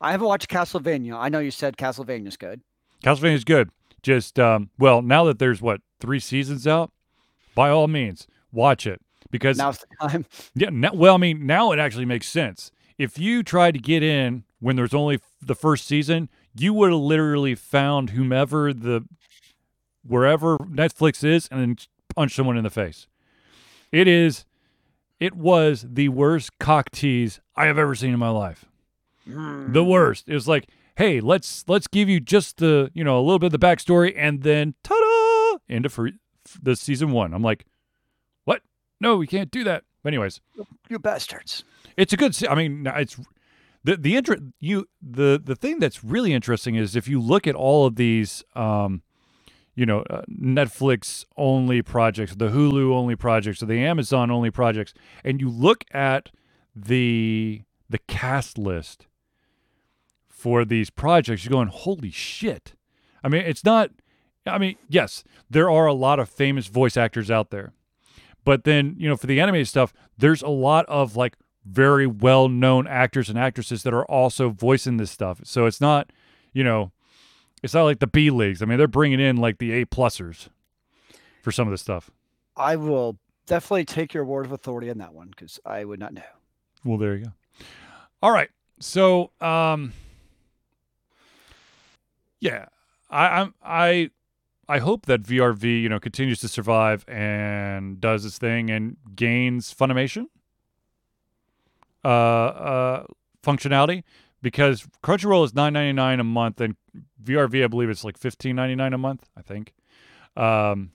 I 0.00 0.11
haven't 0.11 0.26
watched 0.26 0.50
Castlevania. 0.50 1.14
I 1.16 1.28
know 1.28 1.38
you 1.38 1.50
said 1.50 1.76
Castlevania's 1.76 2.37
good. 2.37 2.61
Castlevania's 3.04 3.44
good. 3.44 3.70
Just 4.02 4.38
um 4.38 4.70
well, 4.78 5.02
now 5.02 5.24
that 5.24 5.38
there's 5.38 5.62
what, 5.62 5.80
3 6.00 6.20
seasons 6.20 6.66
out, 6.66 6.92
by 7.54 7.70
all 7.70 7.88
means, 7.88 8.26
watch 8.50 8.86
it 8.86 9.00
because 9.30 9.58
now's 9.58 9.78
the 9.78 10.08
time. 10.08 10.26
Yeah, 10.54 10.70
now, 10.70 10.92
well, 10.92 11.14
I 11.14 11.18
mean, 11.18 11.46
now 11.46 11.72
it 11.72 11.78
actually 11.78 12.04
makes 12.04 12.28
sense. 12.28 12.70
If 12.98 13.18
you 13.18 13.42
tried 13.42 13.72
to 13.72 13.80
get 13.80 14.02
in 14.02 14.44
when 14.60 14.76
there's 14.76 14.94
only 14.94 15.18
the 15.40 15.54
first 15.56 15.86
season, 15.86 16.28
you 16.56 16.72
would 16.74 16.92
have 16.92 17.00
literally 17.00 17.54
found 17.54 18.10
whomever 18.10 18.72
the 18.72 19.04
wherever 20.06 20.58
Netflix 20.58 21.24
is 21.24 21.48
and 21.50 21.60
then 21.60 21.76
punch 22.14 22.34
someone 22.34 22.56
in 22.56 22.64
the 22.64 22.70
face. 22.70 23.06
It 23.90 24.06
is 24.06 24.44
it 25.18 25.34
was 25.34 25.86
the 25.88 26.08
worst 26.08 26.58
cock 26.58 26.90
tease 26.90 27.40
I 27.56 27.66
have 27.66 27.78
ever 27.78 27.94
seen 27.94 28.12
in 28.12 28.18
my 28.18 28.28
life. 28.28 28.64
Mm. 29.28 29.72
The 29.72 29.84
worst. 29.84 30.28
It 30.28 30.34
was 30.34 30.48
like, 30.48 30.68
hey, 30.96 31.20
let's 31.20 31.64
let's 31.68 31.86
give 31.86 32.08
you 32.08 32.20
just 32.20 32.58
the, 32.58 32.90
you 32.92 33.04
know, 33.04 33.18
a 33.18 33.22
little 33.22 33.38
bit 33.38 33.52
of 33.52 33.60
the 33.60 33.64
backstory 33.66 34.12
and 34.16 34.42
then 34.42 34.74
ta-da! 34.82 35.58
Into 35.68 35.88
free 35.88 36.14
the 36.62 36.76
season 36.76 37.12
one. 37.12 37.35
I'm 37.35 37.42
like, 37.42 37.66
what? 38.44 38.62
No, 39.00 39.16
we 39.16 39.26
can't 39.26 39.50
do 39.50 39.64
that. 39.64 39.85
Anyways, 40.05 40.40
you 40.88 40.98
bastards. 40.98 41.64
It's 41.96 42.12
a 42.12 42.16
good. 42.16 42.37
I 42.48 42.55
mean, 42.55 42.87
it's 42.87 43.18
the 43.85 43.96
the 43.96 44.16
inter- 44.16 44.38
you 44.61 44.87
the 45.00 45.40
the 45.42 45.57
thing 45.57 45.78
that's 45.78 46.02
really 46.02 46.33
interesting 46.33 46.74
is 46.74 46.96
if 46.96 47.09
you 47.09 47.20
look 47.20 47.46
at 47.46 47.55
all 47.55 47.87
of 47.87 47.96
these, 47.96 48.42
um, 48.55 49.02
you 49.74 49.87
know, 49.87 50.00
uh, 50.11 50.22
Netflix 50.31 51.24
only 51.37 51.83
projects, 51.83 52.35
the 52.35 52.48
Hulu 52.48 52.92
only 52.92 53.16
projects, 53.16 53.62
or 53.62 53.66
the 53.66 53.78
Amazon 53.78 54.31
only 54.31 54.50
projects, 54.50 54.92
and 55.24 55.40
you 55.40 55.48
look 55.48 55.85
at 55.92 56.31
the 56.74 57.62
the 57.88 57.98
cast 58.09 58.59
list 58.59 59.07
for 60.28 60.64
these 60.64 60.90
projects, 60.90 61.44
you're 61.44 61.52
going, 61.52 61.68
holy 61.68 62.11
shit. 62.11 62.74
I 63.22 63.28
mean, 63.28 63.42
it's 63.42 63.64
not 63.64 63.90
I 64.46 64.59
mean, 64.59 64.76
yes, 64.88 65.24
there 65.48 65.70
are 65.70 65.87
a 65.87 65.92
lot 65.92 66.18
of 66.18 66.28
famous 66.28 66.66
voice 66.66 66.96
actors 66.96 67.31
out 67.31 67.50
there. 67.50 67.72
But 68.44 68.64
then, 68.64 68.96
you 68.98 69.09
know, 69.09 69.16
for 69.16 69.26
the 69.26 69.40
animated 69.40 69.68
stuff, 69.68 69.92
there's 70.18 70.42
a 70.42 70.48
lot 70.48 70.85
of 70.87 71.16
like 71.16 71.37
very 71.64 72.07
well 72.07 72.48
known 72.48 72.87
actors 72.87 73.28
and 73.28 73.38
actresses 73.38 73.85
that 73.85 73.94
are 73.94 74.05
also 74.07 74.50
voicing 74.50 74.96
this 74.96 75.11
stuff. 75.11 75.40
So 75.44 75.66
it's 75.66 75.81
not, 75.81 76.11
you 76.52 76.64
know, 76.64 76.90
it's 77.62 77.74
not 77.74 77.85
like 77.85 78.00
the 78.00 78.09
B 78.09 78.31
leagues. 78.31 78.62
I 78.62 78.66
mean, 78.66 78.78
they're 78.78 78.88
bringing 78.88 79.20
in 79.20 79.37
like 79.37 79.59
the 79.59 79.72
A 79.72 79.87
plusers 79.87 80.48
for 81.42 81.52
some 81.52 81.68
of 81.68 81.72
this 81.72 81.81
stuff. 81.81 82.11
I 82.57 82.76
will 82.76 83.18
definitely 83.46 83.85
take 83.85 84.12
your 84.12 84.24
word 84.24 84.44
of 84.44 84.52
authority 84.52 84.90
on 84.90 84.98
that 84.98 85.14
one 85.14 85.28
because 85.28 85.61
I 85.64 85.85
would 85.85 86.00
not 86.00 86.12
know. 86.12 86.22
Well, 86.85 86.98
there 86.98 87.14
you 87.16 87.26
go. 87.26 87.33
All 88.22 88.33
right. 88.33 88.50
So, 88.81 89.31
um, 89.40 89.92
yeah, 92.40 92.66
I, 93.09 93.26
I'm, 93.40 93.55
I, 93.62 94.11
I 94.72 94.78
hope 94.78 95.04
that 95.04 95.22
VRV, 95.22 95.82
you 95.82 95.90
know, 95.90 96.00
continues 96.00 96.40
to 96.40 96.48
survive 96.48 97.04
and 97.06 98.00
does 98.00 98.24
its 98.24 98.38
thing 98.38 98.70
and 98.70 98.96
gains 99.14 99.74
Funimation 99.74 100.28
uh, 102.02 102.08
uh, 102.08 103.04
functionality 103.42 104.02
because 104.40 104.88
Crunchyroll 105.04 105.44
is 105.44 105.54
nine 105.54 105.74
ninety 105.74 105.92
nine 105.92 106.20
a 106.20 106.24
month 106.24 106.58
and 106.58 106.76
VRV 107.22 107.64
I 107.64 107.66
believe 107.66 107.90
it's 107.90 108.02
like 108.02 108.16
fifteen 108.16 108.56
ninety 108.56 108.74
nine 108.74 108.94
a 108.94 108.98
month. 108.98 109.28
I 109.37 109.42
think. 109.42 109.74
Um, 110.38 110.92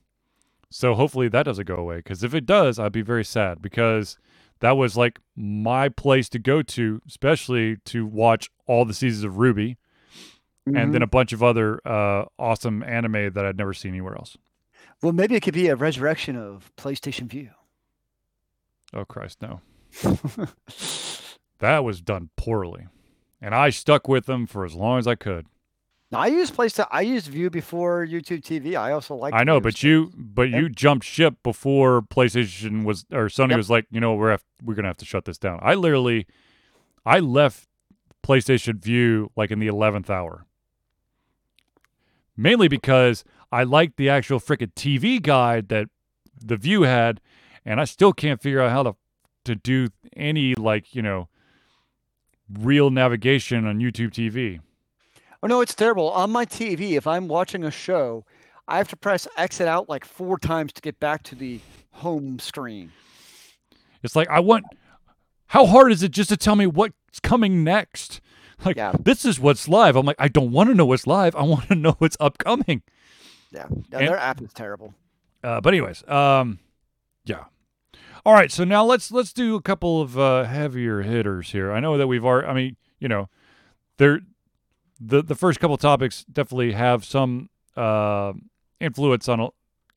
so 0.72 0.96
hopefully 0.96 1.28
that 1.28 1.44
doesn't 1.44 1.68
go 1.68 1.76
away 1.76 1.98
because 1.98 2.24
if 2.24 2.34
it 2.34 2.48
does, 2.48 2.80
I'd 2.80 2.92
be 2.92 3.04
very 3.04 3.24
sad 3.24 3.62
because 3.62 4.18
that 4.60 4.72
was 4.72 4.98
like 4.98 5.20
my 5.36 5.88
place 5.88 6.30
to 6.30 6.40
go 6.40 6.64
to, 6.64 7.00
especially 7.08 7.78
to 7.86 8.08
watch 8.08 8.50
all 8.66 8.86
the 8.86 8.96
seasons 8.96 9.24
of 9.24 9.34
RWBY 9.34 9.78
mm-hmm. 10.68 10.78
and 10.78 10.94
then 10.94 11.00
mm-hmm. 11.00 11.04
a 11.04 11.08
bunch 11.08 11.34
of 11.34 11.42
other 11.42 11.80
uh, 11.86 12.26
awesome 12.38 12.84
anime 12.84 13.34
that 13.34 13.46
I'd 13.46 13.58
never 13.58 13.74
seen 13.74 13.92
anywhere 13.92 14.16
else. 14.16 14.38
Well, 15.02 15.14
maybe 15.14 15.36
it 15.36 15.42
could 15.42 15.54
be 15.54 15.68
a 15.68 15.76
resurrection 15.76 16.36
of 16.36 16.72
PlayStation 16.76 17.28
Vue. 17.28 17.52
Oh 18.94 19.06
Christ, 19.06 19.42
no! 19.42 19.62
that 21.60 21.84
was 21.84 22.02
done 22.02 22.30
poorly, 22.36 22.88
and 23.42 23.54
I 23.54 23.70
stuck 23.70 24.08
with 24.08 24.26
them 24.26 24.48
for 24.48 24.66
as 24.66 24.74
long 24.74 24.98
as 24.98 25.08
I 25.08 25.16
could. 25.16 25.46
Now, 26.10 26.20
I 26.20 26.28
used 26.28 26.56
PlayStation. 26.56 26.88
I 26.90 27.02
used 27.02 27.28
Vue 27.28 27.50
before 27.50 28.08
YouTube 28.08 28.42
TV. 28.42 28.78
I 28.78 28.94
also 28.94 29.16
like. 29.16 29.34
I 29.34 29.44
know, 29.44 29.60
but 29.60 29.84
you, 29.84 30.12
but 30.16 30.50
you 30.50 30.70
jumped 30.70 31.06
ship 31.06 31.36
before 31.44 32.02
PlayStation 32.02 32.86
was 32.86 33.06
or 33.12 33.28
Sony 33.28 33.50
yep. 33.50 33.58
was 33.58 33.70
like, 33.70 33.86
you 33.92 34.00
know, 34.00 34.16
we're 34.16 34.32
have, 34.32 34.44
we're 34.64 34.74
gonna 34.74 34.88
have 34.88 34.98
to 34.98 35.06
shut 35.06 35.26
this 35.26 35.38
down. 35.38 35.60
I 35.62 35.76
literally, 35.76 36.26
I 37.06 37.20
left 37.20 37.68
PlayStation 38.24 38.82
Vue 38.82 39.32
like 39.36 39.52
in 39.52 39.60
the 39.60 39.68
eleventh 39.68 40.10
hour 40.10 40.46
mainly 42.38 42.68
because 42.68 43.24
I 43.52 43.64
liked 43.64 43.98
the 43.98 44.10
actual 44.10 44.40
freaking 44.40 44.74
TV 44.74 45.22
guide 45.22 45.70
that 45.70 45.88
the 46.40 46.56
Vue 46.56 46.84
had, 46.84 47.20
and 47.66 47.82
I 47.82 47.86
still 47.86 48.14
can't 48.14 48.42
figure 48.42 48.62
out 48.62 48.72
how 48.72 48.84
to 48.84 48.96
to 49.46 49.56
do 49.56 49.88
any 50.16 50.54
like 50.56 50.94
you 50.94 51.02
know 51.02 51.28
real 52.52 52.90
navigation 52.90 53.66
on 53.66 53.80
YouTube 53.80 54.12
TV. 54.12 54.60
Oh 55.42 55.48
no, 55.48 55.62
it's 55.62 55.76
terrible. 55.76 56.10
On 56.12 56.32
my 56.32 56.46
TV, 56.46 56.98
if 56.98 57.08
I'm 57.08 57.28
watching 57.28 57.64
a 57.64 57.72
show, 57.72 58.26
I 58.68 58.78
have 58.78 58.90
to 58.90 58.96
press 58.96 59.28
exit 59.38 59.68
out 59.68 59.90
like 59.90 60.06
four 60.06 60.38
times 60.38 60.74
to 60.74 60.82
get 60.82 61.00
back 61.00 61.24
to 61.24 61.36
the 61.36 61.60
home 61.92 62.40
screen. 62.40 62.92
It's 64.04 64.16
like 64.16 64.30
I 64.30 64.40
want. 64.40 64.66
How 65.52 65.66
hard 65.66 65.94
is 65.94 66.04
it 66.04 66.12
just 66.12 66.30
to 66.30 66.38
tell 66.38 66.58
me 66.58 66.68
what's 66.68 67.22
coming 67.24 67.64
next. 67.64 68.20
Like 68.66 68.76
Yeah. 68.78 68.94
this 69.00 69.24
is 69.26 69.40
what's 69.40 69.68
live. 69.68 69.96
I'm 69.96 70.06
like, 70.06 70.16
I 70.20 70.28
don't 70.28 70.52
want 70.52 70.70
to 70.70 70.76
know 70.76 70.86
what's 70.86 71.06
live. 71.08 71.36
I 71.36 71.44
want 71.44 71.68
to 71.70 71.76
know 71.84 71.96
what's 72.00 72.18
upcoming. 72.20 72.82
Yeah, 73.52 73.66
no, 73.70 73.98
And- 74.00 74.08
their 74.10 74.18
app 74.18 74.42
is 74.42 74.52
terrible. 74.54 74.94
Uh, 75.44 75.62
but 75.62 75.74
anyways, 75.74 76.08
um, 76.10 76.60
yeah. 77.26 77.46
All 78.26 78.34
right, 78.34 78.52
so 78.52 78.64
now 78.66 78.84
let's 78.84 79.12
let's 79.12 79.32
do 79.32 79.56
a 79.56 79.62
couple 79.62 80.02
of 80.02 80.18
uh, 80.20 80.44
heavier 80.44 81.02
hitters 81.04 81.52
here. 81.52 81.72
I 81.72 81.80
know 81.80 81.98
that 81.98 82.08
we've 82.08 82.26
already. 82.26 82.48
I 82.48 82.54
mean, 82.54 82.76
you 83.00 83.08
know, 83.08 83.30
there 83.98 84.20
the 85.00 85.22
the 85.22 85.36
first 85.36 85.60
couple 85.62 85.78
topics 85.78 86.26
definitely 86.26 86.74
have 86.74 87.06
some 87.06 87.50
uh, 87.78 88.34
influence 88.82 89.30
on 89.30 89.40
a, 89.40 89.48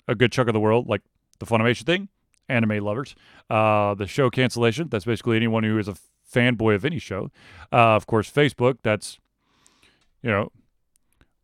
a 0.06 0.14
good 0.14 0.30
chunk 0.30 0.48
of 0.48 0.52
the 0.52 0.60
world, 0.60 0.86
like 0.86 1.00
the 1.40 1.46
Funimation 1.46 1.84
thing, 1.86 2.08
anime 2.50 2.84
lovers, 2.84 3.14
uh, 3.48 3.94
the 3.94 4.06
show 4.06 4.30
cancellation. 4.30 4.88
That's 4.88 5.04
basically 5.04 5.36
anyone 5.36 5.64
who 5.64 5.78
is 5.78 5.88
a 5.88 5.96
fanboy 6.32 6.74
of 6.74 6.84
any 6.84 6.98
show. 6.98 7.30
Uh, 7.72 7.96
of 7.96 8.06
course, 8.06 8.30
Facebook. 8.30 8.78
That's 8.82 9.18
you 10.22 10.30
know 10.30 10.52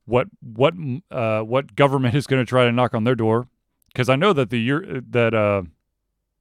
what 0.05 0.29
what 0.41 0.75
uh, 1.11 1.41
what 1.41 1.75
government 1.77 2.15
is 2.21 2.27
going 2.27 2.45
to 2.45 2.49
try 2.49 2.65
to 2.65 2.73
knock 2.73 2.95
on 2.95 3.05
their 3.05 3.15
door 3.15 3.49
because 3.89 4.09
I 4.09 4.17
know 4.17 4.33
that 4.33 4.51
the 4.51 4.61
year 4.61 5.03
that 5.11 5.35
uh, 5.35 5.63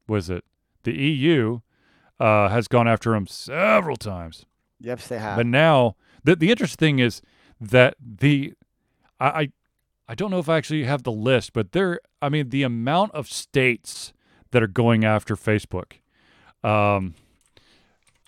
was 0.07 0.29
it 0.29 0.43
the 0.83 0.93
EU 0.93 1.59
uh, 2.19 2.49
has 2.49 2.67
gone 2.67 2.87
after 2.87 3.15
him 3.15 3.27
several 3.27 3.97
times. 3.97 4.45
Yes, 4.79 5.07
they 5.07 5.19
have. 5.19 5.37
But 5.37 5.47
now 5.47 5.95
the 6.23 6.35
the 6.35 6.51
interesting 6.51 6.77
thing 6.77 6.99
is 6.99 7.21
that 7.59 7.95
the 7.99 8.53
I, 9.19 9.27
I 9.27 9.49
I 10.07 10.15
don't 10.15 10.31
know 10.31 10.39
if 10.39 10.49
I 10.49 10.57
actually 10.57 10.83
have 10.83 11.03
the 11.03 11.11
list, 11.11 11.53
but 11.53 11.71
there 11.71 11.99
I 12.21 12.29
mean 12.29 12.49
the 12.49 12.63
amount 12.63 13.13
of 13.13 13.27
states 13.27 14.13
that 14.51 14.63
are 14.63 14.67
going 14.67 15.03
after 15.03 15.35
Facebook. 15.35 15.93
Um 16.63 17.15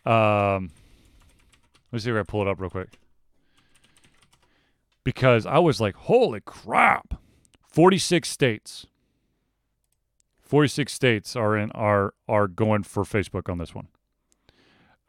um 0.05 0.71
let's 1.91 2.05
see 2.05 2.11
if 2.11 2.17
I 2.17 2.23
pull 2.23 2.41
it 2.41 2.47
up 2.47 2.59
real 2.59 2.69
quick. 2.69 2.99
Because 5.03 5.45
I 5.45 5.59
was 5.59 5.79
like, 5.79 5.95
holy 5.95 6.41
crap. 6.41 7.13
46 7.69 8.29
states. 8.29 8.87
46 10.41 10.91
states 10.91 11.35
are 11.35 11.57
in 11.57 11.71
are 11.71 12.13
are 12.27 12.47
going 12.47 12.83
for 12.83 13.03
Facebook 13.03 13.49
on 13.49 13.57
this 13.57 13.75
one. 13.75 13.87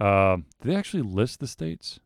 Um, 0.00 0.46
do 0.60 0.68
they 0.68 0.76
actually 0.76 1.02
list 1.02 1.40
the 1.40 1.46
states? 1.46 2.00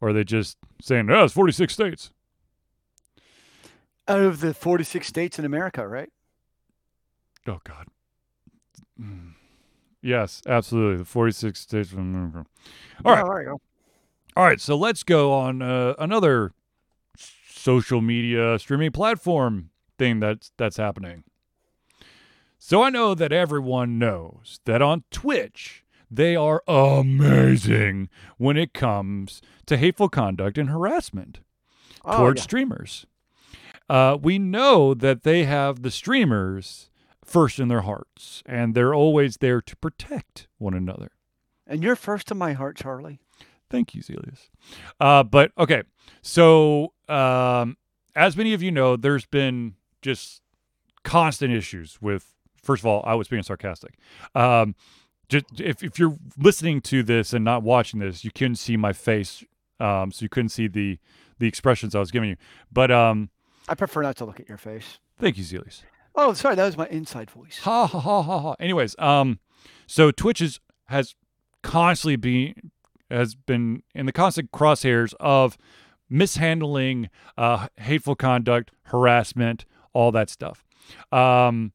Or 0.00 0.08
are 0.08 0.12
they 0.12 0.24
just 0.24 0.58
saying, 0.82 1.08
oh, 1.10 1.24
it's 1.24 1.32
46 1.32 1.72
states? 1.72 2.10
Out 4.06 4.20
of 4.20 4.40
the 4.40 4.52
46 4.52 5.06
states 5.06 5.38
in 5.38 5.44
America, 5.44 5.86
right? 5.86 6.10
Oh, 7.46 7.60
God. 7.64 7.86
Mm. 9.00 9.32
Yes, 10.02 10.42
absolutely. 10.46 10.98
The 10.98 11.04
46 11.04 11.58
states 11.60 11.92
America. 11.92 12.46
All 13.04 13.12
right. 13.12 13.18
Yeah, 13.20 13.24
there 13.28 13.42
you 13.42 13.48
go. 13.48 13.60
All 14.36 14.44
right, 14.44 14.60
so 14.60 14.76
let's 14.76 15.02
go 15.04 15.32
on 15.32 15.62
uh, 15.62 15.94
another 15.98 16.52
social 17.48 18.00
media 18.00 18.58
streaming 18.58 18.90
platform 18.90 19.70
thing 19.96 20.18
that's 20.18 20.50
that's 20.56 20.76
happening. 20.76 21.22
So 22.58 22.82
I 22.82 22.90
know 22.90 23.14
that 23.14 23.30
everyone 23.32 23.96
knows 23.98 24.58
that 24.64 24.82
on 24.82 25.04
Twitch 25.12 25.84
they 26.10 26.34
are 26.34 26.64
amazing 26.66 28.08
when 28.38 28.56
it 28.56 28.74
comes 28.74 29.40
to 29.66 29.76
hateful 29.76 30.08
conduct 30.08 30.58
and 30.58 30.68
harassment 30.68 31.38
Oh, 32.04 32.18
towards 32.18 32.40
yeah. 32.40 32.44
streamers. 32.44 33.06
Uh, 33.88 34.18
we 34.20 34.38
know 34.38 34.94
that 34.94 35.22
they 35.22 35.44
have 35.44 35.82
the 35.82 35.90
streamers 35.92 36.90
first 37.24 37.58
in 37.58 37.68
their 37.68 37.82
hearts, 37.82 38.42
and 38.46 38.74
they're 38.74 38.94
always 38.94 39.38
there 39.38 39.60
to 39.62 39.76
protect 39.76 40.48
one 40.58 40.74
another. 40.74 41.10
And 41.66 41.82
you're 41.82 41.96
first 41.96 42.30
in 42.30 42.38
my 42.38 42.52
heart, 42.52 42.76
Charlie. 42.76 43.20
Thank 43.70 43.94
you, 43.94 44.02
Zelius. 44.02 44.50
Uh, 45.00 45.22
but 45.22 45.50
okay, 45.58 45.82
so 46.22 46.92
um, 47.08 47.76
as 48.14 48.36
many 48.36 48.54
of 48.54 48.62
you 48.62 48.70
know, 48.70 48.96
there's 48.96 49.26
been 49.26 49.74
just 50.02 50.42
constant 51.02 51.52
issues 51.52 51.98
with. 52.00 52.30
First 52.62 52.80
of 52.80 52.86
all, 52.86 53.02
I 53.04 53.14
was 53.14 53.28
being 53.28 53.42
sarcastic. 53.42 53.94
Um, 54.34 54.74
just 55.28 55.44
if 55.60 55.82
if 55.82 55.98
you're 55.98 56.16
listening 56.38 56.80
to 56.82 57.02
this 57.02 57.32
and 57.32 57.44
not 57.44 57.62
watching 57.62 58.00
this, 58.00 58.24
you 58.24 58.30
couldn't 58.30 58.56
see 58.56 58.76
my 58.76 58.92
face, 58.92 59.44
um, 59.80 60.12
so 60.12 60.22
you 60.22 60.28
couldn't 60.28 60.48
see 60.50 60.68
the 60.68 60.98
the 61.38 61.46
expressions 61.46 61.94
I 61.94 62.00
was 62.00 62.10
giving 62.10 62.30
you. 62.30 62.36
But 62.72 62.90
um, 62.90 63.30
I 63.68 63.74
prefer 63.74 64.02
not 64.02 64.16
to 64.16 64.24
look 64.24 64.40
at 64.40 64.48
your 64.48 64.58
face. 64.58 64.98
thank 65.18 65.36
you, 65.36 65.44
Zelius. 65.44 65.82
Oh, 66.14 66.32
sorry, 66.32 66.54
that 66.54 66.64
was 66.64 66.76
my 66.76 66.86
inside 66.88 67.30
voice. 67.30 67.58
Ha 67.62 67.86
ha 67.86 67.98
ha 67.98 68.22
ha 68.22 68.38
ha. 68.40 68.54
Anyways, 68.60 68.94
um, 68.98 69.40
so 69.86 70.10
Twitch 70.10 70.40
is, 70.40 70.60
has 70.86 71.14
constantly 71.62 72.16
been 72.16 72.70
has 73.10 73.34
been 73.34 73.82
in 73.94 74.06
the 74.06 74.12
constant 74.12 74.50
crosshairs 74.50 75.14
of 75.20 75.56
mishandling, 76.08 77.10
uh, 77.36 77.68
hateful 77.76 78.14
conduct, 78.14 78.70
harassment, 78.84 79.64
all 79.92 80.10
that 80.12 80.30
stuff. 80.30 80.64
Um, 81.12 81.72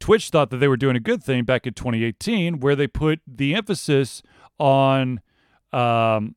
Twitch 0.00 0.30
thought 0.30 0.50
that 0.50 0.58
they 0.58 0.68
were 0.68 0.76
doing 0.76 0.96
a 0.96 1.00
good 1.00 1.22
thing 1.22 1.44
back 1.44 1.66
in 1.66 1.74
2018, 1.74 2.60
where 2.60 2.76
they 2.76 2.86
put 2.86 3.20
the 3.26 3.54
emphasis 3.54 4.22
on 4.58 5.20
um, 5.72 6.36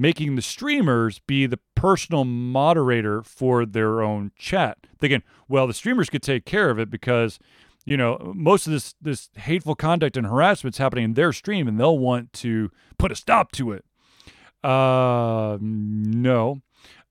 making 0.00 0.34
the 0.34 0.40
streamers 0.40 1.18
be 1.18 1.44
the 1.44 1.58
personal 1.74 2.24
moderator 2.24 3.22
for 3.22 3.66
their 3.66 4.00
own 4.00 4.32
chat. 4.34 4.78
Thinking, 4.98 5.22
well, 5.46 5.66
the 5.66 5.74
streamers 5.74 6.08
could 6.08 6.22
take 6.22 6.46
care 6.46 6.70
of 6.70 6.78
it 6.78 6.88
because, 6.88 7.38
you 7.84 7.98
know, 7.98 8.32
most 8.34 8.66
of 8.66 8.72
this 8.72 8.94
this 9.02 9.28
hateful 9.36 9.74
conduct 9.74 10.16
and 10.16 10.26
harassment's 10.26 10.78
happening 10.78 11.04
in 11.04 11.14
their 11.14 11.34
stream, 11.34 11.68
and 11.68 11.78
they'll 11.78 11.98
want 11.98 12.32
to 12.32 12.70
put 12.96 13.12
a 13.12 13.14
stop 13.14 13.52
to 13.52 13.72
it. 13.72 13.84
Uh, 14.64 15.58
no. 15.60 16.62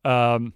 Um, 0.03 0.53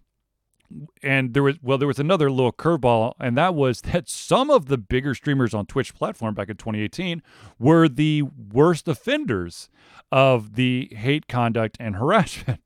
and 1.01 1.33
there 1.33 1.43
was 1.43 1.55
well, 1.61 1.77
there 1.77 1.87
was 1.87 1.99
another 1.99 2.29
little 2.31 2.51
curveball, 2.51 3.13
and 3.19 3.37
that 3.37 3.55
was 3.55 3.81
that 3.91 4.09
some 4.09 4.49
of 4.49 4.67
the 4.67 4.77
bigger 4.77 5.15
streamers 5.15 5.53
on 5.53 5.65
Twitch 5.65 5.93
platform 5.93 6.33
back 6.33 6.49
in 6.49 6.57
2018 6.57 7.21
were 7.59 7.87
the 7.87 8.23
worst 8.23 8.87
offenders 8.87 9.69
of 10.11 10.55
the 10.55 10.89
hate 10.95 11.27
conduct 11.27 11.77
and 11.79 11.95
harassment. 11.97 12.61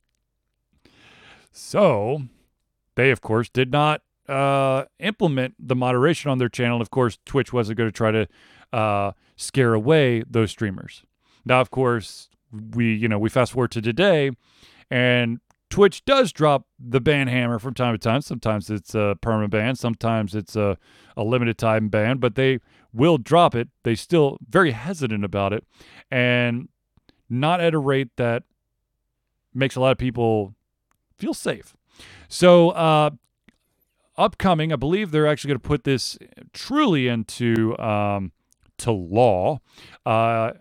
So, 1.51 2.23
they 2.95 3.09
of 3.11 3.21
course 3.21 3.49
did 3.49 3.71
not 3.71 4.01
uh, 4.29 4.85
implement 4.99 5.55
the 5.59 5.75
moderation 5.75 6.29
on 6.29 6.37
their 6.37 6.49
channel. 6.49 6.81
Of 6.81 6.91
course, 6.91 7.17
Twitch 7.25 7.53
wasn't 7.53 7.77
going 7.77 7.89
to 7.89 7.95
try 7.95 8.11
to 8.11 8.27
uh, 8.73 9.11
scare 9.35 9.73
away 9.73 10.23
those 10.29 10.51
streamers. 10.51 11.03
Now, 11.45 11.61
of 11.61 11.71
course, 11.71 12.29
we 12.51 12.93
you 12.93 13.07
know 13.07 13.19
we 13.19 13.29
fast 13.29 13.53
forward 13.53 13.71
to 13.71 13.81
today, 13.81 14.31
and 14.91 15.39
Twitch 15.69 16.05
does 16.05 16.31
drop 16.31 16.65
the 16.79 17.01
ban 17.01 17.27
hammer 17.27 17.59
from 17.59 17.73
time 17.73 17.93
to 17.93 17.97
time. 17.97 18.21
Sometimes 18.21 18.69
it's 18.69 18.95
a 18.95 19.17
permanent 19.21 19.51
ban, 19.51 19.75
sometimes 19.75 20.33
it's 20.33 20.55
a, 20.55 20.77
a 21.15 21.23
limited 21.23 21.57
time 21.57 21.89
ban, 21.89 22.17
but 22.17 22.35
they 22.35 22.59
will 22.93 23.17
drop 23.17 23.53
it. 23.55 23.69
They 23.83 23.95
still 23.95 24.37
very 24.49 24.71
hesitant 24.71 25.25
about 25.25 25.53
it, 25.53 25.65
and 26.09 26.69
not 27.29 27.59
at 27.59 27.73
a 27.73 27.79
rate 27.79 28.09
that 28.15 28.43
makes 29.53 29.75
a 29.75 29.81
lot 29.81 29.91
of 29.91 29.97
people 29.97 30.55
feel 31.17 31.33
safe. 31.33 31.75
So, 32.29 32.69
uh, 32.71 33.09
upcoming, 34.17 34.71
I 34.71 34.77
believe 34.77 35.11
they're 35.11 35.27
actually 35.27 35.49
going 35.49 35.59
to 35.59 35.67
put 35.67 35.83
this 35.83 36.17
truly 36.53 37.07
into 37.07 37.77
um, 37.77 38.31
to 38.79 38.91
law. 38.91 39.59
Uh, 40.05 40.51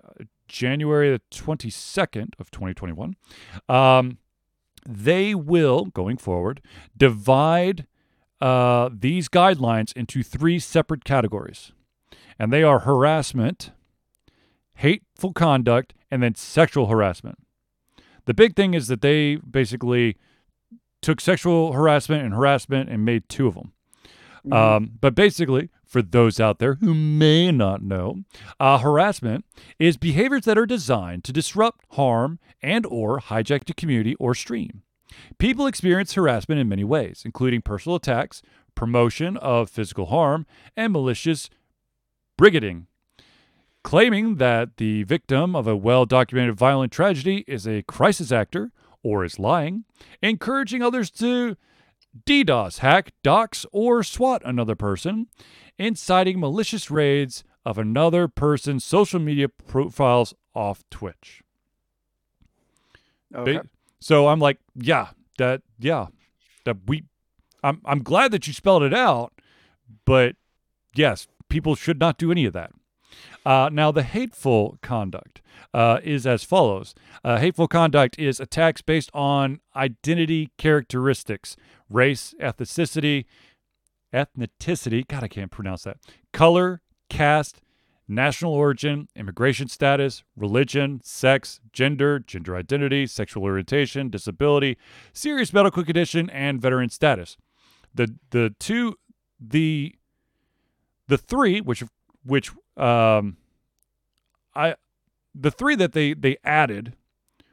January 0.49 1.11
the 1.11 1.21
22nd 1.31 2.29
of 2.39 2.51
2021. 2.51 3.17
Um, 3.69 4.19
they 4.89 5.35
will, 5.35 5.87
going 5.87 6.17
forward, 6.17 6.61
divide 6.97 7.87
uh, 8.41 8.91
these 8.93 9.29
guidelines 9.29 9.97
into 9.97 10.23
three 10.23 10.59
separate 10.59 11.05
categories. 11.05 11.73
And 12.39 12.53
they 12.53 12.63
are 12.63 12.81
harassment, 12.81 13.73
hateful 14.75 15.33
conduct, 15.33 15.95
and 16.11 16.23
then 16.23 16.35
sexual 16.35 16.87
harassment. 16.87 17.39
The 18.27 18.35
big 18.35 18.55
thing 18.57 18.75
is 18.75 18.89
that 18.89 19.01
they 19.01 19.37
basically 19.37 20.17
took 21.01 21.21
sexual 21.21 21.73
harassment 21.73 22.25
and 22.25 22.35
harassment 22.35 22.91
and 22.91 23.05
made 23.05 23.29
two 23.29 23.47
of 23.47 23.55
them. 23.55 23.73
Mhm. 24.45 24.55
Um, 24.55 24.91
but 25.01 25.15
basically, 25.15 25.71
for 25.87 26.03
those 26.03 26.41
out 26.41 26.59
there 26.59 26.75
who 26.75 26.95
may 26.95 27.53
not 27.53 27.83
know, 27.83 28.25
uh, 28.59 28.79
harassment 28.79 29.45
is 29.79 29.97
behaviors 29.97 30.45
that 30.45 30.59
are 30.59 30.67
designed 30.67 31.25
to 31.25 31.33
disrupt, 31.33 31.85
harm, 31.93 32.39
and 32.61 32.85
or 32.87 33.21
hijack 33.21 33.65
the 33.65 33.75
community 33.75 34.15
or 34.17 34.35
stream. 34.35 34.83
People 35.39 35.67
experience 35.67 36.15
harassment 36.15 36.61
in 36.61 36.69
many 36.69 36.85
ways, 36.85 37.23
including 37.25 37.63
personal 37.63 37.97
attacks, 37.97 38.43
promotion 38.75 39.37
of 39.39 39.71
physical 39.71 40.07
harm, 40.07 40.47
and 40.77 40.93
malicious 40.93 41.49
brigading. 42.39 42.87
Claiming 43.83 44.37
that 44.37 44.77
the 44.79 45.05
victim 45.05 45.55
of 45.55 45.69
a 45.69 45.77
well 45.77 46.07
documented 46.07 46.57
violent 46.57 46.93
tragedy 46.93 47.45
is 47.47 47.67
a 47.67 47.83
crisis 47.83 48.33
actor 48.33 48.73
or 49.03 49.25
is 49.25 49.39
lying, 49.39 49.85
encouraging 50.21 50.83
others 50.83 51.11
to 51.13 51.57
DDoS, 52.25 52.79
hack, 52.79 53.13
dox, 53.23 53.67
or 53.73 54.03
swat 54.03 54.43
another 54.45 54.75
person, 54.75 55.27
inciting 55.79 56.41
malicious 56.41 56.91
raids 56.91 57.45
of 57.65 57.79
another 57.79 58.29
person's 58.29 58.85
social 58.85 59.21
media 59.21 59.49
profiles 59.49 60.35
off 60.55 60.85
Twitch. 60.91 61.43
Okay. 63.35 63.61
So 64.01 64.29
I'm 64.29 64.39
like, 64.39 64.59
yeah, 64.75 65.09
that 65.39 65.63
yeah, 65.79 66.07
that 66.65 66.77
we. 66.87 67.05
I'm 67.63 67.81
I'm 67.85 68.03
glad 68.03 68.31
that 68.31 68.47
you 68.47 68.53
spelled 68.53 68.83
it 68.85 68.95
out, 68.95 69.33
but 70.05 70.37
yes, 70.95 71.27
people 71.49 71.75
should 71.75 71.99
not 71.99 72.19
do 72.19 72.31
any 72.31 72.45
of 72.45 72.53
that. 72.53 72.71
Uh, 73.47 73.71
now, 73.73 73.93
the 73.93 74.03
hateful 74.03 74.77
conduct 74.83 75.41
uh, 75.73 76.01
is 76.03 76.27
as 76.27 76.43
follows 76.43 76.97
uh, 77.23 77.39
Hateful 77.39 77.69
conduct 77.69 78.19
is 78.19 78.41
attacks 78.41 78.83
based 78.83 79.09
on 79.15 79.61
identity 79.77 80.51
characteristics, 80.59 81.57
race, 81.89 82.35
ethnicity, 82.41 83.25
ethnicity, 84.13 85.07
God, 85.07 85.23
I 85.23 85.29
can't 85.29 85.53
pronounce 85.53 85.85
that, 85.85 85.99
color, 86.33 86.83
caste, 87.09 87.61
national 88.09 88.53
origin, 88.53 89.07
immigration 89.15 89.69
status, 89.69 90.25
religion, 90.37 91.01
sex, 91.05 91.61
gender, 91.73 92.19
gender 92.19 92.57
identity, 92.57 93.07
sexual 93.07 93.45
orientation, 93.45 94.11
disability, 94.11 94.77
serious 95.13 95.53
medical 95.53 95.85
condition, 95.85 96.29
and 96.31 96.61
veteran 96.61 96.89
status. 96.89 97.37
The 97.95 98.13
the 98.31 98.57
two 98.59 98.97
the 99.41 99.95
the 101.07 101.17
three 101.17 101.61
which 101.61 101.85
which 102.25 102.51
um 102.77 103.37
I 104.55 104.75
the 105.35 105.51
three 105.51 105.77
that 105.77 105.93
they 105.93 106.15
they 106.15 106.37
added 106.45 106.95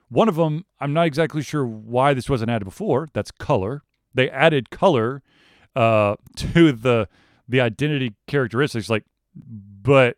one 0.10 0.30
of 0.30 0.36
them 0.36 0.66
I'm 0.80 0.94
not 0.94 1.08
exactly 1.08 1.42
sure 1.42 1.66
why 1.66 2.14
this 2.14 2.30
wasn't 2.30 2.52
added 2.52 2.66
before 2.66 3.10
that's 3.14 3.32
color 3.32 3.84
they 4.14 4.30
added 4.30 4.70
color 4.70 5.22
uh 5.76 6.16
to 6.38 6.72
the 6.72 7.08
the 7.48 7.62
identity 7.62 8.14
characteristics 8.28 8.90
like 8.90 9.04
but 9.36 10.18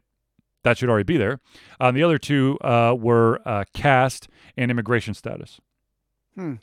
that 0.66 0.80
should 0.80 0.90
already 0.90 1.04
be 1.04 1.18
there. 1.18 1.40
Um, 1.80 1.96
the 1.96 2.04
other 2.04 2.18
two 2.18 2.58
uh, 2.60 2.96
were 3.00 3.40
uh, 3.46 3.64
caste 3.74 4.28
and 4.58 4.70
immigration 4.70 5.14
status. 5.14 5.62
Hmm. 6.36 6.56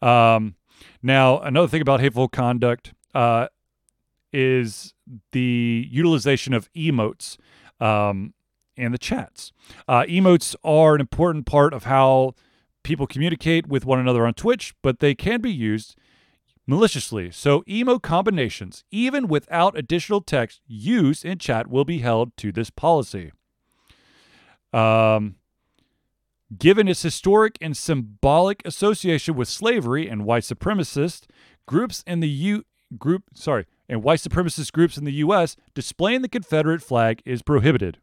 Um, 0.00 0.54
now, 1.02 1.40
another 1.40 1.68
thing 1.68 1.82
about 1.82 2.00
hateful 2.00 2.28
conduct 2.28 2.94
uh, 3.12 3.48
is 4.32 4.94
the 5.32 5.86
utilization 5.90 6.54
of 6.54 6.72
emotes 6.72 7.36
um, 7.80 8.34
in 8.76 8.92
the 8.92 8.98
chats. 8.98 9.52
Uh, 9.88 10.02
emotes 10.02 10.54
are 10.64 10.94
an 10.94 11.00
important 11.00 11.46
part 11.46 11.72
of 11.72 11.84
how 11.84 12.34
people 12.82 13.06
communicate 13.06 13.66
with 13.66 13.84
one 13.84 13.98
another 13.98 14.26
on 14.26 14.34
Twitch, 14.34 14.74
but 14.82 15.00
they 15.00 15.14
can 15.14 15.40
be 15.40 15.52
used 15.52 15.96
maliciously. 16.66 17.30
So, 17.30 17.62
emote 17.62 18.02
combinations, 18.02 18.84
even 18.90 19.28
without 19.28 19.76
additional 19.76 20.20
text 20.20 20.60
used 20.66 21.24
in 21.24 21.38
chat, 21.38 21.68
will 21.68 21.84
be 21.84 21.98
held 21.98 22.36
to 22.38 22.52
this 22.52 22.70
policy. 22.70 23.32
Um, 24.72 25.36
given 26.56 26.88
its 26.88 27.02
historic 27.02 27.58
and 27.60 27.76
symbolic 27.76 28.62
association 28.64 29.34
with 29.34 29.48
slavery 29.48 30.08
and 30.08 30.24
white 30.24 30.44
supremacist 30.44 31.26
groups 31.66 32.02
in 32.06 32.20
the 32.20 32.28
U 32.28 32.64
group, 32.98 33.24
sorry, 33.34 33.66
and 33.90 34.04
white 34.04 34.20
supremacist 34.20 34.70
groups 34.72 34.96
in 34.96 35.04
the 35.04 35.12
U.S., 35.14 35.56
displaying 35.74 36.22
the 36.22 36.28
Confederate 36.28 36.80
flag 36.80 37.20
is 37.26 37.42
prohibited. 37.42 37.98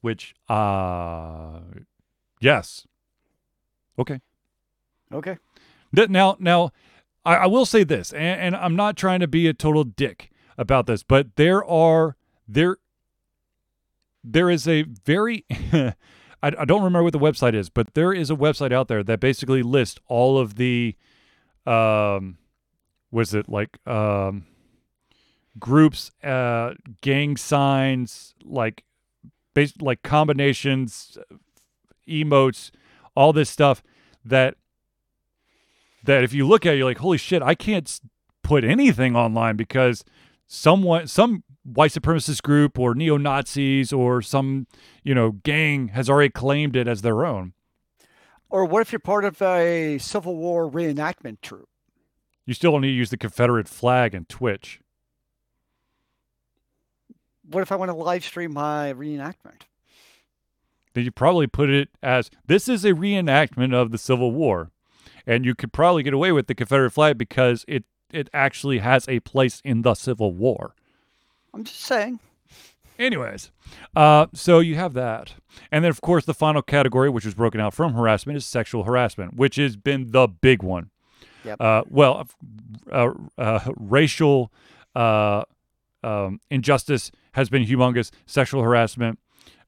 Which, 0.00 0.34
uh, 0.48 1.60
yes, 2.40 2.84
okay. 3.96 4.20
Okay. 5.12 5.38
Now, 5.92 6.36
now, 6.40 6.72
I, 7.24 7.36
I 7.36 7.46
will 7.46 7.64
say 7.64 7.84
this, 7.84 8.12
and, 8.12 8.40
and 8.40 8.56
I'm 8.56 8.74
not 8.74 8.96
trying 8.96 9.20
to 9.20 9.28
be 9.28 9.46
a 9.46 9.54
total 9.54 9.84
dick 9.84 10.30
about 10.58 10.86
this, 10.86 11.04
but 11.04 11.36
there 11.36 11.64
are 11.64 12.16
there 12.48 12.78
there 14.24 14.50
is 14.50 14.66
a 14.66 14.82
very 14.82 15.44
I, 15.72 15.92
I 16.42 16.64
don't 16.64 16.82
remember 16.82 17.04
what 17.04 17.12
the 17.12 17.20
website 17.20 17.54
is, 17.54 17.70
but 17.70 17.94
there 17.94 18.12
is 18.12 18.30
a 18.30 18.34
website 18.34 18.72
out 18.72 18.88
there 18.88 19.04
that 19.04 19.20
basically 19.20 19.62
lists 19.62 20.00
all 20.08 20.38
of 20.38 20.56
the 20.56 20.96
um 21.66 22.38
was 23.12 23.34
it 23.34 23.48
like 23.48 23.78
um 23.86 24.44
groups 25.58 26.10
uh 26.24 26.72
gang 27.02 27.36
signs 27.36 28.34
like 28.42 28.84
bas- 29.54 29.80
like 29.80 30.02
combinations 30.02 31.18
emotes 32.08 32.70
all 33.14 33.32
this 33.32 33.50
stuff 33.50 33.82
that 34.24 34.56
that 36.04 36.24
if 36.24 36.32
you 36.32 36.48
look 36.48 36.66
at 36.66 36.74
it, 36.74 36.78
you're 36.78 36.86
like 36.88 36.98
holy 36.98 37.18
shit 37.18 37.42
i 37.42 37.54
can't 37.54 38.00
put 38.42 38.64
anything 38.64 39.14
online 39.14 39.54
because 39.56 40.04
someone 40.46 41.06
some 41.06 41.44
white 41.64 41.92
supremacist 41.92 42.42
group 42.42 42.78
or 42.78 42.94
neo-nazis 42.94 43.92
or 43.92 44.20
some 44.20 44.66
you 45.04 45.14
know 45.14 45.32
gang 45.44 45.88
has 45.88 46.10
already 46.10 46.30
claimed 46.30 46.74
it 46.74 46.88
as 46.88 47.02
their 47.02 47.24
own 47.24 47.52
Or 48.50 48.64
what 48.64 48.82
if 48.82 48.92
you're 48.92 48.98
part 48.98 49.24
of 49.24 49.40
a 49.40 49.98
Civil 49.98 50.36
War 50.36 50.68
reenactment 50.70 51.40
troupe? 51.40 51.68
You 52.46 52.54
still 52.54 52.72
don't 52.72 52.82
need 52.82 52.88
to 52.88 52.94
use 52.94 53.10
the 53.10 53.16
confederate 53.16 53.68
flag 53.68 54.14
in 54.14 54.24
twitch 54.26 54.80
What 57.50 57.62
if 57.62 57.72
I 57.72 57.76
want 57.76 57.90
to 57.90 57.96
live 57.96 58.24
stream 58.24 58.52
my 58.52 58.92
reenactment? 58.92 59.62
then 60.94 61.04
you 61.04 61.10
probably 61.10 61.46
put 61.46 61.70
it 61.70 61.88
as 62.02 62.30
this 62.46 62.68
is 62.68 62.84
a 62.84 62.92
reenactment 62.92 63.74
of 63.74 63.90
the 63.90 63.98
civil 63.98 64.30
war 64.32 64.70
and 65.26 65.44
you 65.44 65.54
could 65.54 65.72
probably 65.72 66.02
get 66.02 66.12
away 66.12 66.32
with 66.32 66.46
the 66.46 66.54
confederate 66.54 66.90
flag 66.90 67.16
because 67.18 67.64
it 67.68 67.84
it 68.12 68.28
actually 68.34 68.78
has 68.78 69.08
a 69.08 69.20
place 69.20 69.60
in 69.64 69.82
the 69.82 69.94
civil 69.94 70.32
war 70.32 70.74
I'm 71.54 71.64
just 71.64 71.80
saying. 71.80 72.18
Anyways, 72.98 73.50
uh, 73.96 74.26
so 74.32 74.60
you 74.60 74.76
have 74.76 74.94
that. 74.94 75.34
And 75.70 75.84
then, 75.84 75.90
of 75.90 76.00
course, 76.00 76.24
the 76.24 76.32
final 76.34 76.62
category, 76.62 77.10
which 77.10 77.24
was 77.24 77.34
broken 77.34 77.60
out 77.60 77.74
from 77.74 77.94
harassment, 77.94 78.36
is 78.36 78.46
sexual 78.46 78.84
harassment, 78.84 79.34
which 79.34 79.56
has 79.56 79.76
been 79.76 80.12
the 80.12 80.28
big 80.28 80.62
one. 80.62 80.90
Yep. 81.44 81.60
Uh, 81.60 81.82
well, 81.88 82.28
uh, 82.90 83.10
uh, 83.38 83.60
racial 83.76 84.52
uh, 84.94 85.42
um, 86.02 86.40
injustice 86.50 87.10
has 87.32 87.48
been 87.48 87.64
humongous. 87.64 88.10
Sexual 88.26 88.62
harassment 88.62 89.18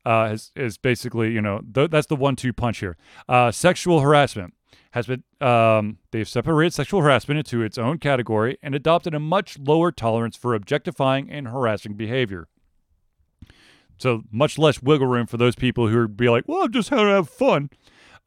uh, 0.05 0.31
is, 0.33 0.53
is 0.57 0.79
basically, 0.79 1.33
you 1.33 1.41
know, 1.41 1.61
th- 1.75 1.91
that's 1.91 2.07
the 2.07 2.17
one 2.17 2.37
two 2.37 2.53
punch 2.53 2.79
here. 2.79 2.97
Uh, 3.29 3.51
sexual 3.51 4.01
harassment 4.01 4.55
has 4.93 5.07
been, 5.07 5.25
um, 5.41 5.99
they've 6.13 6.29
separated 6.29 6.73
sexual 6.73 7.01
harassment 7.01 7.39
into 7.39 7.63
its 7.63 7.79
own 7.79 7.99
category 7.99 8.59
and 8.63 8.75
adopted 8.75 9.15
a 9.15 9.21
much 9.21 9.59
lower 9.59 9.91
tolerance 9.91 10.37
for 10.37 10.55
objectifying 10.55 11.31
and 11.31 11.49
harassing 11.49 11.95
behavior. 11.95 12.49
So 13.99 14.23
much 14.31 14.59
less 14.59 14.83
wiggle 14.83 15.07
room 15.07 15.27
for 15.27 15.37
those 15.37 15.55
people 15.55 15.89
who 15.89 15.99
would 15.99 16.17
be 16.17 16.29
like, 16.29 16.45
well, 16.47 16.65
I'm 16.65 16.73
just 16.73 16.91
here 16.91 16.99
to 16.99 17.05
have 17.05 17.29
fun. 17.29 17.71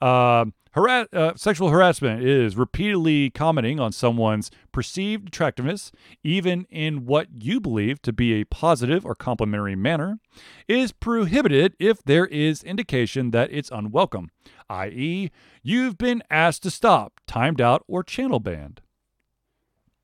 Um 0.02 0.54
harass- 0.78 1.08
uh, 1.12 1.34
sexual 1.36 1.70
harassment 1.70 2.24
is 2.24 2.56
repeatedly 2.56 3.30
commenting 3.32 3.80
on 3.80 3.92
someone's 3.92 4.52
perceived 4.72 5.28
attractiveness, 5.28 5.92
even 6.24 6.66
in 6.70 7.06
what 7.06 7.28
you 7.34 7.60
believe 7.60 8.02
to 8.04 8.14
be 8.14 8.34
a 8.34 8.46
positive 8.46 9.06
or 9.06 9.16
complimentary 9.16 9.76
manner, 9.76 10.20
is 10.68 10.92
prohibited 10.92 11.76
if 11.80 12.04
there 12.04 12.28
is 12.28 12.64
indication 12.64 13.32
that 13.32 13.50
it's 13.52 13.72
unwelcome, 13.72 14.30
i.e., 14.70 15.32
you've 15.64 15.98
been 15.98 16.22
asked 16.30 16.64
to 16.64 16.72
stop, 16.72 17.20
timed 17.26 17.60
out, 17.60 17.84
or 17.88 18.04
channel 18.04 18.40
banned. 18.40 18.82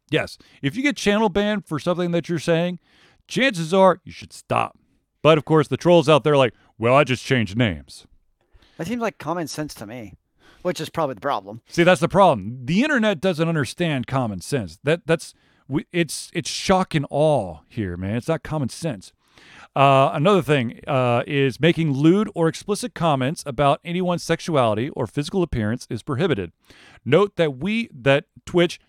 Yes, 0.09 0.37
if 0.61 0.75
you 0.75 0.83
get 0.83 0.97
channel 0.97 1.29
banned 1.29 1.65
for 1.65 1.79
something 1.79 2.11
that 2.11 2.29
you're 2.29 2.39
saying, 2.39 2.79
chances 3.27 3.73
are 3.73 4.01
you 4.03 4.11
should 4.11 4.33
stop. 4.33 4.77
But 5.21 5.37
of 5.37 5.45
course, 5.45 5.67
the 5.67 5.77
trolls 5.77 6.09
out 6.09 6.23
there 6.23 6.35
like, 6.35 6.53
well, 6.77 6.95
I 6.95 7.03
just 7.03 7.23
changed 7.23 7.57
names. 7.57 8.05
That 8.78 8.88
seems 8.88 9.01
like 9.01 9.17
common 9.17 9.47
sense 9.47 9.74
to 9.76 9.86
me, 9.86 10.13
which 10.61 10.82
is 10.82 10.89
probably 10.89 11.15
the 11.15 11.21
problem. 11.21 11.61
See, 11.67 11.84
that's 11.84 12.01
the 12.01 12.07
problem. 12.07 12.59
The 12.65 12.82
internet 12.84 13.21
doesn't 13.21 13.47
understand 13.47 14.07
common 14.07 14.41
sense. 14.41 14.80
That 14.84 15.05
that's 15.05 15.34
we, 15.67 15.86
it's 15.91 16.30
it's 16.34 16.49
shock 16.49 16.95
and 16.95 17.05
awe 17.09 17.59
here, 17.67 17.97
man. 17.97 18.15
It's 18.15 18.28
not 18.28 18.43
common 18.43 18.69
sense. 18.69 19.13
Uh, 19.76 20.11
another 20.13 20.43
thing 20.43 20.80
uh, 20.88 21.24
is 21.26 21.59
making 21.59 21.93
lewd 21.93 22.30
or 22.36 22.47
explicit 22.47 22.93
comments 22.93 23.43
about 23.45 23.80
anyone's 23.84 24.21
sexuality 24.21 24.89
or 24.89 25.07
physical 25.07 25.41
appearance 25.41 25.88
is 25.89 26.03
prohibited. 26.03 26.51
Note 27.03 27.36
that 27.38 27.57
we 27.57 27.89
that 27.91 28.26
Twitch 28.45 28.80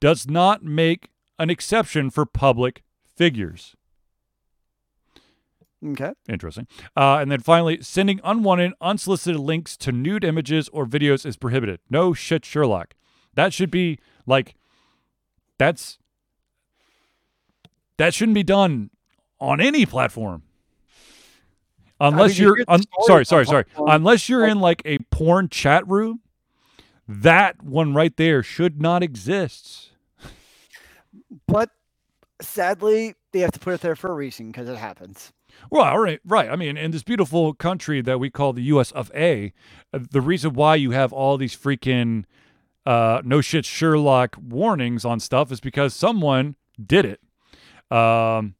does 0.00 0.28
not 0.28 0.62
make 0.62 1.10
an 1.38 1.50
exception 1.50 2.10
for 2.10 2.24
public 2.24 2.82
figures. 3.16 3.74
Okay. 5.84 6.12
Interesting. 6.28 6.66
Uh, 6.96 7.18
and 7.20 7.30
then 7.30 7.40
finally, 7.40 7.80
sending 7.82 8.20
unwanted, 8.24 8.72
unsolicited 8.80 9.40
links 9.40 9.76
to 9.76 9.92
nude 9.92 10.24
images 10.24 10.68
or 10.70 10.86
videos 10.86 11.24
is 11.24 11.36
prohibited. 11.36 11.80
No 11.88 12.12
shit, 12.14 12.44
Sherlock. 12.44 12.94
That 13.34 13.52
should 13.52 13.70
be 13.70 13.98
like, 14.26 14.56
that's, 15.56 15.98
that 17.96 18.12
shouldn't 18.12 18.34
be 18.34 18.42
done 18.42 18.90
on 19.40 19.60
any 19.60 19.86
platform. 19.86 20.42
Unless 22.00 22.38
you 22.38 22.46
you're, 22.46 22.56
hear 22.56 22.64
the 22.64 22.72
un- 22.72 22.82
sorry, 23.02 23.24
sorry, 23.24 23.46
sorry. 23.46 23.64
platforms. 23.64 23.92
Unless 23.94 24.28
you're 24.28 24.46
in 24.46 24.60
like 24.60 24.82
a 24.84 24.98
porn 25.10 25.48
chat 25.48 25.86
room, 25.86 26.20
that 27.06 27.62
one 27.62 27.94
right 27.94 28.16
there 28.16 28.42
should 28.42 28.80
not 28.80 29.02
exist. 29.02 29.90
But 31.46 31.70
sadly, 32.40 33.14
they 33.32 33.40
have 33.40 33.52
to 33.52 33.58
put 33.58 33.74
it 33.74 33.80
there 33.80 33.96
for 33.96 34.10
a 34.10 34.14
reason 34.14 34.48
because 34.48 34.68
it 34.68 34.76
happens. 34.76 35.32
Well, 35.70 35.84
all 35.84 35.98
right, 35.98 36.20
right. 36.24 36.48
I 36.50 36.56
mean, 36.56 36.76
in 36.76 36.90
this 36.90 37.02
beautiful 37.02 37.54
country 37.54 38.00
that 38.02 38.18
we 38.18 38.30
call 38.30 38.52
the 38.52 38.62
U.S. 38.64 38.92
of 38.92 39.10
A, 39.14 39.52
uh, 39.92 40.00
the 40.10 40.20
reason 40.20 40.54
why 40.54 40.76
you 40.76 40.92
have 40.92 41.12
all 41.12 41.36
these 41.36 41.56
freaking 41.56 42.24
uh, 42.86 43.20
no 43.24 43.40
shit 43.40 43.64
Sherlock 43.64 44.36
warnings 44.40 45.04
on 45.04 45.20
stuff 45.20 45.52
is 45.52 45.60
because 45.60 45.94
someone 45.94 46.56
did 46.84 47.04
it. 47.04 47.20
Um, 47.94 48.54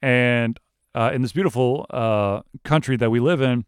and 0.00 0.58
uh, 0.94 1.10
in 1.14 1.22
this 1.22 1.32
beautiful 1.32 1.86
uh, 1.90 2.42
country 2.64 2.96
that 2.96 3.10
we 3.10 3.20
live 3.20 3.40
in, 3.40 3.64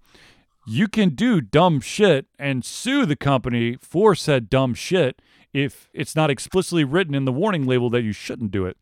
you 0.66 0.88
can 0.88 1.10
do 1.10 1.40
dumb 1.40 1.80
shit 1.80 2.26
and 2.38 2.64
sue 2.64 3.06
the 3.06 3.16
company 3.16 3.76
for 3.80 4.14
said 4.14 4.50
dumb 4.50 4.74
shit 4.74 5.20
if 5.52 5.88
it's 5.92 6.16
not 6.16 6.30
explicitly 6.30 6.84
written 6.84 7.14
in 7.14 7.24
the 7.24 7.32
warning 7.32 7.66
label 7.66 7.88
that 7.90 8.02
you 8.02 8.12
shouldn't 8.12 8.50
do 8.50 8.66
it. 8.66 8.76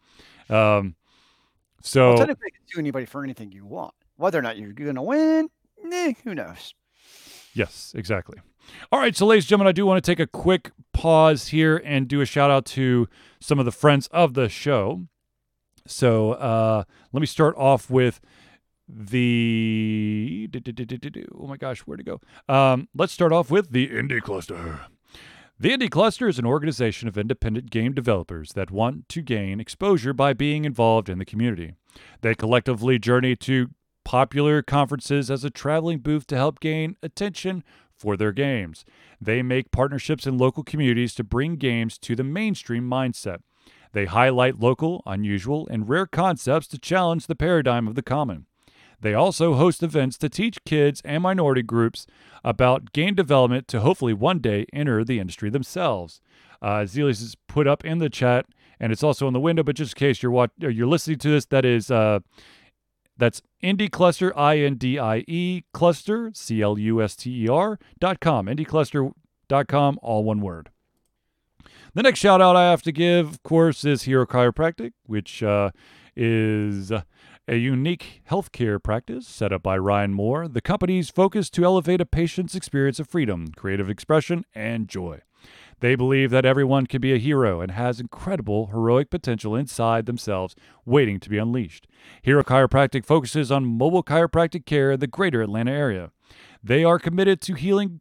Um, 0.52 0.96
so 1.80 2.10
well, 2.10 2.18
technically, 2.18 2.46
you 2.46 2.52
can 2.52 2.68
sue 2.68 2.78
anybody 2.80 3.06
for 3.06 3.24
anything 3.24 3.52
you 3.52 3.66
want. 3.66 3.94
Whether 4.16 4.38
or 4.38 4.42
not 4.42 4.58
you're 4.58 4.72
going 4.72 4.94
to 4.94 5.02
win, 5.02 5.48
eh, 5.90 6.12
who 6.24 6.34
knows? 6.34 6.74
Yes, 7.54 7.92
exactly. 7.96 8.38
All 8.90 9.00
right, 9.00 9.16
so 9.16 9.26
ladies 9.26 9.44
and 9.44 9.50
gentlemen, 9.50 9.68
I 9.68 9.72
do 9.72 9.84
want 9.84 10.02
to 10.02 10.10
take 10.10 10.20
a 10.20 10.26
quick 10.26 10.70
pause 10.92 11.48
here 11.48 11.82
and 11.84 12.06
do 12.06 12.20
a 12.20 12.26
shout 12.26 12.50
out 12.50 12.64
to 12.66 13.08
some 13.40 13.58
of 13.58 13.64
the 13.64 13.72
friends 13.72 14.06
of 14.08 14.34
the 14.34 14.48
show. 14.48 15.06
So 15.86 16.32
uh, 16.32 16.84
let 17.12 17.20
me 17.20 17.26
start 17.26 17.56
off 17.56 17.90
with 17.90 18.20
the 18.88 20.48
oh 21.40 21.46
my 21.46 21.56
gosh, 21.56 21.80
where 21.80 21.96
to 21.96 22.04
go? 22.04 22.20
Um, 22.48 22.88
let's 22.94 23.12
start 23.12 23.32
off 23.32 23.50
with 23.50 23.72
the 23.72 23.88
Indie 23.88 24.20
Cluster. 24.20 24.80
The 25.62 25.70
Indie 25.70 25.88
Cluster 25.88 26.26
is 26.26 26.40
an 26.40 26.44
organization 26.44 27.06
of 27.06 27.16
independent 27.16 27.70
game 27.70 27.92
developers 27.92 28.54
that 28.54 28.72
want 28.72 29.08
to 29.10 29.22
gain 29.22 29.60
exposure 29.60 30.12
by 30.12 30.32
being 30.32 30.64
involved 30.64 31.08
in 31.08 31.20
the 31.20 31.24
community. 31.24 31.74
They 32.20 32.34
collectively 32.34 32.98
journey 32.98 33.36
to 33.36 33.70
popular 34.04 34.60
conferences 34.62 35.30
as 35.30 35.44
a 35.44 35.50
traveling 35.50 36.00
booth 36.00 36.26
to 36.26 36.36
help 36.36 36.58
gain 36.58 36.96
attention 37.00 37.62
for 37.96 38.16
their 38.16 38.32
games. 38.32 38.84
They 39.20 39.40
make 39.40 39.70
partnerships 39.70 40.26
in 40.26 40.36
local 40.36 40.64
communities 40.64 41.14
to 41.14 41.22
bring 41.22 41.54
games 41.54 41.96
to 41.98 42.16
the 42.16 42.24
mainstream 42.24 42.90
mindset. 42.90 43.38
They 43.92 44.06
highlight 44.06 44.58
local, 44.58 45.00
unusual, 45.06 45.68
and 45.70 45.88
rare 45.88 46.06
concepts 46.06 46.66
to 46.68 46.78
challenge 46.78 47.28
the 47.28 47.36
paradigm 47.36 47.86
of 47.86 47.94
the 47.94 48.02
common. 48.02 48.46
They 49.02 49.14
also 49.14 49.54
host 49.54 49.82
events 49.82 50.16
to 50.18 50.28
teach 50.28 50.64
kids 50.64 51.02
and 51.04 51.22
minority 51.22 51.62
groups 51.62 52.06
about 52.44 52.92
game 52.92 53.14
development 53.14 53.68
to 53.68 53.80
hopefully 53.80 54.12
one 54.12 54.38
day 54.38 54.66
enter 54.72 55.04
the 55.04 55.18
industry 55.18 55.50
themselves. 55.50 56.20
Uh, 56.62 56.84
Zelius 56.84 57.20
is 57.20 57.36
put 57.48 57.66
up 57.66 57.84
in 57.84 57.98
the 57.98 58.08
chat, 58.08 58.46
and 58.78 58.92
it's 58.92 59.02
also 59.02 59.26
in 59.26 59.32
the 59.32 59.40
window. 59.40 59.64
But 59.64 59.76
just 59.76 59.94
in 59.94 59.98
case 59.98 60.22
you're 60.22 60.32
watch- 60.32 60.52
you're 60.58 60.86
listening 60.86 61.18
to 61.18 61.30
this, 61.30 61.44
that 61.46 61.64
is 61.64 61.90
uh, 61.90 62.20
that's 63.18 63.42
Indie 63.62 63.90
Cluster, 63.90 64.36
I 64.38 64.58
N 64.58 64.76
D 64.76 64.98
I 64.98 65.24
E 65.26 65.64
Cluster, 65.74 66.30
C 66.34 66.62
L 66.62 66.78
U 66.78 67.02
S 67.02 67.16
T 67.16 67.44
E 67.44 67.48
R 67.48 67.80
dot 67.98 68.20
com. 68.20 68.46
IndieCluster.com, 68.46 69.98
all 70.00 70.22
one 70.22 70.40
word. 70.40 70.70
The 71.94 72.02
next 72.02 72.20
shout 72.20 72.40
out 72.40 72.56
I 72.56 72.70
have 72.70 72.82
to 72.82 72.92
give, 72.92 73.28
of 73.28 73.42
course, 73.42 73.84
is 73.84 74.04
Hero 74.04 74.24
Chiropractic, 74.24 74.92
which 75.06 75.42
uh, 75.42 75.70
is 76.16 76.90
a 77.48 77.56
unique 77.56 78.22
healthcare 78.30 78.82
practice 78.82 79.26
set 79.26 79.52
up 79.52 79.62
by 79.62 79.76
Ryan 79.76 80.14
Moore. 80.14 80.46
The 80.46 80.60
company's 80.60 81.10
focus 81.10 81.50
to 81.50 81.64
elevate 81.64 82.00
a 82.00 82.06
patient's 82.06 82.54
experience 82.54 83.00
of 83.00 83.08
freedom, 83.08 83.48
creative 83.56 83.90
expression, 83.90 84.44
and 84.54 84.88
joy. 84.88 85.20
They 85.80 85.96
believe 85.96 86.30
that 86.30 86.44
everyone 86.44 86.86
can 86.86 87.00
be 87.00 87.12
a 87.12 87.18
hero 87.18 87.60
and 87.60 87.72
has 87.72 87.98
incredible 87.98 88.66
heroic 88.66 89.10
potential 89.10 89.56
inside 89.56 90.06
themselves 90.06 90.54
waiting 90.86 91.18
to 91.18 91.28
be 91.28 91.38
unleashed. 91.38 91.88
Hero 92.22 92.44
Chiropractic 92.44 93.04
focuses 93.04 93.50
on 93.50 93.64
mobile 93.64 94.04
chiropractic 94.04 94.64
care 94.64 94.92
in 94.92 95.00
the 95.00 95.08
greater 95.08 95.42
Atlanta 95.42 95.72
area. 95.72 96.12
They 96.62 96.84
are 96.84 97.00
committed 97.00 97.40
to 97.40 97.54
healing 97.54 98.00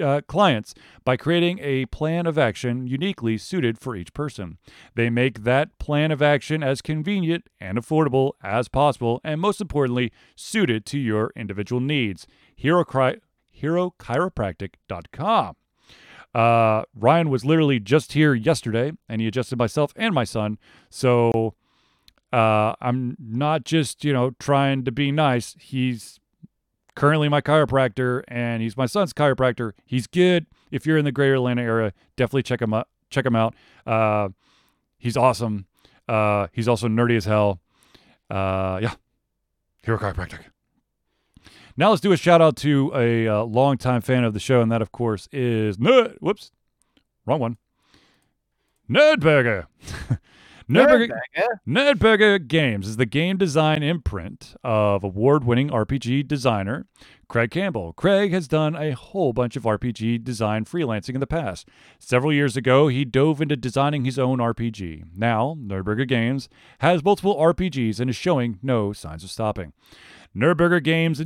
uh, 0.00 0.20
clients 0.26 0.74
by 1.04 1.16
creating 1.16 1.58
a 1.60 1.86
plan 1.86 2.26
of 2.26 2.36
action 2.38 2.86
uniquely 2.86 3.36
suited 3.38 3.78
for 3.78 3.96
each 3.96 4.12
person. 4.12 4.58
They 4.94 5.08
make 5.10 5.44
that 5.44 5.78
plan 5.78 6.10
of 6.10 6.20
action 6.22 6.62
as 6.62 6.82
convenient 6.82 7.48
and 7.60 7.78
affordable 7.78 8.32
as 8.42 8.68
possible, 8.68 9.20
and 9.24 9.40
most 9.40 9.60
importantly, 9.60 10.12
suited 10.34 10.84
to 10.86 10.98
your 10.98 11.30
individual 11.36 11.80
needs. 11.80 12.26
Hero, 12.54 12.84
HeroChiropractic.com. 12.84 15.56
Uh, 16.34 16.82
Ryan 16.94 17.30
was 17.30 17.44
literally 17.44 17.78
just 17.80 18.12
here 18.12 18.34
yesterday, 18.34 18.92
and 19.08 19.22
he 19.22 19.26
adjusted 19.26 19.58
myself 19.58 19.92
and 19.96 20.14
my 20.14 20.22
son. 20.24 20.58
So 20.90 21.54
uh, 22.32 22.74
I'm 22.80 23.16
not 23.18 23.64
just 23.64 24.04
you 24.04 24.12
know 24.12 24.30
trying 24.38 24.84
to 24.84 24.92
be 24.92 25.10
nice. 25.10 25.56
He's 25.58 26.20
currently 26.96 27.28
my 27.28 27.40
chiropractor, 27.40 28.22
and 28.26 28.60
he's 28.60 28.76
my 28.76 28.86
son's 28.86 29.12
chiropractor. 29.12 29.72
He's 29.84 30.08
good. 30.08 30.46
If 30.72 30.84
you're 30.84 30.98
in 30.98 31.04
the 31.04 31.12
Greater 31.12 31.36
Atlanta 31.36 31.62
area, 31.62 31.92
definitely 32.16 32.42
check 32.42 32.60
him 32.60 32.74
out. 32.74 32.88
Check 33.10 33.24
him 33.24 33.36
out. 33.36 33.54
Uh, 33.86 34.30
he's 34.98 35.16
awesome. 35.16 35.66
Uh, 36.08 36.48
he's 36.52 36.66
also 36.66 36.88
nerdy 36.88 37.16
as 37.16 37.24
hell. 37.24 37.60
Uh, 38.28 38.80
yeah, 38.82 38.94
Hero 39.84 39.98
Chiropractic. 39.98 40.40
Now 41.76 41.90
let's 41.90 42.00
do 42.00 42.10
a 42.10 42.16
shout 42.16 42.40
out 42.40 42.56
to 42.58 42.90
a 42.94 43.28
uh, 43.28 43.44
longtime 43.44 44.00
fan 44.00 44.24
of 44.24 44.32
the 44.34 44.40
show, 44.40 44.60
and 44.60 44.72
that, 44.72 44.82
of 44.82 44.90
course, 44.90 45.28
is 45.30 45.76
Nerd. 45.76 46.16
Whoops, 46.20 46.50
wrong 47.26 47.38
one. 47.38 47.58
Nerdburger. 48.90 49.66
Nerdburger, 50.68 51.20
Nerdburger 51.66 52.48
Games 52.48 52.88
is 52.88 52.96
the 52.96 53.06
game 53.06 53.36
design 53.36 53.84
imprint 53.84 54.56
of 54.64 55.04
award 55.04 55.44
winning 55.44 55.68
RPG 55.68 56.26
designer 56.26 56.86
Craig 57.28 57.52
Campbell. 57.52 57.92
Craig 57.92 58.32
has 58.32 58.48
done 58.48 58.74
a 58.74 58.90
whole 58.90 59.32
bunch 59.32 59.54
of 59.54 59.62
RPG 59.62 60.24
design 60.24 60.64
freelancing 60.64 61.14
in 61.14 61.20
the 61.20 61.26
past. 61.26 61.68
Several 62.00 62.32
years 62.32 62.56
ago, 62.56 62.88
he 62.88 63.04
dove 63.04 63.40
into 63.40 63.56
designing 63.56 64.04
his 64.04 64.18
own 64.18 64.38
RPG. 64.38 65.04
Now, 65.14 65.56
Nerdburger 65.60 66.08
Games 66.08 66.48
has 66.80 67.04
multiple 67.04 67.36
RPGs 67.36 68.00
and 68.00 68.10
is 68.10 68.16
showing 68.16 68.58
no 68.60 68.92
signs 68.92 69.22
of 69.22 69.30
stopping. 69.30 69.72
Nerdburger 70.36 70.82
Games 70.82 71.22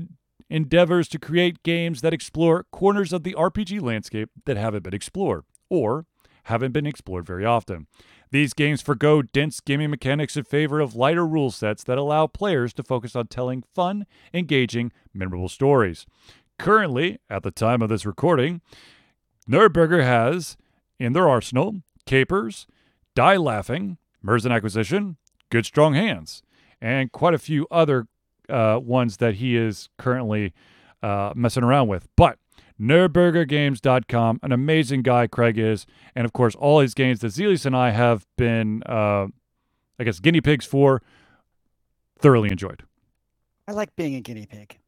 endeavors 0.51 1.09
to 1.09 1.19
create 1.19 1.63
games 1.63 2.03
that 2.03 2.13
explore 2.13 2.67
corners 2.73 3.13
of 3.13 3.23
the 3.23 3.35
RPG 3.35 3.81
landscape 3.81 4.29
that 4.45 4.59
haven't 4.59 4.83
been 4.83 4.95
explored 4.95 5.45
or 5.71 6.05
haven't 6.45 6.73
been 6.73 6.87
explored 6.87 7.27
very 7.27 7.45
often. 7.45 7.87
These 8.33 8.55
games 8.55 8.81
forego 8.81 9.23
dense 9.23 9.61
gaming 9.61 9.91
mechanics 9.91 10.37
in 10.37 10.45
favor 10.45 10.81
of 10.81 10.95
lighter 10.95 11.27
rule 11.27 11.51
sets 11.51 11.83
that 11.85 11.99
allow 11.99 12.27
players 12.27 12.73
to 12.75 12.83
focus 12.83 13.17
on 13.17 13.27
telling 13.27 13.65
fun, 13.75 14.07
engaging, 14.33 14.93
memorable 15.13 15.49
stories. 15.49 16.07
Currently, 16.59 17.19
at 17.29 17.43
the 17.43 17.51
time 17.51 17.83
of 17.83 17.89
this 17.89 18.07
recording, 18.07 18.61
Nerdburger 19.49 20.05
has 20.05 20.57
in 20.99 21.13
their 21.13 21.29
arsenal 21.29 21.83
Capers, 22.07 22.67
Die 23.15 23.37
Laughing, 23.37 23.99
Merzen 24.25 24.53
Acquisition, 24.53 25.17
Good 25.51 25.67
Strong 25.67 25.95
Hands, 25.95 26.43
and 26.81 27.11
quite 27.11 27.35
a 27.35 27.39
few 27.39 27.67
other 27.71 28.07
uh, 28.49 28.79
ones 28.81 29.17
that 29.17 29.37
he 29.37 29.57
is 29.57 29.89
currently 29.99 30.53
uh, 31.03 31.33
messing 31.35 31.63
around 31.63 31.89
with. 31.89 32.09
But 32.17 32.39
nerdburgergames.com, 32.81 34.41
an 34.43 34.53
amazing 34.53 35.03
guy 35.03 35.27
Craig 35.27 35.59
is, 35.59 35.87
and 36.15 36.25
of 36.25 36.33
course 36.33 36.55
all 36.55 36.81
his 36.81 36.95
games 36.95 37.21
that 37.21 37.29
Zelius 37.29 37.67
and 37.67 37.77
I 37.77 37.91
have 37.91 38.27
been, 38.37 38.83
uh, 38.87 39.27
I 39.99 40.05
guess, 40.05 40.21
guinea 40.21 40.41
pigs 40.41 40.65
for, 40.65 41.03
thoroughly 42.19 42.51
enjoyed. 42.51 42.85
I 43.69 43.73
like 43.73 43.95
being 43.97 44.15
a 44.15 44.21
guinea 44.21 44.47
pig. 44.47 44.79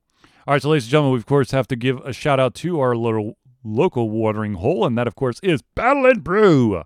All 0.47 0.55
right, 0.55 0.63
so 0.63 0.71
ladies 0.71 0.85
and 0.85 0.91
gentlemen, 0.91 1.13
we 1.13 1.19
of 1.19 1.27
course 1.27 1.53
have 1.53 1.69
to 1.69 1.77
give 1.77 1.99
a 1.99 2.13
shout 2.13 2.41
out 2.41 2.55
to 2.57 2.81
our 2.81 2.97
little 2.97 3.37
local 3.63 4.11
watering 4.11 4.55
hole, 4.55 4.85
and 4.85 4.99
that 4.99 5.07
of 5.07 5.15
course 5.15 5.39
is 5.43 5.63
Battle 5.63 6.07
and 6.07 6.25
Brew. 6.25 6.83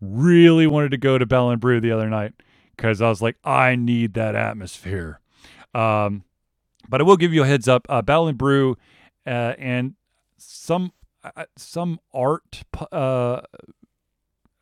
really 0.00 0.66
wanted 0.66 0.90
to 0.90 0.96
go 0.96 1.18
to 1.18 1.26
Battle 1.26 1.50
and 1.50 1.60
Brew 1.60 1.80
the 1.80 1.92
other 1.92 2.08
night 2.08 2.34
because 2.80 3.02
I 3.02 3.10
was 3.10 3.20
like, 3.20 3.36
I 3.44 3.76
need 3.76 4.14
that 4.14 4.34
atmosphere. 4.34 5.20
Um, 5.74 6.24
but 6.88 7.02
I 7.02 7.04
will 7.04 7.18
give 7.18 7.34
you 7.34 7.42
a 7.42 7.46
heads 7.46 7.68
up: 7.68 7.86
uh, 7.90 8.00
Battle 8.00 8.28
and 8.28 8.38
Brew 8.38 8.76
uh, 9.26 9.54
and 9.58 9.94
some 10.38 10.92
uh, 11.22 11.44
some 11.56 12.00
art. 12.14 12.62
Uh, 12.90 13.42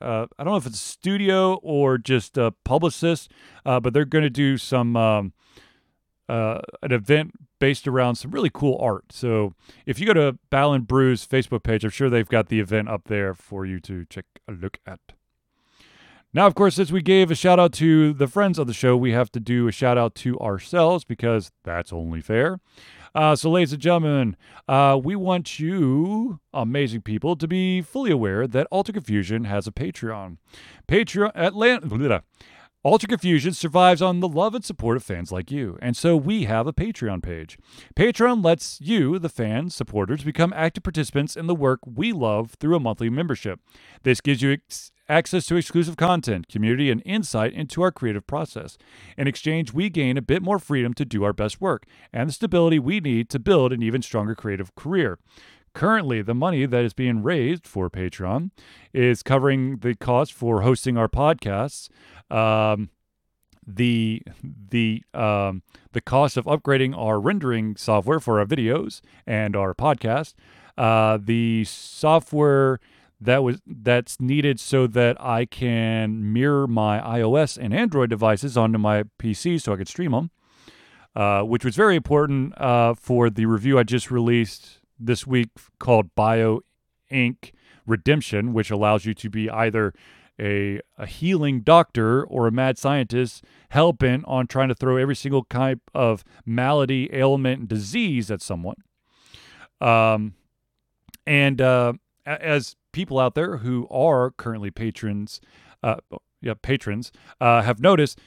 uh, 0.01 0.27
I 0.37 0.45
don't 0.45 0.53
know 0.53 0.57
if 0.57 0.67
it's 0.67 0.77
a 0.77 0.79
studio 0.79 1.55
or 1.63 1.97
just 1.97 2.37
a 2.37 2.53
publicist, 2.65 3.31
uh, 3.65 3.79
but 3.79 3.95
they're 3.95 4.05
going 4.05 4.25
to 4.25 4.31
do 4.31 4.59
some 4.59 4.97
um, 4.97 5.33
uh, 6.29 6.61
an 6.83 6.93
event 6.93 7.33
based 7.61 7.87
around 7.87 8.17
some 8.17 8.33
really 8.33 8.51
cool 8.53 8.79
art. 8.81 9.13
So 9.13 9.55
if 9.87 10.01
you 10.01 10.07
go 10.07 10.15
to 10.15 10.39
Battle 10.51 10.73
and 10.73 10.87
Brew's 10.87 11.27
Facebook 11.27 11.63
page, 11.63 11.85
I'm 11.85 11.91
sure 11.91 12.11
they've 12.11 12.29
got 12.29 12.49
the 12.49 12.61
event 12.61 12.89
up 12.89 13.05
there 13.05 13.33
for 13.35 13.65
you 13.65 13.79
to 13.81 14.05
check 14.07 14.25
a 14.49 14.53
look 14.53 14.79
at. 14.87 15.01
Now, 16.35 16.47
of 16.47 16.55
course, 16.55 16.75
since 16.75 16.93
we 16.93 17.01
gave 17.01 17.31
a 17.31 17.35
shout 17.35 17.59
out 17.59 17.73
to 17.75 18.13
the 18.13 18.27
friends 18.27 18.59
of 18.59 18.67
the 18.67 18.75
show, 18.75 18.97
we 18.99 19.13
have 19.13 19.33
to 19.33 19.41
do 19.41 19.67
a 19.67 19.73
shout 19.73 19.97
out 19.97 20.15
to 20.17 20.39
ourselves 20.39 21.05
because 21.05 21.51
that's 21.65 21.91
only 21.91 22.21
fair. 22.21 22.61
Uh, 23.15 23.35
so, 23.35 23.51
ladies 23.51 23.73
and 23.73 23.81
gentlemen, 23.81 24.37
uh, 24.69 25.01
we 25.03 25.17
want 25.17 25.59
you, 25.59 26.39
amazing 26.53 27.01
people, 27.01 27.35
to 27.35 27.49
be 27.49 27.81
fully 27.81 28.11
aware 28.11 28.47
that 28.47 28.67
Alter 28.71 28.93
Confusion 28.93 29.45
has 29.45 29.67
a 29.67 29.73
Patreon. 29.73 30.37
Patreon, 30.87 31.33
Atlanta. 31.35 32.23
Alter 32.85 33.07
Confusion 33.07 33.55
survives 33.55 34.03
on 34.03 34.21
the 34.21 34.29
love 34.29 34.55
and 34.55 34.65
support 34.65 34.99
of 34.99 35.03
fans 35.03 35.33
like 35.33 35.51
you, 35.51 35.79
and 35.81 35.97
so 35.97 36.15
we 36.15 36.45
have 36.45 36.67
a 36.67 36.73
Patreon 36.73 37.23
page. 37.23 37.59
Patreon 37.97 38.45
lets 38.45 38.81
you, 38.81 39.19
the 39.19 39.29
fans, 39.29 39.75
supporters, 39.75 40.23
become 40.23 40.53
active 40.55 40.85
participants 40.85 41.37
in 41.37 41.47
the 41.49 41.55
work 41.55 41.81
we 41.87 42.13
love 42.13 42.53
through 42.61 42.77
a 42.77 42.81
monthly 42.81 43.11
membership. 43.11 43.61
This 44.05 44.21
gives 44.21 44.43
you 44.43 44.53
ex- 44.53 44.93
access 45.09 45.47
to 45.47 45.57
exclusive 45.57 45.97
content, 45.97 46.49
community, 46.49 46.91
and 46.91 47.03
insight 47.05 47.53
into 47.53 47.83
our 47.83 47.91
creative 47.91 48.27
process. 48.27 48.77
In 49.17 49.27
exchange, 49.27 49.73
we 49.73 49.89
gain 49.89 50.17
a 50.17 50.23
bit 50.23 50.43
more 50.43 50.59
freedom 50.59 50.95
to 50.95 51.05
do 51.05 51.25
our 51.25 51.33
best 51.33 51.61
work 51.61 51.85
and 52.13 52.29
the 52.29 52.33
stability 52.33 52.79
we 52.79 53.01
need 53.01 53.29
to 53.31 53.39
build 53.39 53.73
an 53.73 53.83
even 53.83 54.03
stronger 54.03 54.35
creative 54.35 54.75
career. 54.75 55.19
Currently, 55.75 56.23
the 56.23 56.35
money 56.35 56.67
that 56.67 56.85
is 56.85 56.93
being 56.93 57.23
raised 57.23 57.67
for 57.67 57.89
Patreon 57.89 58.51
is 58.93 59.23
covering 59.23 59.79
the 59.79 59.95
cost 59.95 60.33
for 60.33 60.63
hosting 60.63 60.97
our 60.97 61.09
podcasts, 61.09 61.89
um, 62.31 62.91
the 63.67 64.23
the 64.43 65.03
um, 65.13 65.63
the 65.93 66.01
cost 66.01 66.37
of 66.37 66.47
upgrading 66.47 66.97
our 66.97 67.21
rendering 67.21 67.77
software 67.77 68.19
for 68.19 68.41
our 68.41 68.47
videos 68.47 69.03
and 69.27 69.55
our 69.55 69.75
podcast, 69.75 70.35
uh, 70.79 71.19
the 71.23 71.65
software 71.65 72.81
that 73.21 73.43
was 73.43 73.61
that's 73.67 74.21
needed 74.21 74.61
so 74.61 74.87
that 74.87 75.21
I 75.21 75.45
can 75.45 76.33
mirror 76.33 76.67
my 76.67 77.01
iOS 77.01 77.59
and 77.61 77.75
Android 77.75 78.11
devices 78.11 78.57
onto 78.57 78.79
my 78.79 79.05
PC 79.19 79.61
so 79.61 79.73
I 79.73 79.77
could 79.77 79.89
stream 79.89 80.13
them, 80.13 80.31
uh, 81.17 81.43
which 81.43 81.65
was 81.65 81.75
very 81.75 81.97
important 81.97 82.59
uh, 82.61 82.95
for 82.95 83.29
the 83.31 83.47
review 83.47 83.79
I 83.79 83.83
just 83.83 84.11
released 84.11 84.81
this 84.99 85.27
week 85.27 85.49
called 85.79 86.15
Bio 86.15 86.61
Inc. 87.11 87.53
Redemption, 87.87 88.53
which 88.53 88.71
allows 88.71 89.07
you 89.07 89.15
to 89.15 89.31
be 89.31 89.49
either 89.49 89.95
a, 90.39 90.81
a 90.97 91.07
healing 91.07 91.63
doctor 91.63 92.23
or 92.25 92.47
a 92.47 92.53
mad 92.53 92.79
scientist 92.79 93.43
hell 93.71 93.93
bent 93.93 94.25
on 94.27 94.47
trying 94.47 94.69
to 94.69 94.75
throw 94.75 94.97
every 94.97 95.17
single 95.17 95.45
type 95.45 95.81
of 95.95 96.25
malady, 96.47 97.09
ailment, 97.13 97.61
and 97.61 97.69
disease 97.69 98.31
at 98.31 98.41
someone. 98.43 98.77
Um, 99.81 100.35
and 101.27 101.61
uh, 101.61 101.95
as 102.29 102.77
people 102.93 103.19
out 103.19 103.35
there 103.35 103.59
who 103.59 103.87
are 103.91 104.31
currently 104.31 104.71
patrons, 104.71 105.41
uh, 105.83 105.97
yeah, 106.41 106.55
patrons, 106.61 107.11
uh, 107.41 107.63
have 107.63 107.81
noticed, 107.81 108.19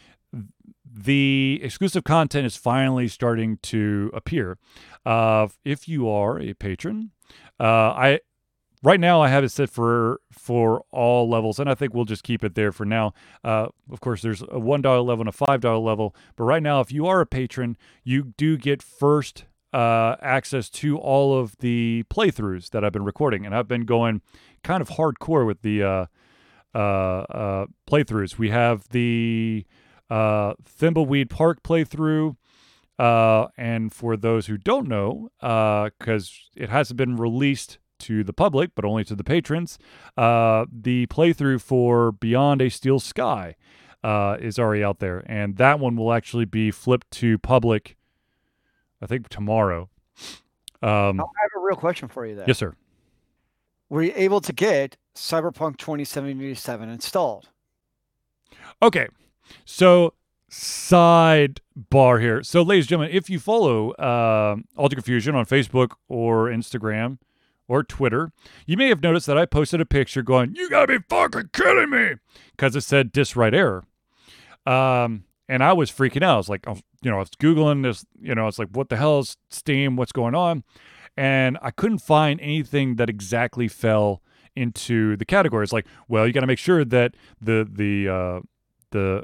the 0.93 1.59
exclusive 1.63 2.03
content 2.03 2.45
is 2.45 2.55
finally 2.55 3.07
starting 3.07 3.57
to 3.63 4.11
appear. 4.13 4.57
Uh, 5.05 5.47
if 5.63 5.87
you 5.87 6.09
are 6.09 6.39
a 6.39 6.53
patron, 6.53 7.11
uh, 7.59 7.63
I 7.63 8.19
right 8.83 8.99
now 8.99 9.21
I 9.21 9.29
have 9.29 9.43
it 9.43 9.49
set 9.49 9.69
for 9.69 10.19
for 10.31 10.83
all 10.91 11.29
levels, 11.29 11.59
and 11.59 11.69
I 11.69 11.75
think 11.75 11.93
we'll 11.93 12.05
just 12.05 12.23
keep 12.23 12.43
it 12.43 12.55
there 12.55 12.71
for 12.71 12.85
now. 12.85 13.13
Uh, 13.43 13.67
of 13.91 14.01
course, 14.01 14.21
there's 14.21 14.43
a 14.49 14.59
one 14.59 14.81
dollar 14.81 15.01
level 15.01 15.21
and 15.21 15.29
a 15.29 15.31
five 15.31 15.61
dollar 15.61 15.79
level, 15.79 16.15
but 16.35 16.43
right 16.43 16.63
now, 16.63 16.81
if 16.81 16.91
you 16.91 17.07
are 17.07 17.21
a 17.21 17.25
patron, 17.25 17.77
you 18.03 18.33
do 18.37 18.57
get 18.57 18.83
first 18.83 19.45
uh, 19.73 20.15
access 20.21 20.69
to 20.69 20.97
all 20.97 21.37
of 21.37 21.57
the 21.57 22.03
playthroughs 22.09 22.69
that 22.71 22.83
I've 22.83 22.91
been 22.91 23.05
recording, 23.05 23.45
and 23.45 23.55
I've 23.55 23.67
been 23.67 23.85
going 23.85 24.21
kind 24.63 24.81
of 24.81 24.89
hardcore 24.89 25.45
with 25.45 25.61
the 25.61 25.83
uh, 25.83 26.05
uh, 26.73 26.77
uh 26.77 27.65
playthroughs. 27.89 28.37
We 28.37 28.49
have 28.49 28.87
the 28.89 29.65
uh, 30.09 30.53
Thimbleweed 30.63 31.29
Park 31.29 31.63
playthrough. 31.63 32.35
Uh, 32.99 33.47
and 33.57 33.91
for 33.91 34.15
those 34.15 34.45
who 34.45 34.59
don't 34.59 34.87
know, 34.87 35.29
because 35.39 36.49
it 36.55 36.69
hasn't 36.69 36.97
been 36.97 37.15
released 37.15 37.79
to 38.01 38.23
the 38.23 38.33
public, 38.33 38.71
but 38.75 38.83
only 38.83 39.03
to 39.05 39.15
the 39.15 39.23
patrons. 39.23 39.79
Uh, 40.17 40.65
the 40.71 41.07
playthrough 41.07 41.61
for 41.61 42.11
Beyond 42.11 42.61
a 42.61 42.69
Steel 42.69 42.99
Sky 42.99 43.55
uh, 44.03 44.37
is 44.39 44.59
already 44.59 44.83
out 44.83 44.99
there, 44.99 45.23
and 45.27 45.57
that 45.57 45.79
one 45.79 45.95
will 45.95 46.11
actually 46.11 46.45
be 46.45 46.71
flipped 46.71 47.09
to 47.11 47.37
public, 47.37 47.95
I 49.01 49.05
think, 49.07 49.29
tomorrow. 49.29 49.89
Um, 50.81 51.19
I 51.19 51.23
have 51.23 51.51
a 51.57 51.65
real 51.65 51.75
question 51.75 52.07
for 52.07 52.25
you, 52.25 52.35
there. 52.35 52.45
Yes, 52.47 52.57
sir. 52.57 52.75
Were 53.89 54.03
you 54.03 54.13
able 54.15 54.41
to 54.41 54.53
get 54.53 54.97
Cyberpunk 55.15 55.77
2077 55.77 56.89
installed? 56.89 57.49
Okay, 58.81 59.07
so 59.65 60.13
sidebar 60.49 62.21
here. 62.21 62.41
So, 62.43 62.61
ladies 62.61 62.85
and 62.85 62.89
gentlemen, 62.89 63.15
if 63.15 63.29
you 63.29 63.39
follow 63.39 63.91
uh, 63.91 64.55
Alter 64.75 64.95
Confusion 64.95 65.35
on 65.35 65.45
Facebook 65.45 65.91
or 66.07 66.47
Instagram, 66.47 67.17
or 67.71 67.83
Twitter, 67.83 68.33
you 68.65 68.75
may 68.75 68.89
have 68.89 69.01
noticed 69.01 69.27
that 69.27 69.37
I 69.37 69.45
posted 69.45 69.79
a 69.79 69.85
picture 69.85 70.21
going, 70.21 70.55
You 70.55 70.69
gotta 70.69 70.99
be 70.99 71.05
fucking 71.09 71.51
kidding 71.53 71.89
me! 71.89 72.15
Because 72.51 72.75
it 72.75 72.81
said 72.81 73.13
disk 73.13 73.37
write 73.37 73.53
error. 73.53 73.85
Um, 74.65 75.23
and 75.47 75.63
I 75.63 75.71
was 75.71 75.89
freaking 75.89 76.21
out. 76.21 76.33
I 76.33 76.37
was 76.37 76.49
like, 76.49 76.67
was, 76.67 76.83
you 77.01 77.09
know, 77.09 77.17
I 77.17 77.19
was 77.19 77.29
Googling 77.29 77.83
this, 77.83 78.05
you 78.21 78.35
know, 78.35 78.47
it's 78.47 78.59
like, 78.59 78.69
what 78.71 78.89
the 78.89 78.97
hell 78.97 79.19
is 79.19 79.37
Steam? 79.49 79.95
What's 79.95 80.11
going 80.11 80.35
on? 80.35 80.63
And 81.17 81.57
I 81.61 81.71
couldn't 81.71 81.99
find 81.99 82.39
anything 82.41 82.95
that 82.95 83.09
exactly 83.09 83.67
fell 83.67 84.21
into 84.55 85.17
the 85.17 85.25
categories. 85.25 85.73
Like, 85.73 85.85
well, 86.07 86.25
you 86.25 86.33
got 86.33 86.41
to 86.41 86.47
make 86.47 86.59
sure 86.59 86.85
that 86.85 87.15
the 87.41 87.67
the 87.69 88.07
uh, 88.07 88.39
the 88.91 89.23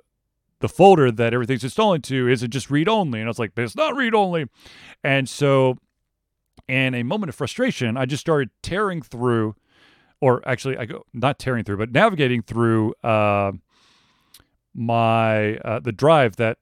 the 0.59 0.69
folder 0.69 1.11
that 1.11 1.33
everything's 1.33 1.63
installed 1.63 1.95
into 1.95 2.27
isn't 2.27 2.51
just 2.51 2.69
read 2.71 2.89
only. 2.89 3.19
And 3.19 3.27
I 3.27 3.29
was 3.29 3.39
like, 3.39 3.51
it's 3.55 3.75
not 3.75 3.95
read 3.95 4.15
only. 4.15 4.47
And 5.03 5.29
so 5.29 5.77
in 6.67 6.95
a 6.95 7.03
moment 7.03 7.29
of 7.29 7.35
frustration, 7.35 7.95
I 7.95 8.05
just 8.05 8.21
started 8.21 8.49
tearing 8.61 9.01
through, 9.01 9.55
or 10.19 10.47
actually, 10.47 10.77
I 10.77 10.85
go 10.85 11.05
not 11.13 11.39
tearing 11.39 11.63
through, 11.63 11.77
but 11.77 11.91
navigating 11.91 12.41
through 12.41 12.95
uh, 13.03 13.51
my 14.73 15.57
uh, 15.57 15.79
the 15.79 15.91
drive 15.91 16.35
that 16.37 16.57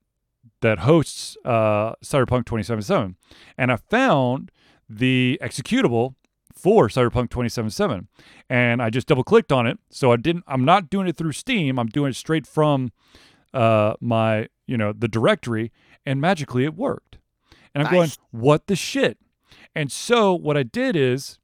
that 0.61 0.79
hosts 0.79 1.37
uh, 1.45 1.93
Cyberpunk 2.03 2.45
2077, 2.45 3.15
and 3.57 3.71
I 3.71 3.75
found 3.75 4.51
the 4.89 5.39
executable 5.41 6.15
for 6.53 6.87
Cyberpunk 6.87 7.29
2077, 7.29 8.07
and 8.49 8.81
I 8.81 8.89
just 8.89 9.07
double 9.07 9.23
clicked 9.23 9.51
on 9.51 9.67
it. 9.67 9.77
So 9.89 10.11
I 10.11 10.15
didn't. 10.17 10.43
I'm 10.47 10.65
not 10.65 10.89
doing 10.89 11.07
it 11.07 11.17
through 11.17 11.33
Steam. 11.33 11.77
I'm 11.77 11.87
doing 11.87 12.11
it 12.11 12.15
straight 12.15 12.47
from 12.47 12.91
uh, 13.53 13.95
my 13.99 14.47
you 14.65 14.77
know 14.77 14.93
the 14.93 15.07
directory, 15.07 15.71
and 16.05 16.21
magically 16.21 16.63
it 16.63 16.75
worked. 16.75 17.17
And 17.73 17.85
I'm 17.85 17.93
nice. 17.93 18.15
going, 18.17 18.27
what 18.31 18.67
the 18.67 18.75
shit? 18.75 19.17
And 19.75 19.91
so 19.91 20.33
what 20.33 20.55
I 20.55 20.63
did 20.63 20.95
is, 20.95 21.39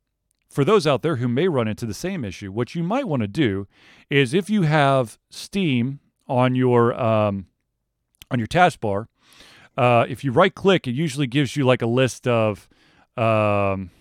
for 0.50 0.64
those 0.64 0.88
out 0.88 1.02
there 1.02 1.18
who 1.18 1.28
may 1.28 1.50
run 1.50 1.68
into 1.68 1.86
the 1.86 1.94
same 1.94 2.24
issue, 2.24 2.52
what 2.52 2.74
you 2.74 2.84
might 2.84 3.08
want 3.08 3.22
to 3.22 3.28
do 3.28 3.68
is 4.10 4.34
if 4.34 4.50
you 4.50 4.62
have 4.62 5.20
Steam 5.30 6.00
on 6.30 6.56
your 6.56 6.94
um, 7.00 7.48
on 8.32 8.40
your 8.40 8.48
taskbar, 8.48 9.08
uh, 9.78 10.06
if 10.10 10.24
you 10.24 10.32
right 10.32 10.54
click, 10.54 10.88
it 10.88 10.92
usually 10.92 11.28
gives 11.28 11.56
you 11.56 11.66
like 11.66 11.82
a 11.82 11.88
list 11.88 12.28
of 12.28 12.68
um, 13.18 13.92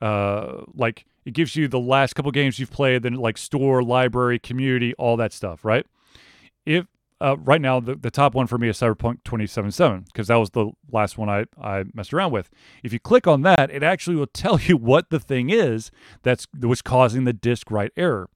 uh, 0.00 0.62
like 0.74 1.06
it 1.24 1.34
gives 1.34 1.56
you 1.56 1.68
the 1.68 1.80
last 1.80 2.14
couple 2.14 2.30
games 2.30 2.58
you've 2.58 2.70
played, 2.70 3.02
then 3.02 3.14
like 3.14 3.36
store, 3.36 3.82
library, 3.82 4.38
community, 4.38 4.94
all 4.94 5.16
that 5.16 5.32
stuff, 5.32 5.64
right? 5.64 5.86
If 6.64 6.86
uh, 7.20 7.36
right 7.38 7.60
now 7.60 7.80
the, 7.80 7.94
the 7.94 8.10
top 8.10 8.34
one 8.34 8.46
for 8.46 8.58
me 8.58 8.68
is 8.68 8.78
cyberpunk 8.78 9.24
2077 9.24 10.04
because 10.06 10.28
that 10.28 10.36
was 10.36 10.50
the 10.50 10.70
last 10.92 11.16
one 11.16 11.28
I, 11.28 11.46
I 11.60 11.84
messed 11.94 12.12
around 12.12 12.32
with. 12.32 12.50
If 12.82 12.92
you 12.92 13.00
click 13.00 13.26
on 13.26 13.42
that 13.42 13.70
it 13.70 13.82
actually 13.82 14.16
will 14.16 14.26
tell 14.32 14.60
you 14.60 14.76
what 14.76 15.10
the 15.10 15.20
thing 15.20 15.50
is 15.50 15.90
that's 16.22 16.46
that 16.52 16.68
was 16.68 16.82
causing 16.82 17.24
the 17.24 17.32
disk 17.32 17.70
write 17.70 17.92
error. 17.96 18.28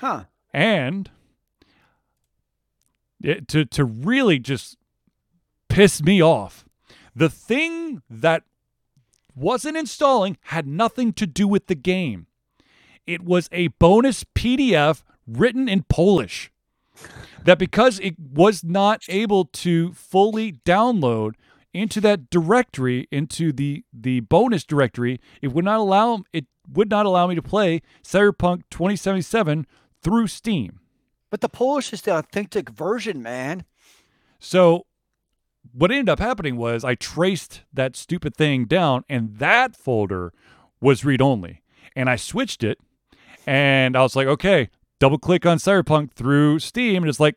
Huh. 0.00 0.24
And 0.52 1.10
it, 3.22 3.48
to 3.48 3.64
to 3.64 3.84
really 3.84 4.38
just 4.38 4.76
piss 5.68 6.02
me 6.02 6.22
off 6.22 6.64
the 7.14 7.28
thing 7.28 8.02
that 8.08 8.44
wasn't 9.34 9.76
installing 9.76 10.36
had 10.44 10.66
nothing 10.66 11.12
to 11.12 11.26
do 11.26 11.46
with 11.46 11.66
the 11.66 11.74
game 11.74 12.28
it 13.08 13.24
was 13.24 13.48
a 13.50 13.68
bonus 13.68 14.22
PDF 14.34 15.02
written 15.26 15.66
in 15.66 15.82
Polish. 15.84 16.52
That 17.42 17.58
because 17.58 17.98
it 18.00 18.16
was 18.18 18.62
not 18.62 19.02
able 19.08 19.46
to 19.46 19.94
fully 19.94 20.52
download 20.66 21.32
into 21.72 22.02
that 22.02 22.28
directory, 22.28 23.08
into 23.10 23.50
the 23.52 23.84
the 23.92 24.20
bonus 24.20 24.64
directory, 24.64 25.20
it 25.40 25.48
would 25.48 25.64
not 25.64 25.78
allow 25.78 26.24
it 26.34 26.46
would 26.70 26.90
not 26.90 27.06
allow 27.06 27.26
me 27.26 27.34
to 27.34 27.42
play 27.42 27.80
Cyberpunk 28.04 28.64
2077 28.70 29.66
through 30.02 30.26
Steam. 30.26 30.80
But 31.30 31.40
the 31.40 31.48
Polish 31.48 31.92
is 31.92 32.02
the 32.02 32.16
authentic 32.16 32.70
version, 32.70 33.22
man. 33.22 33.64
So 34.38 34.86
what 35.72 35.90
ended 35.90 36.08
up 36.08 36.18
happening 36.18 36.56
was 36.56 36.84
I 36.84 36.94
traced 36.94 37.62
that 37.72 37.96
stupid 37.96 38.34
thing 38.36 38.64
down, 38.64 39.04
and 39.08 39.38
that 39.38 39.76
folder 39.76 40.32
was 40.80 41.04
read 41.04 41.20
only. 41.20 41.62
And 41.94 42.08
I 42.08 42.16
switched 42.16 42.62
it, 42.62 42.78
and 43.46 43.96
I 43.96 44.02
was 44.02 44.16
like, 44.16 44.26
okay, 44.26 44.70
double 44.98 45.18
click 45.18 45.44
on 45.44 45.58
Cyberpunk 45.58 46.12
through 46.12 46.60
Steam, 46.60 47.02
and 47.02 47.10
it's 47.10 47.20
like, 47.20 47.36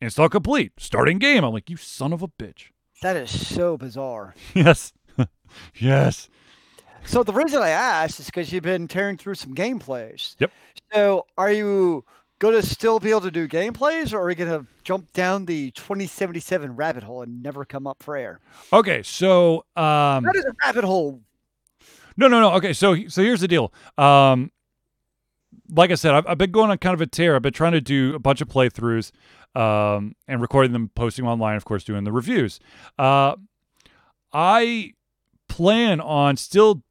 install 0.00 0.28
complete, 0.28 0.72
starting 0.78 1.18
game. 1.18 1.44
I'm 1.44 1.52
like, 1.52 1.70
you 1.70 1.76
son 1.76 2.12
of 2.12 2.22
a 2.22 2.28
bitch. 2.28 2.70
That 3.02 3.16
is 3.16 3.46
so 3.46 3.76
bizarre. 3.76 4.34
Yes. 4.54 4.92
yes. 5.74 6.28
So 7.04 7.22
the 7.22 7.32
reason 7.32 7.60
I 7.62 7.70
asked 7.70 8.20
is 8.20 8.26
because 8.26 8.52
you've 8.52 8.62
been 8.62 8.88
tearing 8.88 9.16
through 9.16 9.34
some 9.34 9.54
gameplays. 9.54 10.36
Yep. 10.38 10.52
So 10.92 11.26
are 11.36 11.50
you 11.50 12.04
going 12.42 12.60
to 12.60 12.66
still 12.66 12.98
be 12.98 13.10
able 13.10 13.20
to 13.20 13.30
do 13.30 13.46
gameplays, 13.46 14.12
or 14.12 14.18
are 14.18 14.26
we 14.26 14.34
going 14.34 14.50
to 14.50 14.66
jump 14.82 15.12
down 15.12 15.44
the 15.44 15.70
2077 15.70 16.74
rabbit 16.74 17.04
hole 17.04 17.22
and 17.22 17.40
never 17.40 17.64
come 17.64 17.86
up 17.86 18.02
for 18.02 18.16
air? 18.16 18.40
Okay, 18.72 19.00
so 19.04 19.58
um, 19.76 20.24
That 20.24 20.34
is 20.34 20.44
a 20.44 20.52
rabbit 20.66 20.82
hole. 20.82 21.20
No, 22.16 22.26
no, 22.26 22.40
no. 22.40 22.52
Okay, 22.54 22.72
so 22.72 23.06
so 23.06 23.22
here's 23.22 23.40
the 23.40 23.48
deal. 23.48 23.72
Um, 23.96 24.50
like 25.70 25.92
I 25.92 25.94
said, 25.94 26.14
I've, 26.14 26.26
I've 26.26 26.38
been 26.38 26.50
going 26.50 26.72
on 26.72 26.78
kind 26.78 26.94
of 26.94 27.00
a 27.00 27.06
tear. 27.06 27.36
I've 27.36 27.42
been 27.42 27.52
trying 27.52 27.72
to 27.72 27.80
do 27.80 28.12
a 28.16 28.18
bunch 28.18 28.40
of 28.40 28.48
playthroughs 28.48 29.12
um, 29.54 30.16
and 30.26 30.40
recording 30.42 30.72
them, 30.72 30.90
posting 30.96 31.24
them 31.24 31.30
online, 31.32 31.56
of 31.56 31.64
course, 31.64 31.84
doing 31.84 32.02
the 32.02 32.12
reviews. 32.12 32.58
Uh, 32.98 33.36
I 34.32 34.94
plan 35.48 36.00
on 36.00 36.36
still 36.36 36.82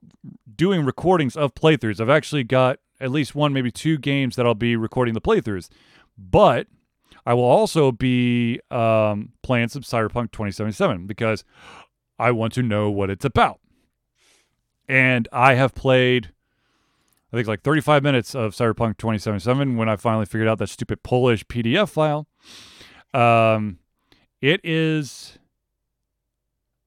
doing 0.56 0.86
recordings 0.86 1.36
of 1.36 1.54
playthroughs. 1.54 2.00
I've 2.00 2.10
actually 2.10 2.46
got 2.46 2.80
at 3.02 3.12
least 3.12 3.36
one, 3.36 3.52
maybe 3.52 3.72
two 3.72 3.98
games 3.98 4.36
that 4.36 4.46
I'll 4.46 4.54
be 4.54 4.76
recording 4.76 5.14
the 5.14 5.22
playthroughs, 5.22 5.70
but 6.18 6.68
I 7.26 7.34
will 7.34 7.44
also 7.44 7.92
be 7.92 8.60
um, 8.70 9.34
playing 9.44 9.70
some 9.70 9.82
Cyberpunk 9.82 10.32
2077 10.32 11.08
because 11.08 11.44
I 12.18 12.32
want 12.32 12.54
to 12.54 12.64
know 12.64 12.90
what 12.90 13.10
it's 13.10 13.26
about. 13.26 13.60
And 14.88 15.28
I 15.32 15.56
have 15.56 15.74
played, 15.74 16.32
I 17.32 17.38
think, 17.38 17.48
like 17.48 17.62
35 17.62 18.04
minutes 18.04 18.36
of 18.36 18.54
Cyberpunk 18.54 18.98
2077 18.98 19.78
when 19.78 19.90
I 19.90 19.96
finally 19.96 20.26
figured 20.26 20.48
out 20.48 20.58
that 20.60 20.70
stupid 20.70 21.04
Polish 21.04 21.46
PDF 21.46 21.90
file. 21.90 22.28
Um, 23.14 23.80
it 24.42 24.62
is 24.64 25.38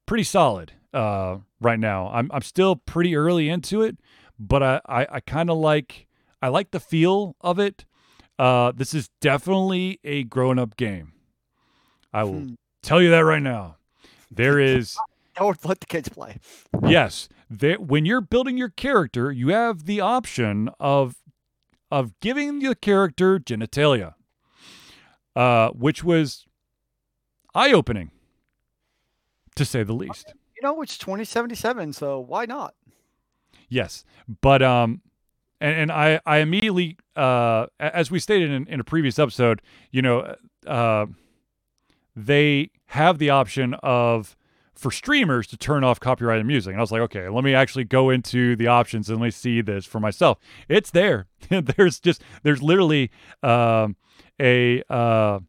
pretty 0.07 0.25
solid 0.25 0.73
uh, 0.93 1.39
right 1.61 1.79
now. 1.79 2.11
I'm 2.13 2.31
I'm 2.33 2.43
still 2.43 2.77
pretty 2.77 3.17
early 3.17 3.49
into 3.49 3.83
it, 3.83 3.99
but 4.39 4.63
I 4.63 4.81
I, 4.87 5.07
I 5.13 5.21
kind 5.21 5.51
of 5.51 5.59
like 5.59 6.07
I 6.43 6.49
like 6.49 6.71
the 6.71 6.81
feel 6.81 7.37
of 7.41 7.59
it. 7.59 7.85
Uh, 8.39 8.73
this 8.73 8.93
is 8.95 9.09
definitely 9.21 10.01
a 10.05 10.25
grown 10.25 10.59
up 10.59 10.77
game. 10.77 11.13
I 12.13 12.25
will 12.25 12.41
Hmm. 12.41 12.55
tell 12.83 13.01
you 13.01 13.11
that 13.11 13.21
right 13.25 13.43
now. 13.43 13.77
There 14.31 14.59
is 14.77 14.97
Don't 15.37 15.65
let 15.65 15.81
the 15.81 15.87
kids 15.87 16.09
play. 16.09 16.39
yes, 16.87 17.29
there, 17.51 17.77
when 17.79 18.05
you're 18.07 18.21
building 18.21 18.57
your 18.59 18.71
character, 18.71 19.31
you 19.33 19.49
have 19.49 19.85
the 19.85 20.01
option 20.01 20.69
of 20.81 21.17
of 21.91 22.19
giving 22.21 22.59
the 22.59 22.75
character 22.75 23.39
genitalia, 23.39 24.15
uh, 25.37 25.69
which 25.71 26.03
was 26.03 26.45
eye 27.55 27.71
opening, 27.73 28.11
to 29.55 29.65
say 29.65 29.83
the 29.85 29.93
least. 29.93 30.35
You 30.57 30.63
know, 30.63 30.83
it's 30.83 30.99
2077, 30.99 31.93
so 31.93 32.19
why 32.19 32.47
not? 32.47 32.75
Yes, 33.69 34.05
but 34.41 34.63
um, 34.63 35.01
and, 35.61 35.75
and 35.75 35.93
I 35.93 36.21
I 36.27 36.39
immediately 36.39 36.97
uh, 37.17 37.67
as 37.79 38.11
we 38.11 38.19
stated 38.19 38.51
in, 38.51 38.67
in 38.69 38.81
a 38.81 38.85
previous 38.85 39.19
episode, 39.19 39.63
you 39.91 40.03
know, 40.03 40.35
uh, 40.67 41.07
they 42.17 42.71
have 42.87 43.19
the 43.19 43.31
option 43.31 43.75
of 43.83 44.37
for 44.75 44.91
streamers 44.91 45.47
to 45.47 45.57
turn 45.57 45.85
off 45.85 46.01
copyrighted 46.01 46.47
music, 46.47 46.73
and 46.73 46.81
I 46.81 46.83
was 46.83 46.93
like, 46.93 47.03
okay, 47.03 47.29
let 47.29 47.45
me 47.45 47.55
actually 47.55 47.85
go 47.85 48.11
into 48.11 48.57
the 48.57 48.67
options 48.67 49.09
and 49.09 49.21
let 49.21 49.27
me 49.27 49.31
see 49.31 49.61
this 49.61 49.85
for 49.87 50.01
myself. 50.01 50.39
It's 50.69 50.91
there. 50.91 51.27
there's 51.49 52.01
just 52.01 52.23
there's 52.43 52.63
literally 52.63 53.11
um, 53.43 53.97
a 54.41 54.83
uh, 54.91 55.41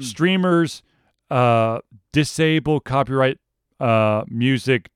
streamers 0.00 0.82
uh, 1.30 1.80
disable 2.12 2.80
copyright 2.80 3.38
uh, 3.80 4.24
music, 4.28 4.90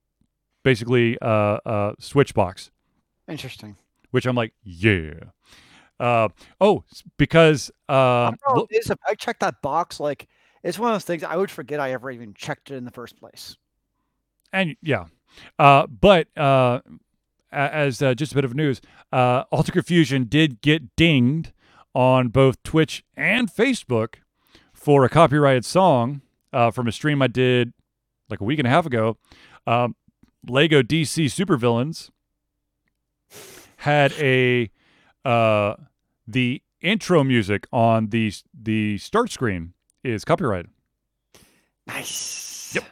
basically 0.63 1.17
uh, 1.21 1.57
uh, 1.65 1.93
switch 1.99 2.33
box 2.33 2.71
Interesting. 3.27 3.75
which 4.11 4.25
I'm 4.25 4.35
like, 4.35 4.53
yeah. 4.63 5.13
Uh, 5.99 6.29
oh, 6.61 6.83
because 7.17 7.69
I 7.89 8.27
um, 8.27 8.35
don't 8.45 8.55
know 8.55 8.61
lo- 8.61 8.67
if 8.69 8.85
it's- 8.85 8.97
I 9.07 9.15
checked 9.15 9.41
that 9.41 9.61
box. 9.61 9.99
Like, 9.99 10.27
it's 10.63 10.79
one 10.79 10.91
of 10.91 10.95
those 10.95 11.03
things 11.05 11.23
I 11.23 11.35
would 11.35 11.51
forget 11.51 11.79
I 11.79 11.91
ever 11.91 12.09
even 12.11 12.33
checked 12.33 12.71
it 12.71 12.75
in 12.75 12.85
the 12.85 12.91
first 12.91 13.17
place. 13.19 13.57
and 14.53 14.75
yeah, 14.81 15.05
uh, 15.59 15.85
but 15.87 16.27
uh, 16.37 16.79
as 17.51 18.01
uh, 18.01 18.13
just 18.13 18.31
a 18.31 18.35
bit 18.35 18.45
of 18.45 18.55
news, 18.55 18.81
uh, 19.11 19.43
Alter 19.51 19.71
Confusion 19.71 20.23
did 20.25 20.61
get 20.61 20.95
dinged 20.95 21.51
on 21.93 22.29
both 22.29 22.61
Twitch 22.63 23.03
and 23.17 23.49
Facebook 23.51 24.15
for 24.73 25.03
a 25.03 25.09
copyrighted 25.09 25.65
song 25.65 26.21
uh, 26.53 26.71
from 26.71 26.87
a 26.87 26.91
stream 26.91 27.21
I 27.21 27.27
did 27.27 27.73
like 28.29 28.39
a 28.39 28.43
week 28.43 28.59
and 28.59 28.67
a 28.67 28.71
half 28.71 28.85
ago. 28.85 29.17
Um, 29.67 29.95
Lego 30.47 30.81
DC 30.81 31.25
Supervillains 31.25 32.09
had 33.77 34.13
a 34.13 34.69
uh, 35.25 35.75
the 36.27 36.61
intro 36.81 37.23
music 37.23 37.67
on 37.71 38.07
the 38.07 38.33
the 38.53 38.97
start 38.97 39.31
screen 39.31 39.73
is 40.03 40.23
copyrighted. 40.25 40.71
Nice. 41.87 42.73
Yep. 42.75 42.83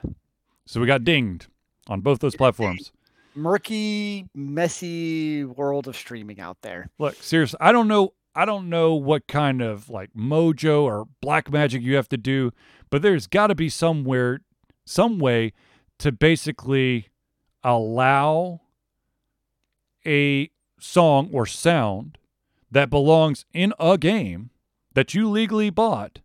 So 0.65 0.81
we 0.81 0.87
got 0.87 1.03
dinged 1.03 1.47
on 1.87 2.01
both 2.01 2.19
those 2.19 2.35
platforms. 2.35 2.91
Murky, 3.35 4.27
messy 4.33 5.45
world 5.45 5.87
of 5.87 5.95
streaming 5.95 6.39
out 6.39 6.57
there. 6.61 6.89
Look, 6.97 7.15
seriously, 7.15 7.57
I 7.61 7.71
don't 7.71 7.87
know. 7.87 8.13
I 8.35 8.45
don't 8.45 8.69
know 8.69 8.93
what 8.95 9.27
kind 9.27 9.61
of 9.61 9.89
like 9.89 10.11
mojo 10.15 10.83
or 10.83 11.07
black 11.21 11.51
magic 11.51 11.81
you 11.81 11.95
have 11.95 12.09
to 12.09 12.17
do, 12.17 12.51
but 12.89 13.01
there's 13.01 13.27
got 13.27 13.47
to 13.47 13.55
be 13.55 13.69
somewhere, 13.69 14.41
some 14.85 15.17
way 15.19 15.53
to 15.99 16.11
basically 16.11 17.07
allow 17.67 18.61
a 20.05 20.49
song 20.79 21.29
or 21.33 21.45
sound 21.45 22.17
that 22.71 22.89
belongs 22.89 23.45
in 23.53 23.73
a 23.77 23.97
game 23.97 24.49
that 24.93 25.13
you 25.13 25.29
legally 25.29 25.69
bought 25.69 26.19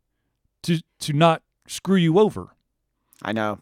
to 0.63 0.81
to 1.01 1.13
not 1.13 1.43
screw 1.67 1.97
you 1.97 2.19
over. 2.19 2.55
I 3.23 3.33
know. 3.33 3.59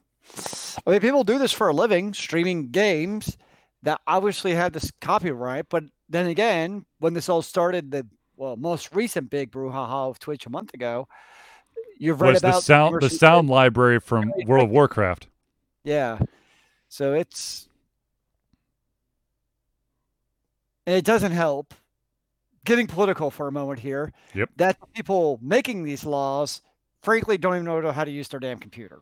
I 0.87 0.91
mean, 0.91 1.01
people 1.01 1.25
do 1.25 1.39
this 1.39 1.53
for 1.53 1.69
a 1.69 1.73
living, 1.73 2.13
streaming 2.13 2.71
games 2.71 3.37
that 3.83 4.01
obviously 4.07 4.55
have 4.55 4.73
this 4.73 4.93
copyright. 5.01 5.69
But 5.69 5.85
then 6.09 6.27
again, 6.27 6.85
when 6.99 7.15
this 7.15 7.29
all 7.29 7.43
started, 7.43 7.91
the 7.91 8.07
well, 8.37 8.57
most 8.57 8.95
recent 8.95 9.31
big 9.31 9.51
brouhaha 9.51 10.11
of 10.11 10.19
Twitch 10.19 10.47
a 10.47 10.51
month 10.51 10.75
ago, 10.75 11.09
you've 11.99 12.21
read 12.21 12.35
Was 12.35 12.43
about 12.43 12.57
the 12.57 12.61
sound 12.61 13.01
the 13.01 13.11
sound 13.11 13.49
library 13.49 14.01
from 14.01 14.33
World 14.47 14.65
of 14.65 14.71
Warcraft? 14.71 15.29
Yeah. 15.83 16.19
So 16.89 17.15
it's 17.15 17.69
and 20.87 20.97
it 20.97 21.05
doesn't 21.05 21.33
help. 21.33 21.75
Getting 22.65 22.87
political 22.87 23.31
for 23.31 23.49
a 23.49 23.53
moment 23.53 23.81
here. 23.81 24.13
Yep. 24.35 24.51
That 24.57 24.77
people 24.95 25.39
making 25.41 25.85
these 25.85 26.05
laws, 26.05 26.61
frankly, 27.03 27.39
don't 27.39 27.55
even 27.55 27.65
know 27.65 27.91
how 27.93 28.05
to 28.05 28.11
use 28.11 28.29
their 28.29 28.41
damn 28.41 28.59
computer. 28.59 29.01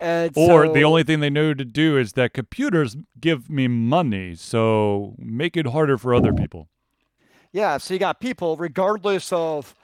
And 0.00 0.32
Or 0.34 0.68
the 0.68 0.82
only 0.82 1.04
thing 1.04 1.20
they 1.20 1.30
know 1.30 1.54
to 1.54 1.64
do 1.64 1.96
is 1.96 2.14
that 2.14 2.34
computers 2.34 2.96
give 3.20 3.48
me 3.48 3.68
money, 3.68 4.34
so 4.34 5.14
make 5.18 5.56
it 5.56 5.66
harder 5.66 5.96
for 5.96 6.12
other 6.12 6.32
people. 6.32 6.68
Yeah, 7.52 7.76
so 7.76 7.94
you 7.94 8.00
got 8.00 8.18
people, 8.18 8.56
regardless 8.56 9.32
of 9.32 9.74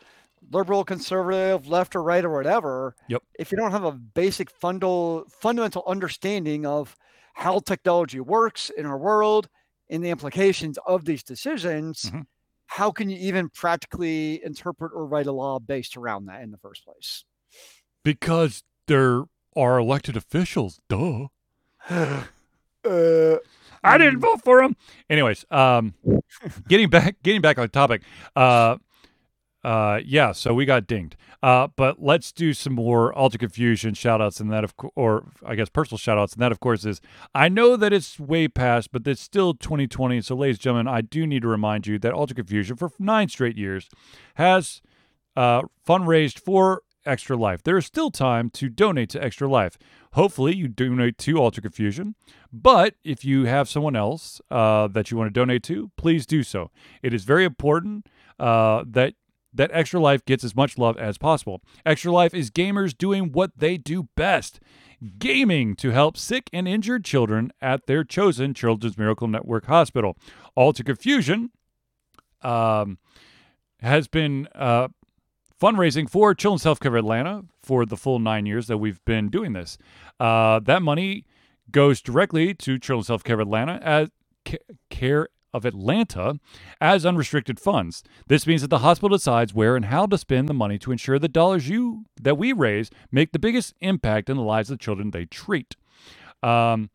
liberal, 0.51 0.85
conservative, 0.85 1.69
left 1.69 1.95
or 1.95 2.03
right 2.03 2.25
or 2.25 2.31
whatever. 2.31 2.97
Yep. 3.09 3.23
If 3.39 3.53
you 3.53 3.59
don't 3.59 3.71
have 3.71 3.85
a 3.85 3.93
basic 3.93 4.51
fundal, 4.59 5.31
fundamental 5.31 5.85
understanding 5.87 6.67
of 6.67 6.97
how 7.35 7.61
technology 7.61 8.21
works 8.21 8.71
in 8.71 8.87
our 8.87 8.99
world 8.99 9.49
and 9.91 10.05
the 10.05 10.11
implications 10.11 10.79
of 10.87 11.05
these 11.05 11.23
decisions, 11.23 12.11
Mhm. 12.11 12.27
how 12.67 12.91
can 12.91 13.09
you 13.11 13.17
even 13.19 13.49
practically 13.49 14.43
interpret 14.45 14.93
or 14.95 15.07
write 15.07 15.27
a 15.27 15.33
law 15.33 15.59
based 15.59 15.97
around 15.97 16.27
that 16.27 16.43
in 16.43 16.51
the 16.51 16.59
first 16.59 16.85
place? 16.85 17.25
Because 18.05 18.63
there 18.87 19.25
are 19.57 19.79
elected 19.79 20.17
officials, 20.17 20.81
duh. 20.89 21.29
Uh, 22.85 23.37
I 23.83 23.99
didn't 23.99 24.21
vote 24.21 24.43
for 24.45 24.63
him. 24.63 24.77
Anyways, 25.11 25.45
um, 25.51 25.95
getting 26.69 26.89
back, 26.89 27.17
getting 27.23 27.41
back 27.41 27.59
on 27.59 27.69
topic. 27.69 28.03
Uh, 28.37 28.77
uh, 29.65 30.01
yeah, 30.05 30.33
so 30.33 30.55
we 30.55 30.65
got 30.65 30.87
dinged. 30.87 31.17
Uh, 31.43 31.69
but 31.77 32.01
let's 32.01 32.33
do 32.33 32.53
some 32.53 32.75
more 32.75 33.13
Alter 33.13 33.39
Confusion 33.39 33.95
shout 33.95 34.21
outs, 34.21 34.41
and 34.41 34.53
that, 34.53 34.65
of 34.65 34.77
co- 34.77 34.93
or 34.95 35.27
I 35.45 35.55
guess 35.55 35.69
personal 35.69 35.99
shout 35.99 36.19
outs. 36.19 36.33
And 36.35 36.43
that, 36.43 36.53
of 36.53 36.61
course, 36.61 36.85
is 36.85 37.01
I 37.35 37.49
know 37.49 37.77
that 37.77 37.93
it's 37.93 38.21
way 38.21 38.49
past, 38.49 38.93
but 38.93 39.07
it's 39.07 39.21
still 39.21 39.55
2020. 39.55 40.21
So, 40.21 40.37
ladies 40.37 40.57
and 40.57 40.63
gentlemen, 40.63 40.89
I 40.89 41.01
do 41.01 41.27
need 41.27 41.43
to 41.43 41.49
remind 41.49 41.87
you 41.87 41.99
that 41.99 42.13
Alter 42.13 42.35
Confusion 42.35 42.77
for 42.77 42.91
nine 42.99 43.29
straight 43.29 43.57
years 43.57 43.89
has 44.37 44.81
uh, 45.37 45.63
fundraised 45.87 46.39
for 46.39 46.83
Extra 47.05 47.37
Life. 47.37 47.63
There 47.63 47.77
is 47.77 47.87
still 47.87 48.11
time 48.11 48.51
to 48.51 48.69
donate 48.69 49.11
to 49.11 49.23
Extra 49.23 49.49
Life. 49.49 49.77
Hopefully, 50.13 50.55
you 50.55 50.69
donate 50.69 51.19
to 51.19 51.39
Alter 51.39 51.61
Confusion. 51.61 52.15
But 52.53 52.95
if 53.03 53.25
you 53.25 53.45
have 53.45 53.69
someone 53.69 53.97
else 53.97 54.41
uh, 54.51 54.87
that 54.89 55.11
you 55.11 55.17
want 55.17 55.29
to 55.29 55.41
donate 55.41 55.63
to, 55.65 55.91
please 55.97 56.27
do 56.27 56.43
so. 56.43 56.71
It 57.03 57.13
is 57.13 57.25
very 57.25 57.45
important 57.45 58.07
uh, 58.39 58.85
that 58.87 59.15
that 59.59 59.71
Extra 59.75 60.01
Life 60.01 60.25
gets 60.25 60.45
as 60.45 60.57
much 60.57 60.79
love 60.79 60.97
as 60.97 61.19
possible. 61.19 61.61
Extra 61.85 62.11
Life 62.11 62.33
is 62.33 62.51
gamers 62.51 62.97
doing 62.97 63.33
what 63.33 63.59
they 63.59 63.77
do 63.77 64.09
best 64.15 64.61
gaming 65.19 65.77
to 65.77 65.91
help 65.91 66.17
sick 66.17 66.49
and 66.53 66.67
injured 66.67 67.05
children 67.05 67.53
at 67.61 67.87
their 67.87 68.05
chosen 68.05 68.55
Children's 68.55 68.97
Miracle 68.97 69.29
Network 69.29 69.67
hospital. 69.67 70.17
Alter 70.55 70.85
Confusion 70.85 71.51
um, 72.43 72.99
has 73.81 74.09
been 74.09 74.49
uh, 74.55 74.89
fundraising 75.61 76.09
for 76.09 76.35
Children's 76.35 76.65
Healthcare 76.65 76.99
Atlanta 76.99 77.45
for 77.63 77.85
the 77.85 77.97
full 77.97 78.21
nine 78.21 78.47
years 78.47 78.69
that 78.69 78.79
we've 78.79 79.05
been 79.05 79.29
doing 79.29 79.53
this. 79.53 79.77
Uh, 80.21 80.61
that 80.61 80.83
money 80.83 81.27
goes 81.71 82.01
directly 82.01 82.55
to 82.55 82.79
Children's 82.79 83.09
Healthcare 83.09 83.41
Atlanta 83.41 83.81
as 83.83 84.11
care 84.89 85.29
of 85.55 85.65
Atlanta 85.65 86.39
as 86.81 87.07
unrestricted 87.07 87.59
funds. 87.61 88.03
This 88.27 88.47
means 88.47 88.63
that 88.63 88.69
the 88.69 88.79
hospital 88.79 89.17
decides 89.17 89.55
where 89.55 89.77
and 89.77 89.87
how 89.87 90.07
to 90.07 90.19
spend 90.19 90.49
the 90.49 90.55
money 90.55 90.79
to 90.79 90.93
ensure 90.93 91.19
the 91.19 91.29
dollars 91.29 91.69
you 91.69 92.05
that 92.21 92.39
we 92.39 92.53
raise 92.53 92.91
make 93.11 93.33
the 93.33 93.39
biggest 93.39 93.75
impact 93.81 94.31
in 94.31 94.37
the 94.37 94.43
lives 94.43 94.71
of 94.71 94.79
the 94.79 94.85
children 94.85 95.11
they 95.11 95.25
treat. 95.27 95.77
Um, 96.43 96.91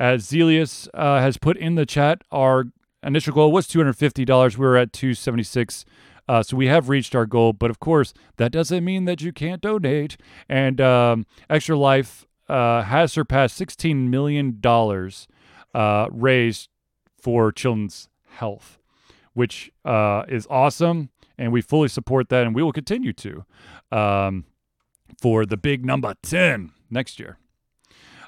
as 0.00 0.26
Zelius 0.26 0.88
uh, 0.94 1.20
has 1.20 1.36
put 1.36 1.56
in 1.56 1.76
the 1.76 1.86
chat, 1.86 2.22
our 2.30 2.64
initial 3.02 3.32
goal 3.34 3.52
was 3.52 3.68
$250. 3.68 4.56
We 4.56 4.66
are 4.66 4.76
at 4.76 4.92
276 4.92 5.84
uh, 6.28 6.42
so 6.42 6.56
we 6.56 6.66
have 6.66 6.88
reached 6.88 7.14
our 7.14 7.26
goal, 7.26 7.52
but 7.52 7.70
of 7.70 7.80
course, 7.80 8.14
that 8.36 8.52
doesn't 8.52 8.84
mean 8.84 9.04
that 9.06 9.20
you 9.20 9.32
can't 9.32 9.60
donate. 9.60 10.16
And 10.48 10.80
um, 10.80 11.26
Extra 11.50 11.76
Life 11.76 12.26
uh, 12.48 12.82
has 12.82 13.12
surpassed 13.12 13.60
$16 13.60 14.08
million 14.08 14.60
uh, 15.74 16.06
raised 16.10 16.68
for 17.22 17.52
children's 17.52 18.08
health, 18.30 18.78
which 19.32 19.70
uh, 19.84 20.24
is 20.28 20.46
awesome. 20.50 21.10
And 21.38 21.52
we 21.52 21.62
fully 21.62 21.88
support 21.88 22.28
that, 22.28 22.44
and 22.44 22.54
we 22.54 22.62
will 22.62 22.72
continue 22.72 23.12
to 23.14 23.44
um, 23.90 24.44
for 25.20 25.46
the 25.46 25.56
big 25.56 25.84
number 25.84 26.14
10 26.22 26.72
next 26.90 27.18
year. 27.18 27.38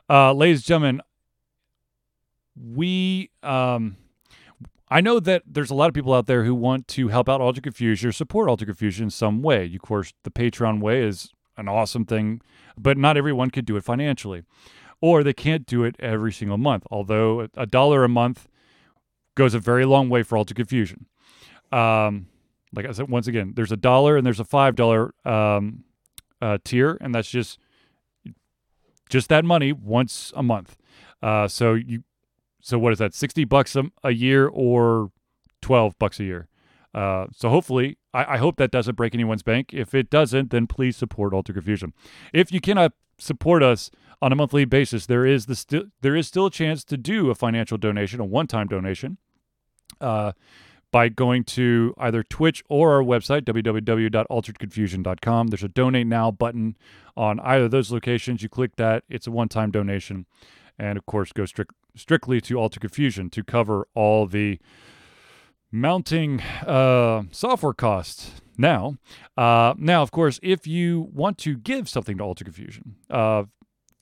Uh, 0.09 0.33
ladies 0.33 0.61
and 0.61 0.67
gentlemen, 0.67 1.01
we. 2.57 3.31
Um, 3.43 3.97
I 4.91 5.01
know 5.01 5.19
that 5.19 5.43
there's 5.47 5.71
a 5.71 5.75
lot 5.75 5.89
of 5.89 5.95
people 5.95 6.13
out 6.13 6.27
there 6.27 6.45
who 6.45 6.55
want 6.55 6.87
to 6.89 7.09
help 7.09 7.29
out 7.29 7.41
Alter 7.41 7.61
Confusion 7.61 8.11
or 8.11 8.13
support 8.13 8.49
Alter 8.49 8.67
Confusion 8.67 9.05
in 9.05 9.11
some 9.11 9.43
way. 9.43 9.73
Of 9.75 9.83
course, 9.83 10.13
the 10.23 10.31
Patreon 10.31 10.81
way 10.81 11.03
is 11.03 11.31
an 11.57 11.69
awesome 11.69 12.05
thing, 12.05 12.43
but 12.79 12.97
not 12.97 13.17
everyone 13.17 13.51
could 13.51 13.65
do 13.65 13.77
it 13.77 13.83
financially, 13.83 14.45
or 15.01 15.25
they 15.25 15.33
can't 15.33 15.67
do 15.67 15.85
it 15.85 15.97
every 15.99 16.33
single 16.33 16.59
month. 16.59 16.87
Although 16.91 17.49
a 17.57 17.67
dollar 17.67 18.05
a 18.05 18.09
month 18.09 18.47
goes 19.35 19.55
a 19.55 19.59
very 19.59 19.85
long 19.85 20.09
way 20.09 20.23
for 20.23 20.37
Alter 20.39 20.55
Confusion. 20.55 21.07
Um, 21.73 22.27
like 22.75 22.87
I 22.87 22.93
said, 22.93 23.09
once 23.09 23.27
again, 23.27 23.53
there's 23.55 23.73
a 23.73 23.77
dollar 23.77 24.17
and 24.17 24.27
there's 24.27 24.41
a 24.41 24.45
five 24.45 24.75
dollar 24.75 25.15
um, 25.25 25.85
uh, 26.41 26.59
tier, 26.65 26.99
and 27.01 27.15
that's 27.15 27.31
just 27.31 27.59
just 29.09 29.29
that 29.29 29.45
money 29.45 29.73
once 29.73 30.33
a 30.37 30.43
month. 30.43 30.77
Uh, 31.23 31.49
so 31.49 31.75
you 31.75 32.03
so 32.61 32.79
what 32.79 32.93
is 32.93 32.99
that? 32.99 33.15
Sixty 33.15 33.45
bucks 33.45 33.77
a, 33.77 33.85
a 34.03 34.11
year 34.11 34.49
or 34.49 35.11
twelve 35.61 35.99
bucks 35.99 36.21
a 36.21 36.25
year. 36.25 36.49
Uh, 36.95 37.27
so 37.33 37.49
hopefully, 37.49 37.99
I, 38.13 38.35
I, 38.35 38.37
hope 38.37 38.57
that 38.59 38.71
doesn't 38.71 38.95
break 38.95 39.15
anyone's 39.15 39.43
bank. 39.43 39.75
If 39.75 39.97
it 39.97 40.11
doesn't, 40.11 40.51
then 40.51 40.69
please 40.69 40.97
support 40.97 41.35
Alter 41.35 41.53
Confusion. 41.53 41.93
If 42.33 42.53
you 42.53 42.61
cannot 42.61 42.93
support 43.19 43.65
us 43.65 43.91
on 44.23 44.31
a 44.31 44.37
monthly 44.37 44.65
basis, 44.65 45.07
there 45.07 45.27
is 45.27 45.47
the 45.47 45.57
sti- 45.57 45.87
there 46.03 46.15
is 46.15 46.29
still 46.29 46.47
a 46.47 46.51
chance 46.53 46.85
to 46.85 46.97
do 46.97 47.31
a 47.31 47.35
financial 47.35 47.79
donation, 47.79 48.21
a 48.21 48.25
one-time 48.25 48.69
donation, 48.69 49.19
uh, 50.01 50.33
by 50.91 51.09
going 51.09 51.45
to 51.45 51.95
either 51.99 52.23
Twitch 52.23 52.63
or 52.69 52.95
our 52.95 53.03
website 53.03 53.43
www.alteredconfusion.com. 53.43 55.47
There's 55.49 55.65
a 55.65 55.69
donate 55.69 56.07
now 56.07 56.31
button 56.31 56.77
on 57.17 57.41
either 57.41 57.65
of 57.65 57.71
those 57.71 57.91
locations. 57.91 58.43
You 58.43 58.49
click 58.49 58.77
that; 58.77 59.05
it's 59.09 59.27
a 59.27 59.31
one-time 59.31 59.71
donation 59.71 60.27
and 60.79 60.99
of 60.99 61.07
course 61.07 61.33
go 61.33 61.47
strict, 61.47 61.73
strictly 61.95 62.41
to 62.43 62.59
Alter 62.59 62.81
Confusion 62.81 63.31
to 63.31 63.45
cover 63.45 63.87
all 63.95 64.27
the 64.27 64.59
mounting 65.71 66.41
uh, 66.41 67.25
software 67.31 67.73
costs. 67.73 68.41
Now, 68.57 68.99
uh, 69.37 69.75
now 69.77 70.03
of 70.03 70.13
course, 70.13 70.39
if 70.43 70.67
you 70.67 71.09
want 71.13 71.39
to 71.39 71.57
give 71.57 71.89
something 71.89 72.19
to 72.19 72.25
Alter 72.25 72.45
Confusion 72.45 72.97
uh, 73.11 73.45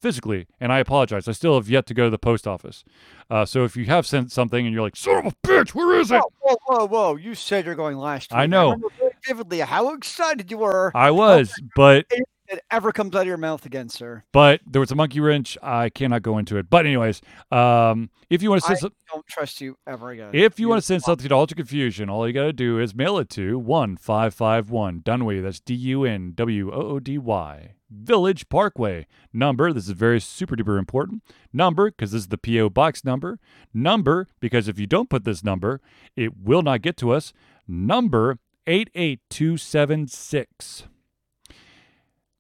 physically, 0.03 0.49
and 0.61 0.73
I 0.73 0.81
apologize, 0.81 1.29
I 1.29 1.33
still 1.33 1.55
have 1.55 1.71
yet 1.71 1.87
to 1.87 1.95
go 1.95 2.05
to 2.05 2.11
the 2.11 2.19
post 2.19 2.47
office. 2.47 2.85
Uh, 3.31 3.45
so 3.47 3.65
if 3.65 3.77
you 3.77 3.87
have 3.87 4.07
sent 4.07 4.33
something 4.33 4.67
and 4.67 4.75
you're 4.75 4.83
like, 4.83 4.97
son 4.97 5.25
of 5.25 5.33
a 5.33 5.47
bitch, 5.47 5.71
where 5.71 5.99
is 5.99 6.11
it? 6.11 6.21
Whoa, 6.41 6.57
whoa, 6.67 6.77
whoa! 6.79 6.87
whoa. 6.87 7.17
You 7.17 7.35
said 7.35 7.65
you're 7.65 7.77
going 7.77 7.97
last 7.97 8.33
week. 8.33 8.39
I 8.39 8.47
know. 8.47 8.73
I 9.01 9.11
vividly 9.27 9.61
how 9.61 9.95
excited 9.95 10.51
you 10.51 10.59
were. 10.59 10.93
I 10.95 11.13
was, 11.13 11.55
but 11.77 12.07
it 12.49 12.63
ever 12.71 12.93
comes 12.93 13.15
out 13.15 13.23
of 13.23 13.27
your 13.27 13.37
mouth 13.37 13.65
again, 13.65 13.89
sir. 13.89 14.25
But 14.33 14.61
there 14.67 14.81
was 14.81 14.91
a 14.91 14.95
monkey 14.95 15.21
wrench. 15.21 15.57
I 15.63 15.89
cannot 15.89 16.23
go 16.23 16.39
into 16.39 16.59
it. 16.59 16.69
But 16.69 16.85
anyways, 16.85 17.23
um, 17.51 18.11
if 18.29 18.43
you 18.43 18.51
want 18.51 18.63
to 18.63 18.67
send, 18.67 18.81
some, 18.81 18.93
don't 19.11 19.27
trust 19.27 19.61
you 19.61 19.79
ever 19.87 20.11
again. 20.11 20.31
If 20.33 20.59
you, 20.59 20.65
you 20.65 20.69
want 20.69 20.81
to 20.81 20.87
send 20.87 21.03
something 21.03 21.29
to 21.29 21.35
Alter 21.35 21.55
Confusion, 21.55 22.11
all 22.11 22.27
you 22.27 22.35
got 22.35 22.45
to 22.45 22.53
do 22.53 22.79
is 22.79 22.95
mail 22.95 23.19
it 23.19 23.31
to 23.31 23.59
one 23.59 23.97
five 23.97 24.35
five 24.35 24.71
one 24.71 25.01
Dunwoody. 25.01 25.41
That's 25.41 25.61
D 25.61 25.75
U 25.75 26.05
N 26.05 26.33
W 26.35 26.73
O 26.73 26.81
O 26.81 27.01
D 27.01 27.19
Y 27.19 27.75
Village 27.93 28.49
Parkway. 28.49 29.07
Number. 29.33 29.73
This 29.73 29.85
is 29.89 29.91
very 29.91 30.21
super 30.21 30.57
duper 30.57 30.79
important. 30.79 31.23
Number 31.53 31.91
because 31.91 32.13
this 32.13 32.23
is 32.23 32.29
the 32.29 32.39
PO 32.39 32.71
box 32.71 33.05
number. 33.05 33.39
Number 33.75 34.29
because 34.41 34.69
if 34.69 34.79
you 34.79 34.87
don't 34.87 35.11
put 35.11 35.25
this 35.25 35.45
number, 35.45 35.81
it 36.17 36.37
will 36.39 36.63
not 36.63 36.83
get 36.83 36.97
to 36.99 37.13
us. 37.13 37.33
Number 37.69 38.39
eight 38.67 38.91
eight 38.95 39.21
two 39.29 39.57
seven 39.57 40.09
six. 40.09 40.85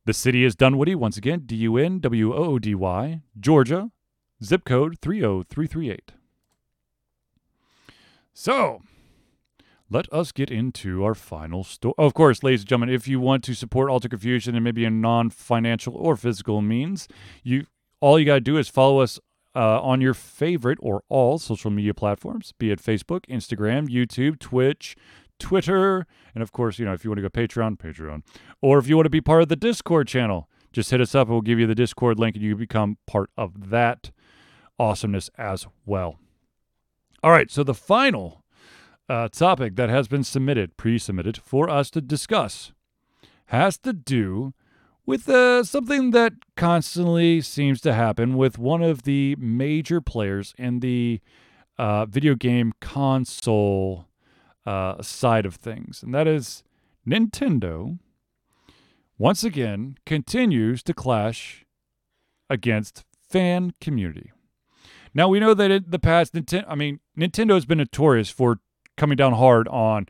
The 0.04 0.12
city 0.12 0.44
is 0.44 0.56
Dunwoody, 0.56 0.96
once 0.96 1.16
again, 1.16 1.42
D 1.46 1.54
U 1.56 1.76
N 1.76 2.00
W 2.00 2.34
O 2.34 2.44
O 2.54 2.58
D 2.58 2.74
Y, 2.74 3.20
Georgia, 3.38 3.90
zip 4.42 4.64
code 4.64 4.98
30338. 5.00 6.12
So, 8.34 8.82
let 9.92 10.12
us 10.12 10.32
get 10.32 10.50
into 10.50 11.04
our 11.04 11.14
final 11.14 11.62
story. 11.64 11.94
of 11.98 12.14
course, 12.14 12.42
ladies 12.42 12.60
and 12.60 12.68
gentlemen, 12.68 12.94
if 12.94 13.06
you 13.06 13.20
want 13.20 13.44
to 13.44 13.54
support 13.54 13.90
Alter 13.90 14.08
Confusion 14.08 14.54
and 14.54 14.64
maybe 14.64 14.84
a 14.84 14.90
non-financial 14.90 15.94
or 15.94 16.16
physical 16.16 16.62
means, 16.62 17.08
you 17.42 17.66
all 18.00 18.18
you 18.18 18.24
got 18.24 18.34
to 18.34 18.40
do 18.40 18.56
is 18.56 18.68
follow 18.68 19.00
us 19.00 19.20
uh, 19.54 19.80
on 19.80 20.00
your 20.00 20.14
favorite 20.14 20.78
or 20.80 21.04
all 21.08 21.38
social 21.38 21.70
media 21.70 21.94
platforms, 21.94 22.52
be 22.58 22.70
it 22.70 22.82
Facebook, 22.82 23.26
Instagram, 23.26 23.88
YouTube, 23.88 24.38
Twitch, 24.38 24.96
Twitter, 25.38 26.06
and 26.34 26.42
of 26.42 26.52
course, 26.52 26.78
you 26.78 26.84
know, 26.84 26.92
if 26.92 27.04
you 27.04 27.10
want 27.10 27.18
to 27.18 27.22
go 27.22 27.28
Patreon, 27.28 27.76
Patreon, 27.78 28.22
or 28.60 28.78
if 28.78 28.88
you 28.88 28.96
want 28.96 29.06
to 29.06 29.10
be 29.10 29.20
part 29.20 29.42
of 29.42 29.48
the 29.48 29.56
Discord 29.56 30.08
channel, 30.08 30.48
just 30.72 30.90
hit 30.90 31.00
us 31.00 31.14
up. 31.14 31.28
We'll 31.28 31.42
give 31.42 31.58
you 31.58 31.66
the 31.66 31.74
Discord 31.74 32.18
link, 32.18 32.34
and 32.34 32.44
you 32.44 32.56
become 32.56 32.96
part 33.06 33.30
of 33.36 33.70
that 33.70 34.10
awesomeness 34.78 35.30
as 35.36 35.66
well. 35.84 36.18
All 37.22 37.30
right, 37.30 37.50
so 37.50 37.62
the 37.62 37.74
final 37.74 38.41
uh, 39.12 39.28
topic 39.28 39.76
that 39.76 39.90
has 39.90 40.08
been 40.08 40.24
submitted, 40.24 40.78
pre-submitted 40.78 41.36
for 41.36 41.68
us 41.68 41.90
to 41.90 42.00
discuss, 42.00 42.72
has 43.46 43.76
to 43.76 43.92
do 43.92 44.54
with 45.04 45.28
uh, 45.28 45.62
something 45.62 46.12
that 46.12 46.32
constantly 46.56 47.42
seems 47.42 47.82
to 47.82 47.92
happen 47.92 48.38
with 48.38 48.56
one 48.56 48.82
of 48.82 49.02
the 49.02 49.36
major 49.38 50.00
players 50.00 50.54
in 50.56 50.80
the 50.80 51.20
uh, 51.76 52.06
video 52.06 52.34
game 52.34 52.72
console 52.80 54.06
uh, 54.64 55.02
side 55.02 55.44
of 55.44 55.56
things, 55.56 56.02
and 56.02 56.14
that 56.14 56.26
is 56.26 56.64
Nintendo 57.06 57.98
once 59.18 59.44
again 59.44 59.98
continues 60.06 60.82
to 60.82 60.94
clash 60.94 61.66
against 62.48 63.04
fan 63.28 63.74
community. 63.78 64.32
Now 65.12 65.28
we 65.28 65.38
know 65.38 65.52
that 65.52 65.70
in 65.70 65.84
the 65.86 65.98
past, 65.98 66.32
Nintendo, 66.32 66.64
I 66.66 66.74
mean, 66.76 67.00
Nintendo 67.18 67.52
has 67.52 67.66
been 67.66 67.78
notorious 67.78 68.30
for 68.30 68.60
coming 68.96 69.16
down 69.16 69.34
hard 69.34 69.68
on 69.68 70.06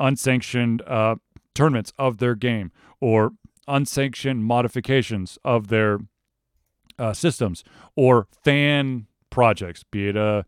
unsanctioned 0.00 0.82
uh, 0.86 1.16
tournaments 1.54 1.92
of 1.98 2.18
their 2.18 2.34
game 2.34 2.70
or 3.00 3.32
unsanctioned 3.68 4.44
modifications 4.44 5.38
of 5.44 5.68
their 5.68 5.98
uh, 6.98 7.12
systems 7.12 7.64
or 7.94 8.26
fan 8.44 9.06
projects, 9.30 9.82
be 9.82 10.08
it 10.08 10.16
a 10.16 10.44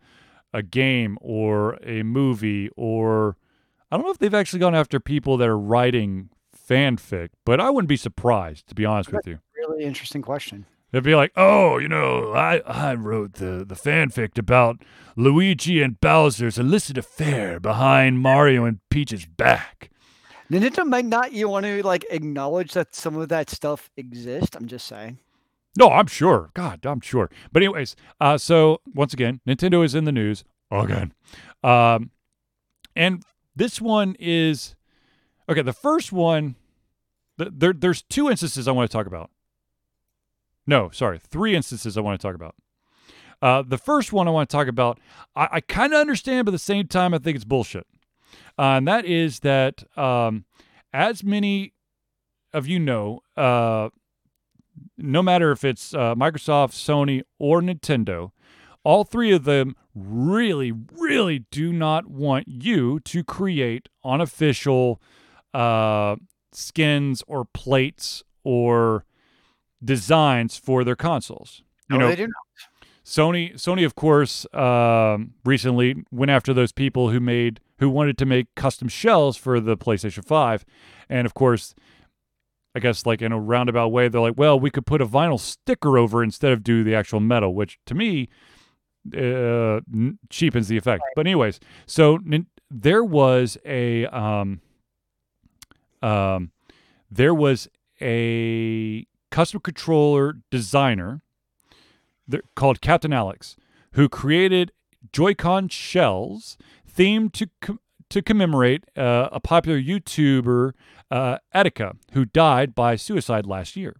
a 0.54 0.62
game 0.62 1.18
or 1.20 1.78
a 1.82 2.02
movie 2.02 2.70
or 2.74 3.36
I 3.90 3.96
don't 3.96 4.06
know 4.06 4.12
if 4.12 4.18
they've 4.18 4.32
actually 4.32 4.60
gone 4.60 4.74
after 4.74 4.98
people 4.98 5.36
that 5.36 5.48
are 5.48 5.58
writing 5.58 6.30
fanfic, 6.56 7.28
but 7.44 7.60
I 7.60 7.68
wouldn't 7.70 7.88
be 7.88 7.96
surprised 7.96 8.66
to 8.68 8.74
be 8.74 8.84
honest 8.86 9.12
with 9.12 9.26
you. 9.26 9.40
Really 9.56 9.84
interesting 9.84 10.22
question. 10.22 10.64
They'd 10.90 11.02
be 11.02 11.14
like, 11.14 11.32
"Oh, 11.36 11.78
you 11.78 11.88
know, 11.88 12.32
I 12.32 12.58
I 12.66 12.94
wrote 12.94 13.34
the 13.34 13.64
the 13.66 13.74
fanfic 13.74 14.38
about 14.38 14.82
Luigi 15.16 15.82
and 15.82 16.00
Bowser's 16.00 16.58
illicit 16.58 16.96
affair 16.96 17.60
behind 17.60 18.20
Mario 18.20 18.64
and 18.64 18.80
Peach's 18.90 19.26
back." 19.26 19.90
Nintendo 20.50 20.86
might 20.86 21.04
not 21.04 21.32
you 21.32 21.48
want 21.48 21.66
to 21.66 21.82
like 21.86 22.06
acknowledge 22.10 22.72
that 22.72 22.94
some 22.94 23.16
of 23.16 23.28
that 23.28 23.50
stuff 23.50 23.90
exists. 23.96 24.56
I'm 24.56 24.66
just 24.66 24.86
saying. 24.86 25.18
No, 25.76 25.90
I'm 25.90 26.06
sure. 26.06 26.50
God, 26.54 26.84
I'm 26.86 27.00
sure. 27.00 27.30
But 27.52 27.62
anyways, 27.62 27.94
uh, 28.20 28.38
so 28.38 28.80
once 28.94 29.12
again, 29.12 29.40
Nintendo 29.46 29.84
is 29.84 29.94
in 29.94 30.04
the 30.04 30.12
news 30.12 30.42
again, 30.70 31.12
um, 31.62 32.10
and 32.96 33.22
this 33.54 33.80
one 33.80 34.16
is 34.18 34.74
okay. 35.48 35.62
The 35.62 35.74
first 35.74 36.12
one, 36.12 36.56
th- 37.38 37.52
there, 37.54 37.74
there's 37.74 38.02
two 38.02 38.30
instances 38.30 38.66
I 38.66 38.72
want 38.72 38.90
to 38.90 38.96
talk 38.96 39.06
about. 39.06 39.30
No, 40.68 40.90
sorry, 40.90 41.18
three 41.18 41.56
instances 41.56 41.96
I 41.96 42.02
want 42.02 42.20
to 42.20 42.24
talk 42.24 42.34
about. 42.34 42.54
Uh, 43.40 43.62
the 43.66 43.78
first 43.78 44.12
one 44.12 44.28
I 44.28 44.30
want 44.30 44.50
to 44.50 44.54
talk 44.54 44.68
about, 44.68 45.00
I, 45.34 45.48
I 45.52 45.60
kind 45.62 45.94
of 45.94 45.98
understand, 45.98 46.44
but 46.44 46.50
at 46.50 46.52
the 46.52 46.58
same 46.58 46.86
time, 46.86 47.14
I 47.14 47.18
think 47.18 47.36
it's 47.36 47.44
bullshit. 47.46 47.86
Uh, 48.58 48.76
and 48.76 48.86
that 48.86 49.06
is 49.06 49.40
that, 49.40 49.84
um, 49.96 50.44
as 50.92 51.24
many 51.24 51.72
of 52.52 52.66
you 52.66 52.78
know, 52.78 53.20
uh, 53.34 53.88
no 54.98 55.22
matter 55.22 55.52
if 55.52 55.64
it's 55.64 55.94
uh, 55.94 56.14
Microsoft, 56.14 56.72
Sony, 56.72 57.22
or 57.38 57.62
Nintendo, 57.62 58.32
all 58.84 59.04
three 59.04 59.32
of 59.32 59.44
them 59.44 59.74
really, 59.94 60.70
really 60.92 61.46
do 61.50 61.72
not 61.72 62.08
want 62.08 62.46
you 62.46 63.00
to 63.00 63.24
create 63.24 63.88
unofficial 64.04 65.00
uh, 65.54 66.16
skins 66.52 67.22
or 67.26 67.46
plates 67.46 68.22
or 68.44 69.06
designs 69.82 70.56
for 70.56 70.84
their 70.84 70.96
consoles. 70.96 71.62
You 71.90 71.98
no, 71.98 72.04
know, 72.04 72.08
they 72.10 72.16
do 72.16 72.26
not. 72.26 72.34
Sony, 73.04 73.54
Sony, 73.54 73.86
of 73.86 73.94
course, 73.94 74.46
um, 74.52 75.32
recently 75.44 76.04
went 76.10 76.30
after 76.30 76.52
those 76.52 76.72
people 76.72 77.08
who 77.08 77.20
made 77.20 77.60
who 77.78 77.88
wanted 77.88 78.18
to 78.18 78.26
make 78.26 78.48
custom 78.54 78.88
shells 78.88 79.36
for 79.36 79.60
the 79.60 79.76
PlayStation 79.76 80.24
Five, 80.24 80.66
and 81.08 81.24
of 81.24 81.32
course, 81.32 81.74
I 82.74 82.80
guess 82.80 83.06
like 83.06 83.22
in 83.22 83.32
a 83.32 83.40
roundabout 83.40 83.88
way, 83.88 84.08
they're 84.08 84.20
like, 84.20 84.36
well, 84.36 84.60
we 84.60 84.70
could 84.70 84.84
put 84.84 85.00
a 85.00 85.06
vinyl 85.06 85.40
sticker 85.40 85.96
over 85.96 86.22
instead 86.22 86.52
of 86.52 86.62
do 86.62 86.84
the 86.84 86.94
actual 86.94 87.20
metal, 87.20 87.54
which 87.54 87.78
to 87.86 87.94
me 87.94 88.28
uh, 89.16 89.80
cheapens 90.28 90.68
the 90.68 90.76
effect. 90.76 91.00
Right. 91.02 91.12
But 91.16 91.26
anyways, 91.26 91.60
so 91.86 92.18
there 92.70 93.02
was 93.02 93.56
a 93.64 94.04
um, 94.06 94.60
um, 96.02 96.52
there 97.10 97.34
was 97.34 97.68
a 98.02 99.06
custom 99.30 99.60
controller 99.60 100.36
designer 100.50 101.22
called 102.54 102.80
Captain 102.80 103.12
Alex, 103.12 103.56
who 103.92 104.08
created 104.08 104.72
Joy-Con 105.12 105.68
shells 105.68 106.56
themed 106.90 107.32
to 107.32 107.48
com- 107.60 107.80
to 108.10 108.22
commemorate 108.22 108.84
uh, 108.96 109.28
a 109.30 109.38
popular 109.38 109.78
YouTuber, 109.78 110.72
uh, 111.10 111.38
Etika, 111.54 111.96
who 112.12 112.24
died 112.24 112.74
by 112.74 112.96
suicide 112.96 113.44
last 113.46 113.76
year. 113.76 113.96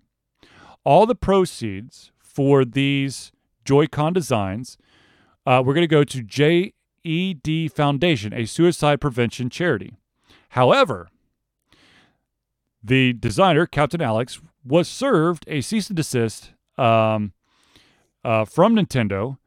All 0.83 1.05
the 1.05 1.14
proceeds 1.14 2.11
for 2.18 2.64
these 2.64 3.33
Joy-Con 3.66 4.14
designs 4.14 4.79
uh, 5.45 5.62
were 5.64 5.74
going 5.74 5.83
to 5.83 5.87
go 5.87 6.05
to 6.05 6.22
JED 6.22 7.72
Foundation, 7.72 8.33
a 8.33 8.47
suicide 8.47 8.99
prevention 9.01 9.51
charity. 9.51 9.93
However, 10.51 11.09
the 12.83 13.12
designer, 13.12 13.66
Captain 13.66 14.01
Alex, 14.01 14.41
was 14.65 14.89
served 14.89 15.45
a 15.47 15.61
cease 15.61 15.89
and 15.89 15.97
desist 15.97 16.53
um, 16.77 17.33
uh, 18.25 18.45
from 18.45 18.77
Nintendo 18.77 19.39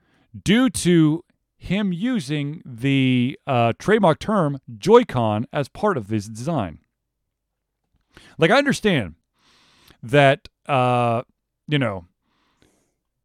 due 0.44 0.70
to 0.70 1.24
him 1.58 1.94
using 1.94 2.62
the 2.66 3.38
uh, 3.46 3.74
trademark 3.78 4.20
term 4.20 4.60
Joy-Con 4.78 5.46
as 5.54 5.68
part 5.68 5.98
of 5.98 6.10
his 6.10 6.28
design. 6.28 6.80
Like 8.38 8.50
I 8.52 8.58
understand 8.58 9.16
that 10.02 10.50
uh, 10.66 11.22
you 11.68 11.78
know 11.78 12.06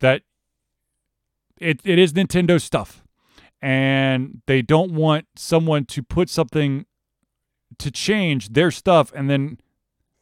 that 0.00 0.22
it, 1.58 1.80
it 1.84 1.98
is 1.98 2.12
Nintendo 2.12 2.60
stuff, 2.60 3.02
and 3.62 4.42
they 4.46 4.60
don't 4.60 4.92
want 4.92 5.26
someone 5.36 5.86
to 5.86 6.02
put 6.02 6.28
something 6.28 6.84
to 7.78 7.90
change 7.90 8.50
their 8.50 8.70
stuff 8.70 9.12
and 9.14 9.28
then 9.28 9.58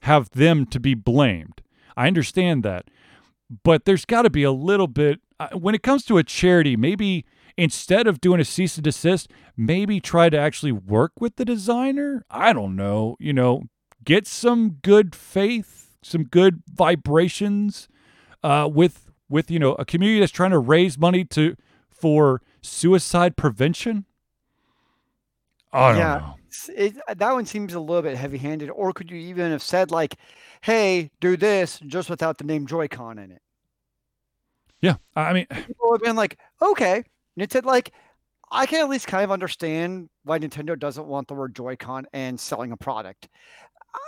have 0.05 0.31
them 0.31 0.67
to 0.67 0.79
be 0.79 0.95
blamed. 0.95 1.63
I 1.97 2.07
understand 2.07 2.63
that. 2.63 2.87
But 3.63 3.85
there's 3.85 4.05
got 4.05 4.23
to 4.23 4.31
be 4.31 4.43
a 4.43 4.53
little 4.53 4.87
bit, 4.87 5.21
uh, 5.41 5.49
when 5.51 5.75
it 5.75 5.83
comes 5.83 6.05
to 6.07 6.19
a 6.19 6.23
charity, 6.23 6.77
maybe 6.77 7.25
instead 7.57 8.07
of 8.07 8.21
doing 8.21 8.41
a 8.41 8.45
cease 8.45 8.77
and 8.77 8.85
desist, 8.85 9.31
maybe 9.57 10.01
try 10.01 10.29
to 10.29 10.39
actually 10.39 10.73
work 10.73 11.13
with 11.21 11.37
the 11.37 11.45
designer. 11.45 12.25
I 12.31 12.53
don't 12.53 12.77
know. 12.77 13.17
You 13.19 13.33
know, 13.33 13.65
get 14.05 14.27
some 14.27 14.79
good 14.83 15.15
faith, 15.15 15.97
some 16.03 16.25
good 16.25 16.63
vibrations 16.67 17.89
uh, 18.43 18.69
with 18.71 19.11
with 19.29 19.51
you 19.51 19.59
know 19.59 19.73
a 19.75 19.85
community 19.85 20.21
that's 20.21 20.33
trying 20.33 20.51
to 20.51 20.59
raise 20.59 20.99
money 20.99 21.25
to 21.25 21.57
for 21.91 22.43
suicide 22.61 23.37
prevention. 23.37 24.05
I 25.75 25.89
don't 25.91 25.99
yeah. 25.99 26.19
know 26.19 26.35
it, 26.69 26.97
that 27.19 27.33
one 27.33 27.47
seems 27.47 27.75
a 27.75 27.81
little 27.81 28.03
bit 28.03 28.17
heavy-handed. 28.17 28.71
Or 28.71 28.93
could 28.93 29.11
you 29.11 29.17
even 29.17 29.51
have 29.51 29.63
said 29.63 29.91
like, 29.91 30.17
"Hey, 30.63 31.11
do 31.21 31.37
this," 31.37 31.81
just 31.87 32.11
without 32.11 32.39
the 32.39 32.45
name 32.45 32.67
Joy-Con 32.67 33.19
in 33.19 33.31
it? 33.31 33.43
Yeah, 34.81 34.97
I 35.17 35.33
mean, 35.33 35.47
people 35.67 35.93
have 35.93 36.03
been 36.03 36.17
like, 36.17 36.39
"Okay," 36.63 36.97
and 36.97 37.43
it 37.43 37.53
said 37.53 37.65
like, 37.65 37.93
I 38.51 38.67
can 38.67 38.81
at 38.81 38.89
least 38.89 39.07
kind 39.07 39.25
of 39.25 39.33
understand 39.33 40.09
why 40.25 40.39
Nintendo 40.39 40.79
doesn't 40.79 41.07
want 41.07 41.29
the 41.29 41.35
word 41.35 41.55
Joy-Con 41.55 42.07
and 42.13 42.39
selling 42.39 42.73
a 42.73 42.77
product 42.77 43.29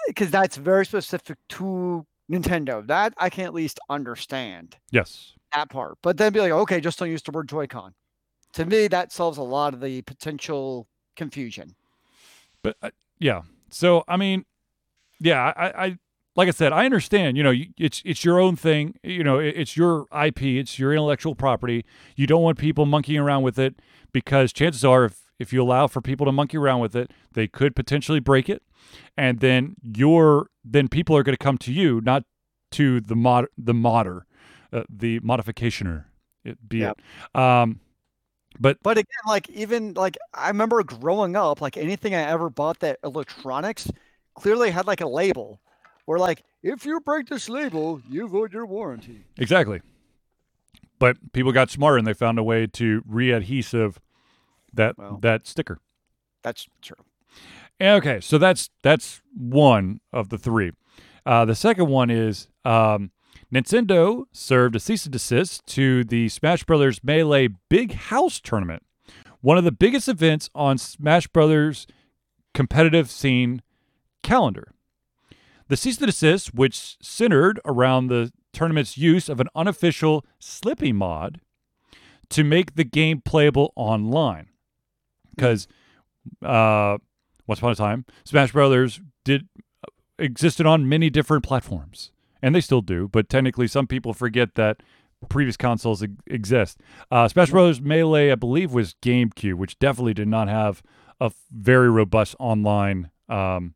because 0.06 0.30
that's 0.30 0.56
very 0.56 0.86
specific 0.86 1.38
to 1.50 2.06
Nintendo. 2.30 2.86
That 2.86 3.14
I 3.18 3.30
can 3.30 3.44
at 3.44 3.54
least 3.54 3.80
understand. 3.90 4.76
Yes, 4.90 5.32
that 5.54 5.70
part. 5.70 5.98
But 6.02 6.16
then 6.16 6.32
be 6.32 6.40
like, 6.40 6.52
okay, 6.52 6.80
just 6.80 6.98
don't 6.98 7.10
use 7.10 7.22
the 7.22 7.32
word 7.32 7.48
Joy-Con. 7.48 7.94
To 8.54 8.64
me, 8.64 8.88
that 8.88 9.12
solves 9.12 9.36
a 9.36 9.42
lot 9.42 9.74
of 9.74 9.80
the 9.80 10.00
potential 10.02 10.88
confusion. 11.16 11.74
But 12.62 12.76
uh, 12.82 12.90
yeah, 13.18 13.42
so 13.70 14.04
I 14.06 14.16
mean, 14.16 14.44
yeah, 15.20 15.52
I, 15.56 15.86
I 15.86 15.98
like 16.36 16.48
I 16.48 16.52
said, 16.52 16.72
I 16.72 16.84
understand. 16.84 17.36
You 17.36 17.42
know, 17.42 17.54
it's 17.78 18.02
it's 18.04 18.24
your 18.24 18.38
own 18.38 18.56
thing. 18.56 18.98
You 19.02 19.24
know, 19.24 19.38
it's 19.38 19.76
your 19.76 20.06
IP, 20.12 20.42
it's 20.42 20.78
your 20.78 20.92
intellectual 20.92 21.34
property. 21.34 21.84
You 22.14 22.26
don't 22.26 22.42
want 22.42 22.58
people 22.58 22.86
monkeying 22.86 23.20
around 23.20 23.42
with 23.42 23.58
it 23.58 23.80
because 24.12 24.52
chances 24.52 24.84
are, 24.84 25.04
if 25.04 25.22
if 25.38 25.52
you 25.52 25.62
allow 25.62 25.86
for 25.86 26.00
people 26.00 26.26
to 26.26 26.32
monkey 26.32 26.56
around 26.56 26.80
with 26.80 26.94
it, 26.94 27.10
they 27.32 27.46
could 27.46 27.74
potentially 27.74 28.20
break 28.20 28.48
it, 28.48 28.62
and 29.16 29.40
then 29.40 29.76
you're 29.82 30.50
then 30.64 30.88
people 30.88 31.16
are 31.16 31.22
going 31.22 31.36
to 31.36 31.42
come 31.42 31.58
to 31.58 31.72
you, 31.72 32.00
not 32.02 32.24
to 32.72 33.00
the 33.00 33.16
mod 33.16 33.46
the 33.56 33.74
modder, 33.74 34.26
uh, 34.72 34.84
the 34.88 35.20
modificationer, 35.20 36.04
it, 36.44 36.68
be 36.68 36.78
yep. 36.78 37.00
it. 37.34 37.40
Um, 37.40 37.80
but 38.60 38.78
but 38.82 38.98
again, 38.98 39.06
like 39.26 39.48
even 39.50 39.94
like 39.94 40.16
I 40.34 40.48
remember 40.48 40.82
growing 40.82 41.36
up, 41.36 41.60
like 41.60 41.76
anything 41.76 42.14
I 42.14 42.22
ever 42.22 42.50
bought 42.50 42.80
that 42.80 42.98
electronics 43.04 43.90
clearly 44.34 44.70
had 44.70 44.86
like 44.86 45.00
a 45.00 45.06
label 45.06 45.60
where 46.04 46.18
like 46.18 46.42
if 46.62 46.84
you 46.84 47.00
break 47.00 47.28
this 47.28 47.48
label, 47.48 48.00
you 48.08 48.28
void 48.28 48.52
your 48.52 48.66
warranty. 48.66 49.24
Exactly. 49.38 49.80
But 50.98 51.32
people 51.32 51.52
got 51.52 51.70
smarter 51.70 51.98
and 51.98 52.06
they 52.06 52.14
found 52.14 52.38
a 52.38 52.42
way 52.42 52.66
to 52.66 53.02
re-adhesive 53.06 54.00
that 54.72 54.96
well, 54.96 55.18
that 55.22 55.46
sticker. 55.46 55.78
That's 56.42 56.66
true. 56.80 56.96
Okay, 57.80 58.20
so 58.20 58.38
that's 58.38 58.70
that's 58.82 59.20
one 59.36 60.00
of 60.12 60.30
the 60.30 60.38
three. 60.38 60.72
Uh, 61.26 61.44
the 61.44 61.54
second 61.54 61.88
one 61.88 62.08
is 62.08 62.48
um, 62.64 63.10
Nintendo 63.52 64.24
served 64.32 64.74
a 64.74 64.80
cease 64.80 65.04
and 65.04 65.12
desist 65.12 65.64
to 65.66 66.02
the 66.04 66.28
Smash 66.28 66.64
Bros. 66.64 67.02
Melee 67.04 67.48
Big 67.68 67.94
House 67.94 68.40
Tournament, 68.40 68.82
one 69.40 69.56
of 69.56 69.64
the 69.64 69.72
biggest 69.72 70.08
events 70.08 70.50
on 70.54 70.78
Smash 70.78 71.28
Bros. 71.28 71.86
competitive 72.54 73.10
scene 73.10 73.62
calendar. 74.22 74.72
The 75.68 75.76
cease 75.76 75.98
and 75.98 76.06
desist, 76.06 76.54
which 76.54 76.96
centered 77.00 77.60
around 77.64 78.08
the 78.08 78.32
tournament's 78.52 78.98
use 78.98 79.28
of 79.28 79.40
an 79.40 79.48
unofficial 79.54 80.24
Slippi 80.40 80.92
mod 80.92 81.40
to 82.30 82.42
make 82.42 82.74
the 82.74 82.84
game 82.84 83.20
playable 83.20 83.72
online. 83.76 84.48
Because 85.34 85.68
uh, 86.42 86.98
once 87.46 87.60
upon 87.60 87.72
a 87.72 87.76
time, 87.76 88.04
Smash 88.24 88.52
Brothers 88.52 89.00
did 89.24 89.48
existed 90.18 90.66
on 90.66 90.88
many 90.88 91.10
different 91.10 91.44
platforms 91.44 92.10
and 92.42 92.54
they 92.54 92.60
still 92.60 92.82
do. 92.82 93.08
But 93.08 93.28
technically, 93.28 93.66
some 93.66 93.86
people 93.86 94.12
forget 94.12 94.54
that 94.54 94.82
previous 95.28 95.56
consoles 95.56 96.04
exist. 96.26 96.80
Uh, 97.10 97.28
Smash 97.28 97.50
Bros. 97.50 97.80
Melee, 97.80 98.30
I 98.30 98.34
believe, 98.34 98.72
was 98.72 98.94
GameCube, 99.02 99.54
which 99.54 99.78
definitely 99.78 100.14
did 100.14 100.28
not 100.28 100.48
have 100.48 100.82
a 101.20 101.32
very 101.50 101.90
robust 101.90 102.36
online 102.38 103.10
um, 103.28 103.74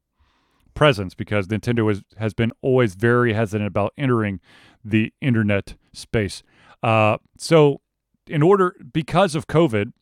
presence 0.74 1.14
because 1.14 1.46
Nintendo 1.48 1.84
was, 1.84 2.02
has 2.18 2.34
been 2.34 2.52
always 2.60 2.94
very 2.94 3.32
hesitant 3.32 3.66
about 3.66 3.92
entering 3.96 4.40
the 4.84 5.12
internet 5.20 5.74
space. 5.92 6.42
Uh, 6.82 7.18
so, 7.36 7.80
in 8.26 8.42
order 8.42 8.76
because 8.92 9.34
of 9.34 9.46
COVID, 9.46 9.92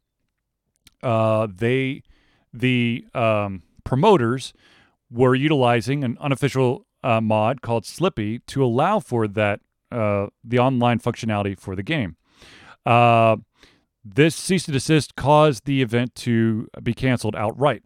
uh, 1.02 1.46
they 1.52 2.02
the 2.52 3.06
um, 3.14 3.62
promoters 3.84 4.52
were 5.11 5.34
utilizing 5.34 6.04
an 6.04 6.16
unofficial 6.20 6.86
uh, 7.03 7.20
mod 7.20 7.62
called 7.62 7.84
Slippi 7.84 8.40
to 8.46 8.64
allow 8.64 9.01
for 9.01 9.28
that 9.28 9.61
uh, 9.90 10.26
the 10.44 10.59
online 10.59 10.99
functionality 10.99 11.59
for 11.59 11.74
the 11.74 11.82
game. 11.82 12.16
Uh, 12.84 13.36
this 14.05 14.34
cease 14.34 14.66
and 14.66 14.72
desist 14.72 15.16
caused 15.16 15.64
the 15.64 15.82
event 15.82 16.14
to 16.16 16.68
be 16.82 16.94
canceled 16.94 17.36
outright. 17.36 17.82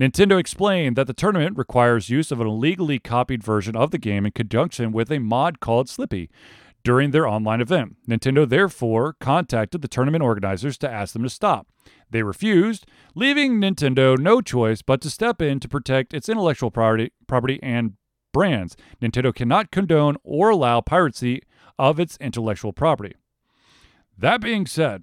Nintendo 0.00 0.38
explained 0.38 0.96
that 0.96 1.06
the 1.06 1.12
tournament 1.12 1.58
requires 1.58 2.08
use 2.08 2.30
of 2.30 2.40
an 2.40 2.46
illegally 2.46 2.98
copied 2.98 3.42
version 3.42 3.76
of 3.76 3.90
the 3.90 3.98
game 3.98 4.24
in 4.24 4.32
conjunction 4.32 4.92
with 4.92 5.10
a 5.10 5.18
mod 5.18 5.60
called 5.60 5.88
Slippi 5.88 6.28
during 6.84 7.10
their 7.10 7.26
online 7.26 7.60
event. 7.60 7.96
Nintendo 8.08 8.48
therefore 8.48 9.14
contacted 9.20 9.82
the 9.82 9.88
tournament 9.88 10.22
organizers 10.22 10.78
to 10.78 10.90
ask 10.90 11.12
them 11.12 11.22
to 11.22 11.28
stop. 11.28 11.66
They 12.10 12.22
refused, 12.22 12.86
leaving 13.14 13.60
Nintendo 13.60 14.16
no 14.16 14.40
choice 14.40 14.80
but 14.80 15.00
to 15.02 15.10
step 15.10 15.42
in 15.42 15.60
to 15.60 15.68
protect 15.68 16.14
its 16.14 16.28
intellectual 16.28 16.70
property, 16.70 17.12
property 17.26 17.58
and 17.62 17.94
brands. 18.38 18.76
Nintendo 19.02 19.34
cannot 19.34 19.72
condone 19.72 20.16
or 20.22 20.50
allow 20.50 20.80
piracy 20.80 21.42
of 21.76 21.98
its 21.98 22.16
intellectual 22.20 22.72
property. 22.72 23.16
That 24.16 24.40
being 24.40 24.64
said, 24.64 25.02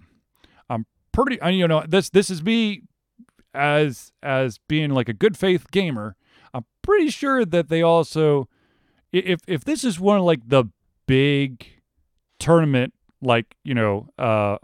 I'm 0.70 0.86
pretty 1.12 1.38
you 1.54 1.68
know 1.68 1.84
this 1.86 2.10
this 2.10 2.30
is 2.30 2.42
me 2.42 2.84
as 3.54 4.14
as 4.24 4.58
being 4.70 4.92
like 4.92 5.10
a 5.10 5.14
good 5.14 5.36
faith 5.36 5.70
gamer. 5.70 6.16
I'm 6.54 6.64
pretty 6.82 7.10
sure 7.10 7.44
that 7.44 7.68
they 7.68 7.82
also 7.82 8.48
if 9.12 9.42
if 9.48 9.66
this 9.66 9.84
is 9.84 10.00
one 10.00 10.20
of 10.20 10.24
like 10.24 10.48
the 10.48 10.64
big 11.06 11.68
tournament 12.40 12.94
like, 13.22 13.58
you 13.66 13.74
know, 13.74 14.08
uh 14.18 14.60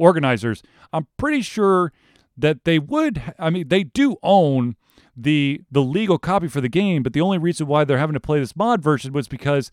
organizers, 0.00 0.64
I'm 0.92 1.06
pretty 1.16 1.42
sure 1.42 1.92
that 2.36 2.64
they 2.64 2.80
would 2.80 3.22
I 3.38 3.50
mean 3.50 3.68
they 3.68 3.84
do 3.84 4.16
own 4.20 4.74
the 5.22 5.62
the 5.70 5.82
legal 5.82 6.18
copy 6.18 6.48
for 6.48 6.60
the 6.60 6.68
game, 6.68 7.02
but 7.02 7.12
the 7.12 7.20
only 7.20 7.38
reason 7.38 7.66
why 7.66 7.84
they're 7.84 7.98
having 7.98 8.14
to 8.14 8.20
play 8.20 8.40
this 8.40 8.56
mod 8.56 8.82
version 8.82 9.12
was 9.12 9.28
because 9.28 9.70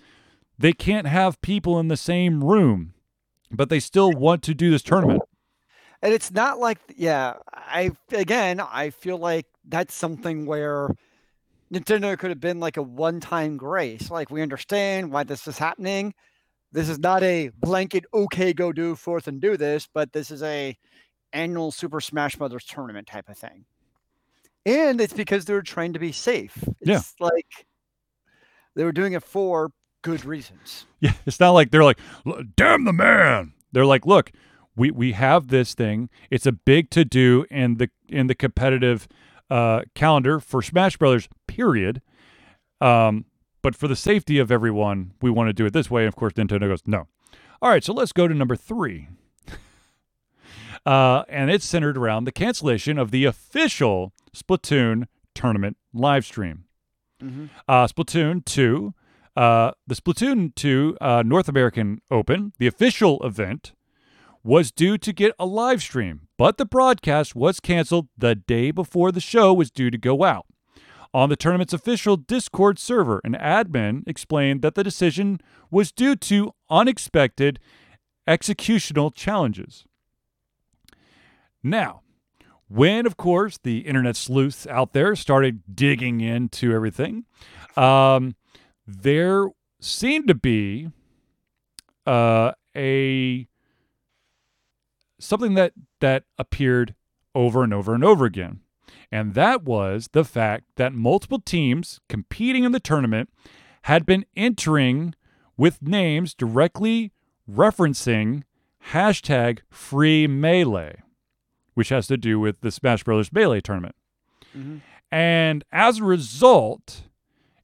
they 0.58 0.74
can't 0.74 1.08
have 1.08 1.42
people 1.42 1.80
in 1.80 1.88
the 1.88 1.98
same 1.98 2.44
room, 2.44 2.94
but 3.52 3.70
they 3.70 3.80
still 3.80 4.12
want 4.12 4.44
to 4.44 4.54
do 4.54 4.72
this 4.72 4.82
tournament. 4.82 5.22
And 6.02 6.14
it's 6.14 6.32
not 6.32 6.60
like, 6.60 6.80
yeah, 6.96 7.36
I 7.54 7.92
again, 8.12 8.60
I 8.60 8.90
feel 8.92 9.18
like 9.18 9.46
that's 9.68 9.94
something 9.94 10.46
where 10.46 10.90
Nintendo 11.74 12.18
could 12.18 12.30
have 12.30 12.40
been 12.40 12.60
like 12.60 12.78
a 12.78 12.84
one-time 12.84 13.58
grace. 13.58 14.12
Like 14.12 14.30
we 14.30 14.42
understand 14.42 15.12
why 15.12 15.24
this 15.24 15.48
is 15.48 15.58
happening. 15.58 16.14
This 16.72 16.90
is 16.90 17.00
not 17.00 17.24
a 17.24 17.50
blanket 17.60 18.06
okay, 18.14 18.54
go 18.54 18.72
do 18.72 18.96
forth 18.96 19.28
and 19.28 19.42
do 19.42 19.58
this, 19.58 19.88
but 19.92 20.14
this 20.14 20.32
is 20.32 20.44
a 20.44 20.78
annual 21.34 21.72
Super 21.72 22.02
Smash 22.02 22.36
Brothers 22.36 22.66
tournament 22.66 23.08
type 23.08 23.30
of 23.30 23.38
thing. 23.38 23.66
And 24.66 25.00
it's 25.00 25.14
because 25.14 25.46
they 25.46 25.54
were 25.54 25.62
trying 25.62 25.94
to 25.94 26.00
be 26.00 26.12
safe. 26.12 26.58
It's 26.82 26.90
Yeah. 26.90 27.02
like 27.20 27.66
they 28.76 28.84
were 28.84 28.92
doing 28.92 29.14
it 29.14 29.24
for 29.24 29.72
good 30.04 30.26
reasons. 30.26 30.86
Yeah, 31.00 31.14
it's 31.26 31.40
not 31.40 31.52
like 31.52 31.72
they're 31.72 31.84
like, 31.84 32.00
damn 32.56 32.86
the 32.86 32.94
man. 32.94 33.54
They're 33.72 33.86
like, 33.86 34.06
look, 34.06 34.32
we 34.76 34.92
we 34.92 35.12
have 35.14 35.48
this 35.48 35.74
thing. 35.74 36.10
It's 36.30 36.46
a 36.46 36.52
big 36.52 36.90
to 36.92 37.06
do 37.06 37.46
in 37.50 37.76
the 37.78 37.90
in 38.10 38.28
the 38.28 38.36
competitive 38.36 39.08
uh, 39.50 39.82
calendar 39.96 40.40
for 40.40 40.62
Smash 40.62 40.98
Brothers. 40.98 41.30
Period. 41.48 42.02
Um, 42.82 43.26
but 43.62 43.76
for 43.76 43.88
the 43.88 43.96
safety 43.96 44.38
of 44.40 44.52
everyone, 44.52 45.14
we 45.22 45.30
want 45.30 45.50
to 45.50 45.54
do 45.54 45.66
it 45.66 45.74
this 45.74 45.90
way. 45.90 46.04
And 46.04 46.08
of 46.08 46.16
course, 46.16 46.34
Nintendo 46.34 46.68
goes, 46.68 46.82
no. 46.86 47.08
All 47.62 47.70
right, 47.70 47.84
so 47.84 47.92
let's 47.94 48.12
go 48.12 48.28
to 48.28 48.34
number 48.34 48.56
three. 48.56 49.08
Uh, 50.88 51.26
and 51.28 51.52
it's 51.52 51.66
centered 51.66 51.98
around 51.98 52.24
the 52.24 52.32
cancellation 52.32 52.98
of 52.98 53.12
the 53.12 53.26
official 53.26 54.14
Splatoon 54.34 55.08
tournament 55.36 55.76
live 55.94 56.26
stream. 56.26 56.64
Uh, 57.68 57.88
Splatoon 57.88 58.46
2, 58.46 58.94
uh, 59.36 59.72
the 59.86 59.96
Splatoon 59.96 60.56
2 60.56 60.98
uh, 61.02 61.24
North 61.26 61.50
American 61.50 62.00
Open, 62.10 62.54
the 62.58 62.68
official 62.68 63.22
event, 63.26 63.74
was 64.44 64.72
due 64.72 64.98
to 64.98 65.12
get 65.12 65.34
a 65.38 65.46
live 65.46 65.82
stream, 65.82 66.22
but 66.38 66.58
the 66.58 66.66
broadcast 66.66 67.36
was 67.36 67.60
canceled 67.60 68.08
the 68.18 68.34
day 68.36 68.72
before 68.72 69.12
the 69.12 69.20
show 69.20 69.54
was 69.54 69.70
due 69.70 69.92
to 69.92 69.98
go 69.98 70.24
out. 70.24 70.46
On 71.14 71.28
the 71.28 71.36
tournament's 71.36 71.74
official 71.74 72.16
Discord 72.16 72.80
server, 72.80 73.20
an 73.26 73.34
admin 73.34 74.04
explained 74.08 74.62
that 74.62 74.76
the 74.76 74.86
decision 74.86 75.42
was 75.70 75.92
due 75.92 76.16
to 76.16 76.54
unexpected 76.70 77.60
executional 78.26 79.14
challenges. 79.14 79.87
Now, 81.64 82.02
when, 82.68 83.06
of 83.06 83.18
course, 83.18 83.58
the 83.58 83.80
internet 83.80 84.16
sleuths 84.16 84.68
out 84.68 84.94
there 84.94 85.16
started 85.16 85.62
digging 85.74 86.22
into 86.22 86.74
everything, 86.74 87.26
um, 87.76 88.36
there 88.86 89.48
seemed 89.80 90.28
to 90.28 90.36
be 90.36 90.90
uh, 92.06 92.52
a 92.76 93.48
something 95.20 95.54
that 95.56 95.74
that 96.00 96.24
appeared 96.38 96.94
over 97.34 97.64
and 97.64 97.74
over 97.74 97.94
and 97.94 98.04
over 98.04 98.26
again, 98.26 98.62
and 99.12 99.34
that 99.34 99.64
was 99.64 100.10
the 100.12 100.26
fact 100.26 100.66
that 100.76 100.94
multiple 100.94 101.40
teams 101.40 102.00
competing 102.10 102.64
in 102.64 102.72
the 102.72 102.80
tournament 102.80 103.30
had 103.84 104.06
been 104.06 104.26
entering 104.36 105.14
with 105.56 105.82
names 105.82 106.34
directly 106.34 107.12
referencing 107.50 108.44
hashtag 108.92 109.60
free 109.70 110.28
melee 110.28 111.02
which 111.78 111.90
has 111.90 112.08
to 112.08 112.18
do 112.18 112.40
with 112.40 112.62
the 112.62 112.72
Smash 112.72 113.04
Brothers 113.04 113.32
Melee 113.32 113.62
tournament. 113.62 113.96
Mhm. 114.58 114.82
And 115.12 115.64
as 115.72 116.00
a 116.00 116.04
result, 116.04 117.04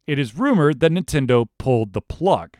it 0.05 0.19
is 0.19 0.37
rumored 0.37 0.81
that 0.81 0.91
Nintendo 0.91 1.47
pulled 1.57 1.93
the 1.93 2.01
plug 2.01 2.55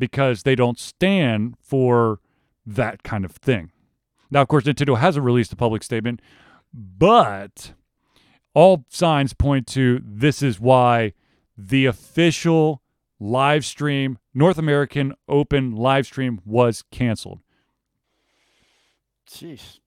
because 0.00 0.42
they 0.42 0.56
don't 0.56 0.80
stand 0.80 1.54
for 1.60 2.18
that 2.66 3.04
kind 3.04 3.24
of 3.24 3.36
thing. 3.36 3.70
Now, 4.28 4.42
of 4.42 4.48
course, 4.48 4.64
Nintendo 4.64 4.98
hasn't 4.98 5.24
released 5.24 5.52
a 5.52 5.56
public 5.56 5.84
statement, 5.84 6.20
but 6.74 7.74
all 8.52 8.84
signs 8.88 9.32
point 9.32 9.68
to 9.68 10.02
this 10.04 10.42
is 10.42 10.58
why 10.58 11.12
the 11.56 11.86
official 11.86 12.82
live 13.20 13.64
stream, 13.64 14.18
North 14.34 14.58
American 14.58 15.14
Open 15.28 15.76
live 15.76 16.04
stream, 16.04 16.40
was 16.44 16.82
canceled. 16.90 17.42
Jeez. 19.30 19.78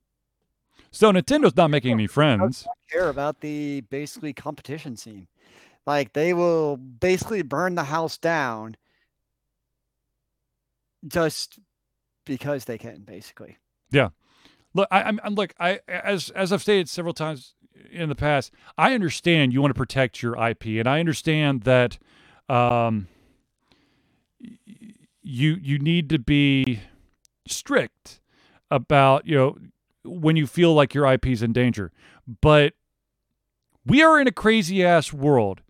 So 0.92 1.12
Nintendo's 1.12 1.56
not 1.56 1.70
making 1.70 1.92
any 1.92 2.08
friends. 2.08 2.68
care 2.92 3.10
about 3.10 3.42
the 3.42 3.82
basically 3.82 4.34
competition 4.34 4.96
scene. 4.98 5.28
Like 5.86 6.14
they 6.14 6.34
will 6.34 6.78
basically 6.78 7.42
burn 7.42 7.76
the 7.76 7.86
house 7.86 8.18
down 8.18 8.76
just 11.08 11.60
because 12.26 12.66
they 12.66 12.78
can, 12.78 13.02
basically. 13.02 13.58
Yeah. 13.92 14.10
Look, 14.74 14.88
I, 14.92 15.04
I'm, 15.04 15.20
I'm 15.24 15.36
look. 15.36 15.54
I 15.60 15.80
as 15.88 16.30
as 16.32 16.54
I've 16.54 16.62
stated 16.62 16.90
several 16.90 17.14
times 17.14 17.56
in 17.92 18.10
the 18.10 18.16
past, 18.16 18.52
I 18.78 18.94
understand 18.94 19.52
you 19.52 19.62
want 19.62 19.72
to 19.72 19.78
protect 19.78 20.22
your 20.22 20.36
IP, 20.38 20.66
and 20.66 20.88
I 20.88 21.00
understand 21.00 21.64
that 21.64 21.98
um, 22.48 23.08
you 24.40 25.58
you 25.60 25.80
need 25.80 26.10
to 26.10 26.20
be 26.20 26.82
strict 27.48 28.20
about 28.70 29.26
you 29.26 29.36
know 29.36 29.58
when 30.10 30.36
you 30.36 30.48
feel 30.48 30.74
like 30.74 30.94
your 30.94 31.12
IP 31.12 31.28
is 31.28 31.42
in 31.42 31.54
danger. 31.54 31.92
But 32.42 32.74
we 33.86 34.02
are 34.02 34.20
in 34.20 34.28
a 34.28 34.32
crazy 34.32 34.84
ass 34.84 35.14
world, 35.14 35.62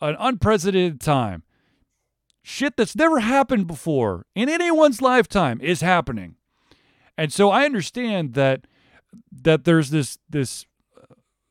an 0.00 0.16
unprecedented 0.18 1.00
time. 1.00 1.42
Shit 2.42 2.76
that's 2.76 2.96
never 2.96 3.20
happened 3.20 3.66
before 3.66 4.26
in 4.34 4.48
anyone's 4.48 5.02
lifetime 5.02 5.60
is 5.60 5.80
happening. 5.80 6.36
And 7.16 7.32
so 7.32 7.50
I 7.50 7.64
understand 7.64 8.34
that 8.34 8.66
that 9.42 9.64
there's 9.64 9.90
this 9.90 10.18
this 10.30 10.66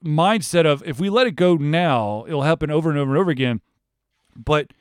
mindset 0.04 0.66
of 0.66 0.82
if 0.86 1.00
we 1.00 1.10
let 1.10 1.28
it 1.28 1.36
go 1.36 1.56
now, 1.56 2.26
it'll 2.28 2.44
happen 2.44 2.72
over 2.72 2.90
and 2.90 2.98
over 2.98 3.12
and 3.12 3.20
over 3.20 3.32
again. 3.32 3.62
But 4.36 4.72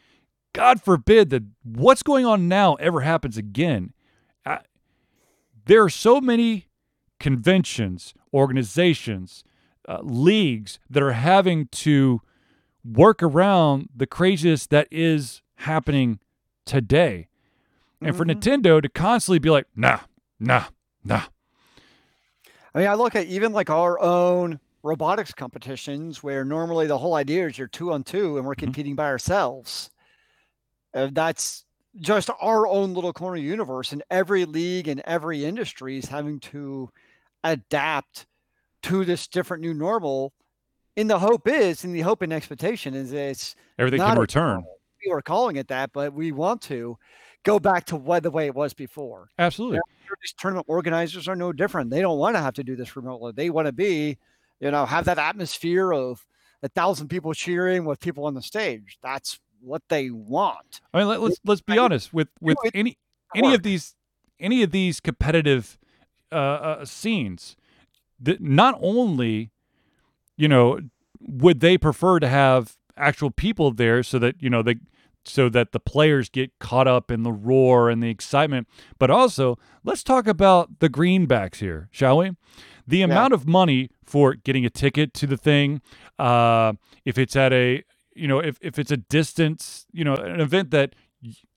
God 0.52 0.82
forbid 0.82 1.30
that 1.30 1.42
what's 1.64 2.02
going 2.02 2.24
on 2.24 2.48
now 2.48 2.74
ever 2.76 3.00
happens 3.00 3.36
again. 3.36 3.92
I, 4.44 4.60
there 5.66 5.82
are 5.82 5.90
so 5.90 6.20
many 6.20 6.65
conventions, 7.18 8.14
organizations, 8.32 9.44
uh, 9.88 9.98
leagues 10.02 10.78
that 10.90 11.02
are 11.02 11.12
having 11.12 11.68
to 11.68 12.20
work 12.84 13.22
around 13.22 13.88
the 13.94 14.06
craziness 14.06 14.66
that 14.66 14.88
is 14.90 15.42
happening 15.56 16.18
today. 16.64 17.28
and 18.02 18.14
for 18.14 18.26
Mhm. 18.26 18.34
Nintendo 18.38 18.82
to 18.82 18.90
constantly 18.90 19.38
be 19.38 19.48
like, 19.48 19.66
nah, 19.74 20.00
nah, 20.38 20.64
nah. 21.02 21.22
I 22.74 22.78
mean, 22.78 22.88
I 22.88 22.94
look 22.94 23.16
at 23.16 23.26
even 23.26 23.52
like 23.54 23.70
our 23.70 23.98
own 23.98 24.60
robotics 24.82 25.32
competitions 25.32 26.22
where 26.22 26.44
normally 26.44 26.86
the 26.86 26.98
whole 26.98 27.14
idea 27.14 27.46
is 27.46 27.56
you're 27.56 27.68
two 27.68 27.92
on 27.92 28.04
two 28.04 28.36
and 28.36 28.46
we're 28.46 28.54
Mhm. 28.54 28.58
competing 28.58 28.94
by 28.96 29.06
ourselves. 29.06 29.90
And 30.92 31.14
that's 31.14 31.64
just 31.96 32.28
our 32.40 32.66
own 32.66 32.92
little 32.92 33.14
corner 33.14 33.38
universe, 33.38 33.92
and 33.92 34.02
every 34.10 34.44
league 34.44 34.86
and 34.88 35.00
every 35.06 35.44
industry 35.46 35.96
is 35.96 36.04
having 36.04 36.38
to 36.40 36.90
adapt 37.52 38.26
to 38.84 39.04
this 39.04 39.26
different 39.26 39.62
new 39.62 39.74
normal. 39.74 40.32
And 40.96 41.10
the 41.10 41.18
hope 41.18 41.46
is, 41.46 41.84
and 41.84 41.94
the 41.94 42.00
hope 42.00 42.22
and 42.22 42.32
expectation 42.32 42.94
is, 42.94 43.12
it's 43.12 43.54
Everything 43.78 44.00
can 44.00 44.18
return. 44.18 44.54
normal. 44.54 44.72
We 45.04 45.12
are 45.12 45.22
calling 45.22 45.54
it 45.54 45.68
that, 45.68 45.92
but 45.92 46.14
we 46.14 46.32
want 46.32 46.62
to 46.62 46.98
go 47.44 47.60
back 47.60 47.84
to 47.86 47.96
what 47.96 48.24
the 48.24 48.30
way 48.30 48.46
it 48.46 48.54
was 48.56 48.74
before. 48.74 49.28
Absolutely. 49.38 49.78
sure 50.04 50.18
these 50.20 50.32
tournament 50.36 50.66
organizers 50.68 51.28
are 51.28 51.36
no 51.36 51.52
different. 51.52 51.90
They 51.90 52.00
don't 52.00 52.18
want 52.18 52.34
to 52.34 52.42
have 52.42 52.54
to 52.54 52.64
do 52.64 52.74
this 52.74 52.96
remotely. 52.96 53.32
They 53.36 53.48
want 53.50 53.66
to 53.66 53.72
be, 53.72 54.18
you 54.58 54.70
know, 54.72 54.84
have 54.84 55.04
that 55.04 55.18
atmosphere 55.18 55.92
of 55.92 56.26
a 56.62 56.68
thousand 56.68 57.06
people 57.06 57.34
cheering 57.34 57.84
with 57.84 58.00
people 58.00 58.24
on 58.24 58.34
the 58.34 58.42
stage. 58.42 58.98
That's 59.00 59.38
what 59.60 59.82
they 59.88 60.10
want. 60.10 60.80
I 60.92 60.98
mean, 60.98 61.08
let, 61.08 61.20
let's 61.20 61.38
let's 61.44 61.60
be 61.60 61.78
honest 61.78 62.12
with 62.12 62.28
with 62.40 62.58
it 62.64 62.72
any 62.74 62.98
any 63.34 63.54
of 63.54 63.62
these 63.62 63.94
any 64.40 64.62
of 64.62 64.72
these 64.72 64.98
competitive 64.98 65.78
uh, 66.32 66.34
uh, 66.34 66.84
scenes. 66.84 67.56
That 68.18 68.40
not 68.40 68.78
only, 68.80 69.50
you 70.36 70.48
know, 70.48 70.80
would 71.20 71.60
they 71.60 71.76
prefer 71.76 72.18
to 72.20 72.28
have 72.28 72.76
actual 72.96 73.30
people 73.30 73.72
there 73.72 74.02
so 74.02 74.18
that 74.18 74.36
you 74.40 74.48
know 74.48 74.62
they 74.62 74.76
so 75.24 75.48
that 75.48 75.72
the 75.72 75.80
players 75.80 76.28
get 76.28 76.56
caught 76.60 76.86
up 76.86 77.10
in 77.10 77.24
the 77.24 77.32
roar 77.32 77.90
and 77.90 78.02
the 78.02 78.08
excitement, 78.08 78.68
but 78.98 79.10
also 79.10 79.58
let's 79.84 80.02
talk 80.04 80.26
about 80.26 80.78
the 80.78 80.88
greenbacks 80.88 81.56
here, 81.56 81.88
shall 81.90 82.18
we? 82.18 82.30
The 82.86 83.02
amount 83.02 83.34
of 83.34 83.46
money 83.48 83.90
for 84.04 84.34
getting 84.34 84.64
a 84.64 84.70
ticket 84.70 85.12
to 85.14 85.26
the 85.26 85.36
thing, 85.36 85.82
uh, 86.18 86.74
if 87.04 87.18
it's 87.18 87.34
at 87.34 87.52
a 87.52 87.82
you 88.16 88.26
know 88.26 88.38
if, 88.38 88.58
if 88.60 88.78
it's 88.78 88.90
a 88.90 88.96
distance 88.96 89.86
you 89.92 90.04
know 90.04 90.14
an 90.14 90.40
event 90.40 90.70
that 90.70 90.94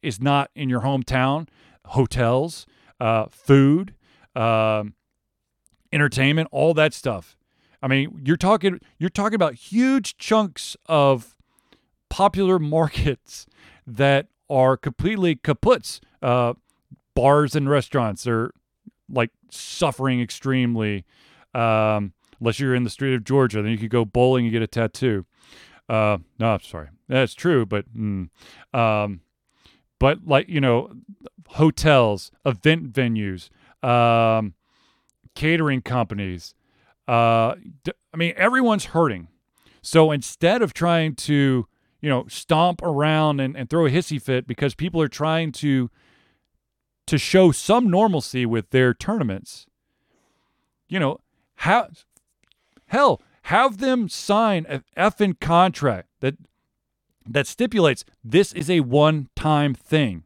is 0.02 0.20
not 0.20 0.52
in 0.56 0.70
your 0.70 0.82
hometown 0.82 1.48
hotels 1.88 2.66
uh, 3.00 3.26
food 3.30 3.96
um, 4.40 4.94
entertainment 5.91 6.48
all 6.52 6.74
that 6.74 6.94
stuff. 6.94 7.36
I 7.82 7.88
mean 7.88 8.22
you're 8.24 8.38
talking 8.38 8.80
you're 8.98 9.10
talking 9.10 9.36
about 9.36 9.56
huge 9.56 10.18
chunks 10.18 10.76
of 10.88 11.36
popular 12.10 12.60
markets 12.78 13.45
that 13.86 14.28
are 14.49 14.78
completely 14.78 15.36
kaputs. 15.36 15.99
Uh, 16.22 16.53
bars 17.16 17.56
and 17.56 17.70
restaurants 17.70 18.28
are 18.28 18.52
like 19.10 19.32
suffering 19.49 20.22
extremely 20.22 21.06
um, 21.53 22.14
unless 22.40 22.60
you're 22.60 22.76
in 22.76 22.84
the 22.84 22.90
street 22.90 23.14
of 23.14 23.24
georgia. 23.24 23.61
Then 23.61 23.72
you 23.72 23.78
could 23.78 23.90
go 23.90 24.06
bowling 24.06 24.45
and 24.45 24.52
get 24.52 24.61
a 24.61 24.68
tattoo. 24.68 25.26
Uh, 25.88 26.20
no, 26.38 26.60
sorry, 26.61 26.90
that's 27.07 27.34
true, 27.34 27.66
but 27.66 27.91
mm, 27.95 28.30
um, 28.74 29.22
but 29.99 30.26
like 30.26 30.48
you 30.48 30.61
know, 30.61 30.91
hotels, 31.48 32.32
event 32.45 32.94
venues, 32.94 33.49
um, 33.84 34.53
catering 35.35 35.81
companies. 35.81 36.53
Uh, 37.07 37.56
I 38.14 38.18
mean, 38.18 38.34
everyone's 38.35 38.85
hurting. 38.85 39.27
So 39.81 40.11
instead 40.11 40.61
of 40.61 40.73
trying 40.73 41.15
to 41.15 41.68
you 42.01 42.10
know 42.10 42.26
stomp 42.27 42.81
around 42.81 43.39
and, 43.39 43.56
and 43.56 43.69
throw 43.69 43.85
a 43.85 43.89
hissy 43.89 44.22
fit 44.22 44.47
because 44.47 44.76
people 44.76 45.01
are 45.01 45.07
trying 45.07 45.51
to 45.53 45.89
to 47.07 47.18
show 47.18 47.51
some 47.51 47.89
normalcy 47.89 48.45
with 48.45 48.69
their 48.69 48.93
tournaments, 48.93 49.65
you 50.88 50.99
know, 50.99 51.19
how 51.56 51.88
hell 52.88 53.22
have 53.43 53.80
them 53.80 54.07
sign 54.07 54.65
a 54.69 54.84
effing 54.95 55.39
contract 55.39 56.10
that 56.19 56.35
that 57.27 57.47
stipulates 57.47 58.06
this 58.23 58.53
is 58.53 58.69
a 58.69 58.81
one-time 58.81 59.73
thing. 59.73 60.23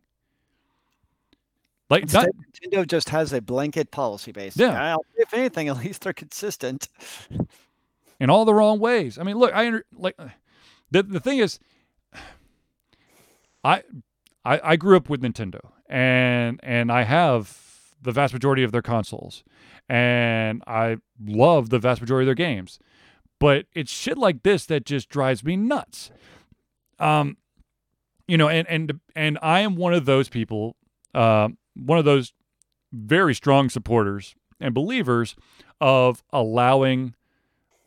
Like 1.93 2.03
Instead, 2.03 2.31
Nintendo 2.51 2.87
just 2.87 3.09
has 3.09 3.33
a 3.33 3.39
blanket 3.39 3.91
policy 3.91 4.31
base. 4.31 4.57
Yeah. 4.57 4.97
if 5.15 5.31
anything, 5.31 5.67
at 5.67 5.77
least 5.77 6.01
they're 6.01 6.11
consistent. 6.11 6.89
in 8.19 8.31
all 8.31 8.45
the 8.45 8.53
wrong 8.53 8.79
ways. 8.79 9.19
I 9.19 9.23
mean, 9.23 9.37
look, 9.37 9.53
I 9.53 9.81
like 9.95 10.17
the 10.89 11.03
the 11.03 11.19
thing 11.19 11.37
is, 11.37 11.59
I, 13.63 13.83
I 14.43 14.59
I 14.63 14.75
grew 14.75 14.97
up 14.97 15.07
with 15.07 15.21
Nintendo, 15.21 15.59
and 15.87 16.59
and 16.63 16.91
I 16.91 17.03
have 17.03 17.59
the 18.01 18.11
vast 18.11 18.33
majority 18.33 18.63
of 18.63 18.71
their 18.71 18.81
consoles, 18.81 19.43
and 19.87 20.63
I 20.65 20.97
love 21.23 21.69
the 21.69 21.79
vast 21.79 22.01
majority 22.01 22.23
of 22.23 22.35
their 22.35 22.47
games, 22.47 22.79
but 23.39 23.65
it's 23.73 23.91
shit 23.91 24.17
like 24.17 24.41
this 24.41 24.65
that 24.65 24.83
just 24.83 25.09
drives 25.09 25.43
me 25.43 25.55
nuts. 25.55 26.09
Um, 26.97 27.37
you 28.27 28.37
know, 28.37 28.49
and 28.49 28.67
and 28.67 28.99
and 29.15 29.37
I 29.43 29.59
am 29.59 29.75
one 29.75 29.93
of 29.93 30.05
those 30.05 30.29
people, 30.29 30.75
uh, 31.13 31.49
one 31.75 31.97
of 31.97 32.05
those 32.05 32.33
very 32.91 33.33
strong 33.33 33.69
supporters 33.69 34.35
and 34.59 34.73
believers 34.73 35.35
of 35.81 36.23
allowing 36.31 37.15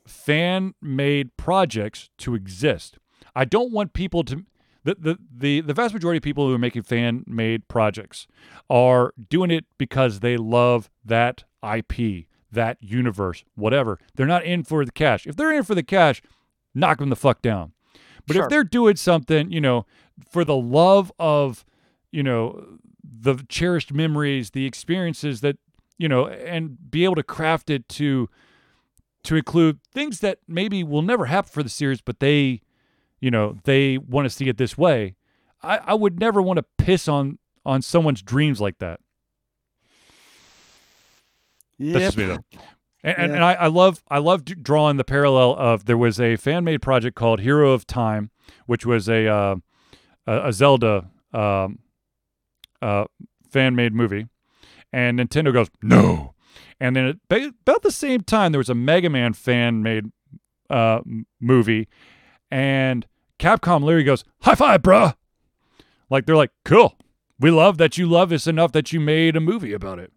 fan 0.06 0.74
made 0.82 1.36
projects 1.36 2.10
to 2.18 2.34
exist. 2.34 2.98
I 3.34 3.44
don't 3.44 3.72
want 3.72 3.92
people 3.92 4.24
to 4.24 4.44
the, 4.84 4.96
the, 5.00 5.18
the, 5.36 5.60
the 5.62 5.74
vast 5.74 5.94
majority 5.94 6.18
of 6.18 6.22
people 6.22 6.46
who 6.46 6.54
are 6.54 6.58
making 6.58 6.82
fan 6.82 7.24
made 7.26 7.66
projects 7.66 8.28
are 8.70 9.12
doing 9.28 9.50
it 9.50 9.64
because 9.78 10.20
they 10.20 10.36
love 10.36 10.88
that 11.04 11.42
IP, 11.68 12.26
that 12.52 12.76
universe, 12.80 13.44
whatever. 13.56 13.98
They're 14.14 14.26
not 14.26 14.44
in 14.44 14.62
for 14.62 14.84
the 14.84 14.92
cash. 14.92 15.26
If 15.26 15.34
they're 15.34 15.52
in 15.52 15.64
for 15.64 15.74
the 15.74 15.82
cash, 15.82 16.22
knock 16.72 16.98
them 16.98 17.08
the 17.08 17.16
fuck 17.16 17.42
down. 17.42 17.72
But 18.28 18.34
Sure. 18.34 18.44
if 18.44 18.48
they're 18.48 18.62
doing 18.62 18.94
something, 18.94 19.50
you 19.50 19.60
know, 19.60 19.86
for 20.30 20.44
the 20.44 20.56
love 20.56 21.10
of, 21.18 21.64
you 22.12 22.22
know, 22.22 22.78
the 23.20 23.44
cherished 23.48 23.92
memories, 23.92 24.50
the 24.50 24.66
experiences 24.66 25.40
that, 25.40 25.56
you 25.98 26.08
know, 26.08 26.26
and 26.28 26.90
be 26.90 27.04
able 27.04 27.14
to 27.16 27.22
craft 27.22 27.70
it 27.70 27.88
to 27.90 28.28
to 29.24 29.34
include 29.34 29.80
things 29.92 30.20
that 30.20 30.38
maybe 30.46 30.84
will 30.84 31.02
never 31.02 31.26
happen 31.26 31.50
for 31.50 31.62
the 31.64 31.68
series, 31.68 32.00
but 32.00 32.20
they, 32.20 32.60
you 33.20 33.28
know, 33.30 33.58
they 33.64 33.98
want 33.98 34.24
to 34.24 34.30
see 34.30 34.48
it 34.48 34.56
this 34.56 34.78
way. 34.78 35.16
I, 35.62 35.78
I 35.78 35.94
would 35.94 36.20
never 36.20 36.40
want 36.40 36.58
to 36.58 36.64
piss 36.78 37.08
on 37.08 37.38
on 37.64 37.82
someone's 37.82 38.22
dreams 38.22 38.60
like 38.60 38.78
that. 38.78 39.00
That's 41.78 41.92
Yep. 41.92 42.02
just 42.02 42.16
me 42.18 42.24
though. 42.24 42.44
And, 43.02 43.18
and, 43.18 43.30
Yeah. 43.30 43.34
and 43.36 43.44
I, 43.44 43.52
I 43.54 43.66
love 43.66 44.02
I 44.08 44.18
love 44.18 44.44
drawing 44.44 44.96
the 44.96 45.04
parallel 45.04 45.54
of 45.56 45.84
there 45.86 45.98
was 45.98 46.20
a 46.20 46.36
fan 46.36 46.64
made 46.64 46.82
project 46.82 47.16
called 47.16 47.40
Hero 47.40 47.72
of 47.72 47.86
Time, 47.86 48.30
which 48.66 48.86
was 48.86 49.08
a 49.08 49.26
uh, 49.26 49.56
a, 50.26 50.48
a 50.48 50.52
Zelda 50.52 51.10
um, 51.32 51.80
uh, 52.86 53.04
fan 53.50 53.74
made 53.74 53.92
movie, 53.94 54.26
and 54.92 55.18
Nintendo 55.18 55.52
goes 55.52 55.68
no, 55.82 56.34
and 56.80 56.94
then 56.94 57.06
at 57.06 57.16
about 57.66 57.82
the 57.82 57.90
same 57.90 58.20
time 58.22 58.52
there 58.52 58.58
was 58.58 58.68
a 58.70 58.74
Mega 58.74 59.10
Man 59.10 59.32
fan 59.32 59.82
made 59.82 60.12
uh, 60.70 61.00
movie, 61.40 61.88
and 62.50 63.06
Capcom 63.38 63.82
literally 63.82 64.04
goes 64.04 64.24
high 64.42 64.54
five, 64.54 64.82
bruh. 64.82 65.14
Like 66.10 66.26
they're 66.26 66.36
like 66.36 66.52
cool, 66.64 66.96
we 67.40 67.50
love 67.50 67.78
that 67.78 67.98
you 67.98 68.06
love 68.06 68.30
us 68.32 68.46
enough 68.46 68.72
that 68.72 68.92
you 68.92 69.00
made 69.00 69.36
a 69.36 69.40
movie 69.40 69.72
about 69.72 69.98
it. 69.98 70.12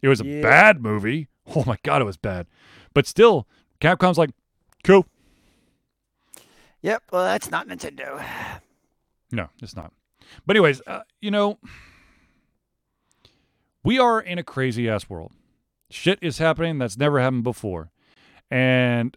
It 0.00 0.08
was 0.08 0.20
a 0.20 0.26
Yeah. 0.26 0.42
bad 0.42 0.80
movie. 0.82 1.28
Oh 1.56 1.64
my 1.66 1.76
god, 1.82 2.00
it 2.00 2.04
was 2.04 2.16
bad. 2.16 2.46
But 2.94 3.04
still, 3.04 3.48
Capcom's 3.80 4.16
like, 4.16 4.30
cool. 4.84 5.06
Yep. 6.82 7.02
Well, 7.10 7.24
that's 7.24 7.50
not 7.50 7.66
Nintendo. 7.68 8.24
No, 9.34 9.48
it's 9.62 9.74
not. 9.74 9.92
But 10.46 10.56
anyways, 10.56 10.82
uh, 10.86 11.04
you 11.22 11.30
know, 11.30 11.58
we 13.84 13.98
are 13.98 14.20
in 14.20 14.38
a 14.38 14.42
crazy 14.42 14.88
ass 14.88 15.08
world. 15.08 15.32
Shit 15.90 16.18
is 16.22 16.38
happening 16.38 16.78
that's 16.78 16.96
never 16.96 17.20
happened 17.20 17.44
before, 17.44 17.90
and 18.50 19.16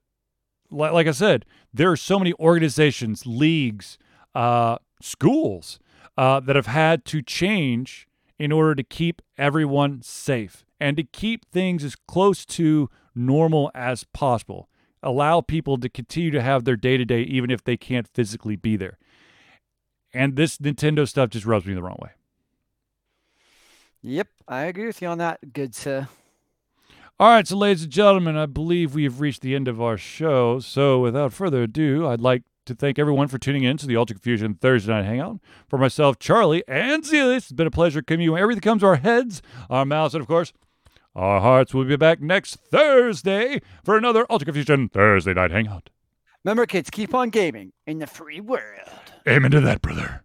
li- 0.70 0.90
like 0.90 1.08
I 1.08 1.12
said, 1.12 1.46
there 1.74 1.92
are 1.92 1.98
so 1.98 2.20
many 2.20 2.34
organizations, 2.40 3.26
leagues, 3.26 3.98
uh, 4.34 4.78
schools 5.02 5.80
uh, 6.18 6.40
that 6.42 6.56
have 6.56 6.68
had 6.68 7.06
to 7.06 7.22
change 7.22 8.08
in 8.38 8.52
order 8.52 8.76
to 8.76 8.84
keep 8.84 9.22
everyone 9.38 10.02
safe 10.02 10.66
and 10.80 10.98
to 10.98 11.04
keep 11.04 11.50
things 11.52 11.84
as 11.84 11.96
close 11.96 12.46
to 12.46 12.90
normal 13.14 13.72
as 13.74 14.04
possible. 14.04 14.70
Allow 15.02 15.42
people 15.42 15.78
to 15.78 15.90
continue 15.90 16.32
to 16.32 16.42
have 16.42 16.66
their 16.66 16.76
day 16.76 16.98
to 16.98 17.06
day, 17.06 17.22
even 17.22 17.50
if 17.52 17.64
they 17.64 17.78
can't 17.78 18.08
physically 18.08 18.56
be 18.56 18.76
there. 18.76 18.98
And 20.14 20.36
this 20.36 20.58
Nintendo 20.58 21.08
stuff 21.08 21.30
just 21.30 21.46
rubs 21.46 21.66
me 21.66 21.74
the 21.74 21.84
wrong 21.84 22.00
way. 22.02 22.12
Yep, 24.06 24.28
I 24.48 24.66
agree 24.66 24.86
with 24.86 25.02
you 25.02 25.08
on 25.08 25.18
that. 25.18 25.52
Good, 25.52 25.74
sir. 25.74 26.08
All 27.20 27.30
right, 27.30 27.48
so 27.48 27.58
ladies 27.58 27.84
and 27.84 27.92
gentlemen, 27.92 28.38
I 28.38 28.46
believe 28.46 28.94
we 28.94 29.04
have 29.06 29.20
reached 29.20 29.42
the 29.42 29.56
end 29.56 29.68
of 29.68 29.82
our 29.82 29.98
show. 29.98 30.60
So 30.60 31.00
without 31.00 31.34
further 31.34 31.64
ado, 31.64 32.06
I'd 32.08 32.22
like 32.22 32.44
to 32.68 32.76
thank 32.76 33.00
everyone 33.00 33.30
for 33.30 33.40
tuning 33.40 33.64
in 33.64 33.78
to 33.78 33.88
the 33.88 33.96
Alter 33.96 34.14
Confusion 34.14 34.54
Thursday 34.54 34.92
Night 34.92 35.06
Hangout. 35.06 35.40
For 35.68 35.80
myself, 35.80 36.20
Charlie, 36.20 36.64
and 36.68 37.04
Celia, 37.04 37.38
it's 37.38 37.52
been 37.52 37.66
a 37.66 37.72
pleasure 37.72 38.04
Coming 38.04 38.32
when 38.32 38.42
Everything 38.44 38.62
comes 38.62 38.82
to 38.82 38.88
our 38.88 38.98
heads, 38.98 39.42
our 39.72 39.86
mouths, 39.86 40.14
and 40.14 40.22
of 40.22 40.28
course, 40.28 40.54
our 41.16 41.42
hearts. 41.42 41.74
We'll 41.74 41.86
be 41.86 41.96
back 41.96 42.22
next 42.22 42.58
Thursday 42.58 43.60
for 43.84 43.98
another 43.98 44.26
Alter 44.26 44.46
Confusion 44.46 44.88
Thursday 44.88 45.34
Night 45.34 45.50
Hangout. 45.50 45.90
Remember, 46.44 46.68
kids, 46.68 46.92
keep 46.92 47.16
on 47.16 47.32
gaming 47.32 47.74
in 47.88 47.98
the 47.98 48.08
free 48.08 48.40
world. 48.40 48.88
Amen 49.28 49.50
to 49.50 49.62
that, 49.62 49.82
brother. 49.82 50.22